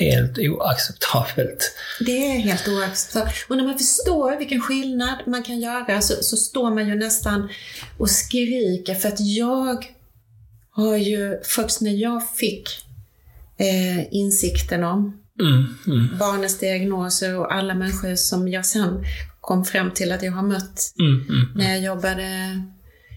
helt 0.00 0.38
oacceptabelt. 0.38 1.74
Det 2.00 2.26
är 2.26 2.38
helt 2.38 2.68
oacceptabelt. 2.68 3.46
Och 3.48 3.56
när 3.56 3.64
man 3.64 3.78
förstår 3.78 4.38
vilken 4.38 4.60
skillnad 4.60 5.18
man 5.26 5.42
kan 5.42 5.60
göra 5.60 6.00
så, 6.00 6.14
så 6.22 6.36
står 6.36 6.70
man 6.70 6.88
ju 6.88 6.94
nästan 6.94 7.48
och 7.98 8.10
skriker 8.10 8.94
för 8.94 9.08
att 9.08 9.20
jag 9.20 9.86
har 10.70 10.96
ju, 10.96 11.40
först 11.44 11.80
när 11.80 11.92
jag 11.92 12.30
fick 12.36 12.68
eh, 13.58 14.14
insikten 14.14 14.84
om 14.84 15.22
Mm, 15.40 15.74
mm, 15.86 16.18
barnens 16.18 16.58
diagnoser 16.58 17.38
och 17.38 17.54
alla 17.54 17.74
människor 17.74 18.14
som 18.14 18.48
jag 18.48 18.66
sen 18.66 19.04
kom 19.40 19.64
fram 19.64 19.90
till 19.90 20.12
att 20.12 20.22
jag 20.22 20.32
har 20.32 20.42
mött 20.42 20.94
mm, 20.98 21.28
mm. 21.28 21.52
när 21.54 21.70
jag 21.70 21.82
jobbade 21.82 22.62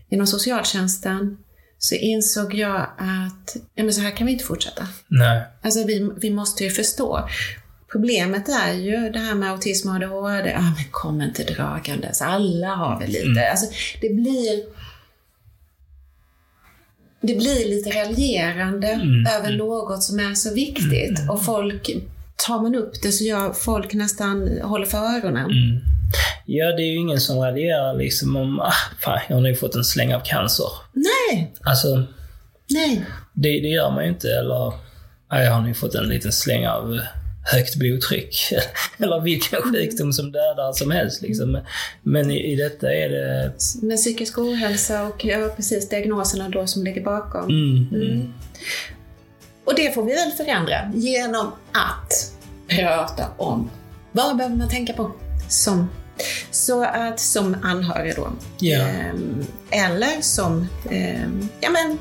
inom 0.09 0.27
socialtjänsten 0.27 1.37
så 1.85 1.95
insåg 1.95 2.53
jag 2.53 2.81
att 2.97 3.55
ja, 3.75 3.83
men 3.83 3.93
så 3.93 4.01
här 4.01 4.11
kan 4.11 4.27
vi 4.27 4.33
inte 4.33 4.45
fortsätta. 4.45 4.87
Nej. 5.07 5.43
Alltså 5.61 5.83
vi, 5.87 6.09
vi 6.17 6.29
måste 6.31 6.63
ju 6.63 6.69
förstå. 6.69 7.29
Problemet 7.91 8.49
är 8.49 8.73
ju 8.73 9.09
det 9.09 9.19
här 9.19 9.35
med 9.35 9.51
autism 9.51 9.89
och 9.89 9.95
ADHD. 9.95 10.49
Ja, 10.49 10.61
men 10.61 10.83
kom 10.91 11.21
inte 11.21 11.43
dragandes. 11.43 12.21
Alla 12.21 12.67
har 12.67 12.99
väl 12.99 13.09
lite. 13.09 13.49
Alltså, 13.51 13.65
det 14.01 14.09
blir... 14.09 14.63
Det 17.21 17.35
blir 17.35 17.69
lite 17.69 17.89
raljerande 17.89 18.87
Mm, 18.87 19.27
över 19.27 19.57
något 19.57 20.03
som 20.03 20.19
är 20.19 20.35
så 20.35 20.53
viktigt. 20.53 21.29
Och 21.29 21.45
folk, 21.45 21.89
tar 22.35 22.61
man 22.61 22.75
upp 22.75 23.01
det 23.01 23.11
så 23.11 23.23
gör 23.23 23.53
folk 23.53 23.93
nästan 23.93 24.59
håller 24.61 24.85
för 24.85 24.97
öronen. 24.97 25.51
Mm. 25.51 25.81
Ja, 26.45 26.65
det 26.65 26.81
är 26.81 26.91
ju 26.91 26.97
ingen 26.97 27.19
som 27.19 27.39
raljerar 27.39 27.93
liksom 27.93 28.35
om, 28.35 28.59
ah, 28.59 28.73
fan, 28.99 29.19
jag 29.27 29.35
har 29.35 29.41
nu 29.41 29.55
fått 29.55 29.75
en 29.75 29.83
släng 29.83 30.15
av 30.15 30.19
cancer. 30.19 30.67
Nej, 30.93 31.53
Alltså, 31.61 32.03
nej. 32.69 33.05
det, 33.33 33.49
det 33.49 33.67
gör 33.67 33.91
man 33.91 34.03
ju 34.03 34.09
inte. 34.09 34.29
Eller, 34.29 34.73
ah, 35.27 35.41
jag 35.41 35.51
har 35.51 35.61
nu 35.61 35.73
fått 35.73 35.95
en 35.95 36.07
liten 36.07 36.31
släng 36.31 36.67
av 36.67 36.93
eh, 36.93 37.01
högt 37.53 37.75
blodtryck. 37.75 38.37
eller 38.97 39.21
vilken 39.21 39.61
sjukdom 39.61 40.13
som 40.13 40.31
dödar 40.31 40.73
som 40.73 40.91
helst. 40.91 41.21
Liksom. 41.21 41.59
Men 42.03 42.31
i, 42.31 42.51
i 42.51 42.55
detta 42.55 42.93
är 42.93 43.09
det... 43.09 43.51
Med 43.81 43.97
psykisk 43.97 44.37
ohälsa 44.37 45.03
och 45.03 45.25
ja, 45.25 45.49
precis 45.55 45.89
diagnoserna 45.89 46.49
då 46.49 46.67
som 46.67 46.83
ligger 46.83 47.01
bakom. 47.03 47.43
Mm, 47.49 47.87
mm. 47.93 48.33
Och 49.65 49.73
det 49.75 49.95
får 49.95 50.03
vi 50.03 50.13
väl 50.13 50.31
förändra 50.31 50.91
genom 50.95 51.51
att 51.71 52.33
prata 52.67 53.25
om 53.37 53.69
vad 54.11 54.37
behöver 54.37 54.55
man 54.55 54.69
tänka 54.69 54.93
på 54.93 55.11
som, 55.49 55.89
så 56.51 56.83
att, 56.83 57.19
som 57.19 57.57
anhörig 57.63 58.15
då. 58.15 58.31
Ehm, 58.67 59.45
eller 59.69 60.21
som, 60.21 60.67
ehm, 60.89 61.49
ja 61.61 61.69
men, 61.69 61.97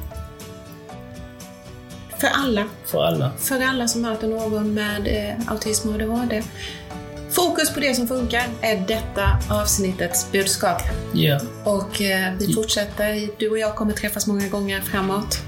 för 2.19 2.27
alla. 2.27 2.69
För 2.85 3.05
alla. 3.05 3.33
För 3.39 3.61
alla 3.61 3.89
som 3.89 4.03
möter 4.03 4.29
någon 4.29 4.75
med 4.75 5.07
eh, 5.07 5.53
autism 5.53 5.89
och 5.89 5.95
ADHD. 5.95 6.43
Fokus 7.31 7.75
på 7.75 7.81
det 7.81 7.95
som 7.95 8.09
funkar 8.09 8.47
är 8.61 8.77
detta 8.89 9.39
avsnittets 9.51 10.33
budskap. 10.33 10.83
Ja. 11.13 11.41
Och 11.65 12.03
eh, 12.03 12.33
vi 12.39 12.55
fortsätter, 12.55 13.29
du 13.39 13.51
och 13.51 13.59
jag 13.59 13.75
kommer 13.75 13.93
träffas 13.93 14.27
många 14.27 14.49
gånger 14.49 14.81
framåt. 14.81 15.39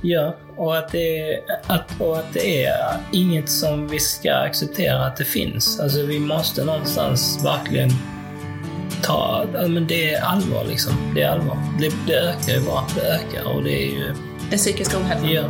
Ja, 0.00 0.36
och 0.56 0.78
att, 0.78 0.92
det 0.92 1.40
att, 1.66 2.00
och 2.00 2.18
att 2.18 2.32
det 2.32 2.64
är 2.64 2.96
inget 3.12 3.50
som 3.50 3.88
vi 3.88 4.00
ska 4.00 4.34
acceptera 4.34 5.06
att 5.06 5.16
det 5.16 5.24
finns. 5.24 5.80
Alltså 5.80 6.02
vi 6.02 6.18
måste 6.18 6.64
någonstans 6.64 7.44
verkligen 7.44 7.90
ta... 9.02 9.46
Men 9.52 9.86
det 9.86 10.14
är 10.14 10.22
allvar 10.22 10.64
liksom. 10.64 11.12
Det 11.14 11.22
är 11.22 11.28
allvar. 11.28 11.58
Det, 11.80 11.92
det 12.06 12.14
ökar 12.14 12.52
ju 12.52 12.60
bara. 12.60 12.84
Det 12.94 13.00
ökar 13.00 13.56
och 13.56 13.62
det 13.64 13.82
är 13.82 13.90
ju... 13.90 14.14
den 14.50 14.58
psykiska 14.58 14.98
ohälsan. 14.98 15.30
Ja. 15.30 15.42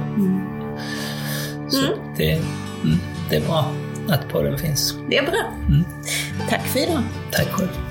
Så 1.71 1.83
det, 2.17 2.33
mm, 2.33 2.99
det 3.31 3.37
är 3.37 3.41
bra 3.41 3.73
att 4.09 4.29
podden 4.29 4.59
finns. 4.59 4.95
Det 5.11 5.19
är 5.19 5.23
bra. 5.23 5.53
Tack 6.49 6.67
för 6.67 6.79
idag. 6.79 7.03
Tack 7.31 7.49
själv. 7.49 7.82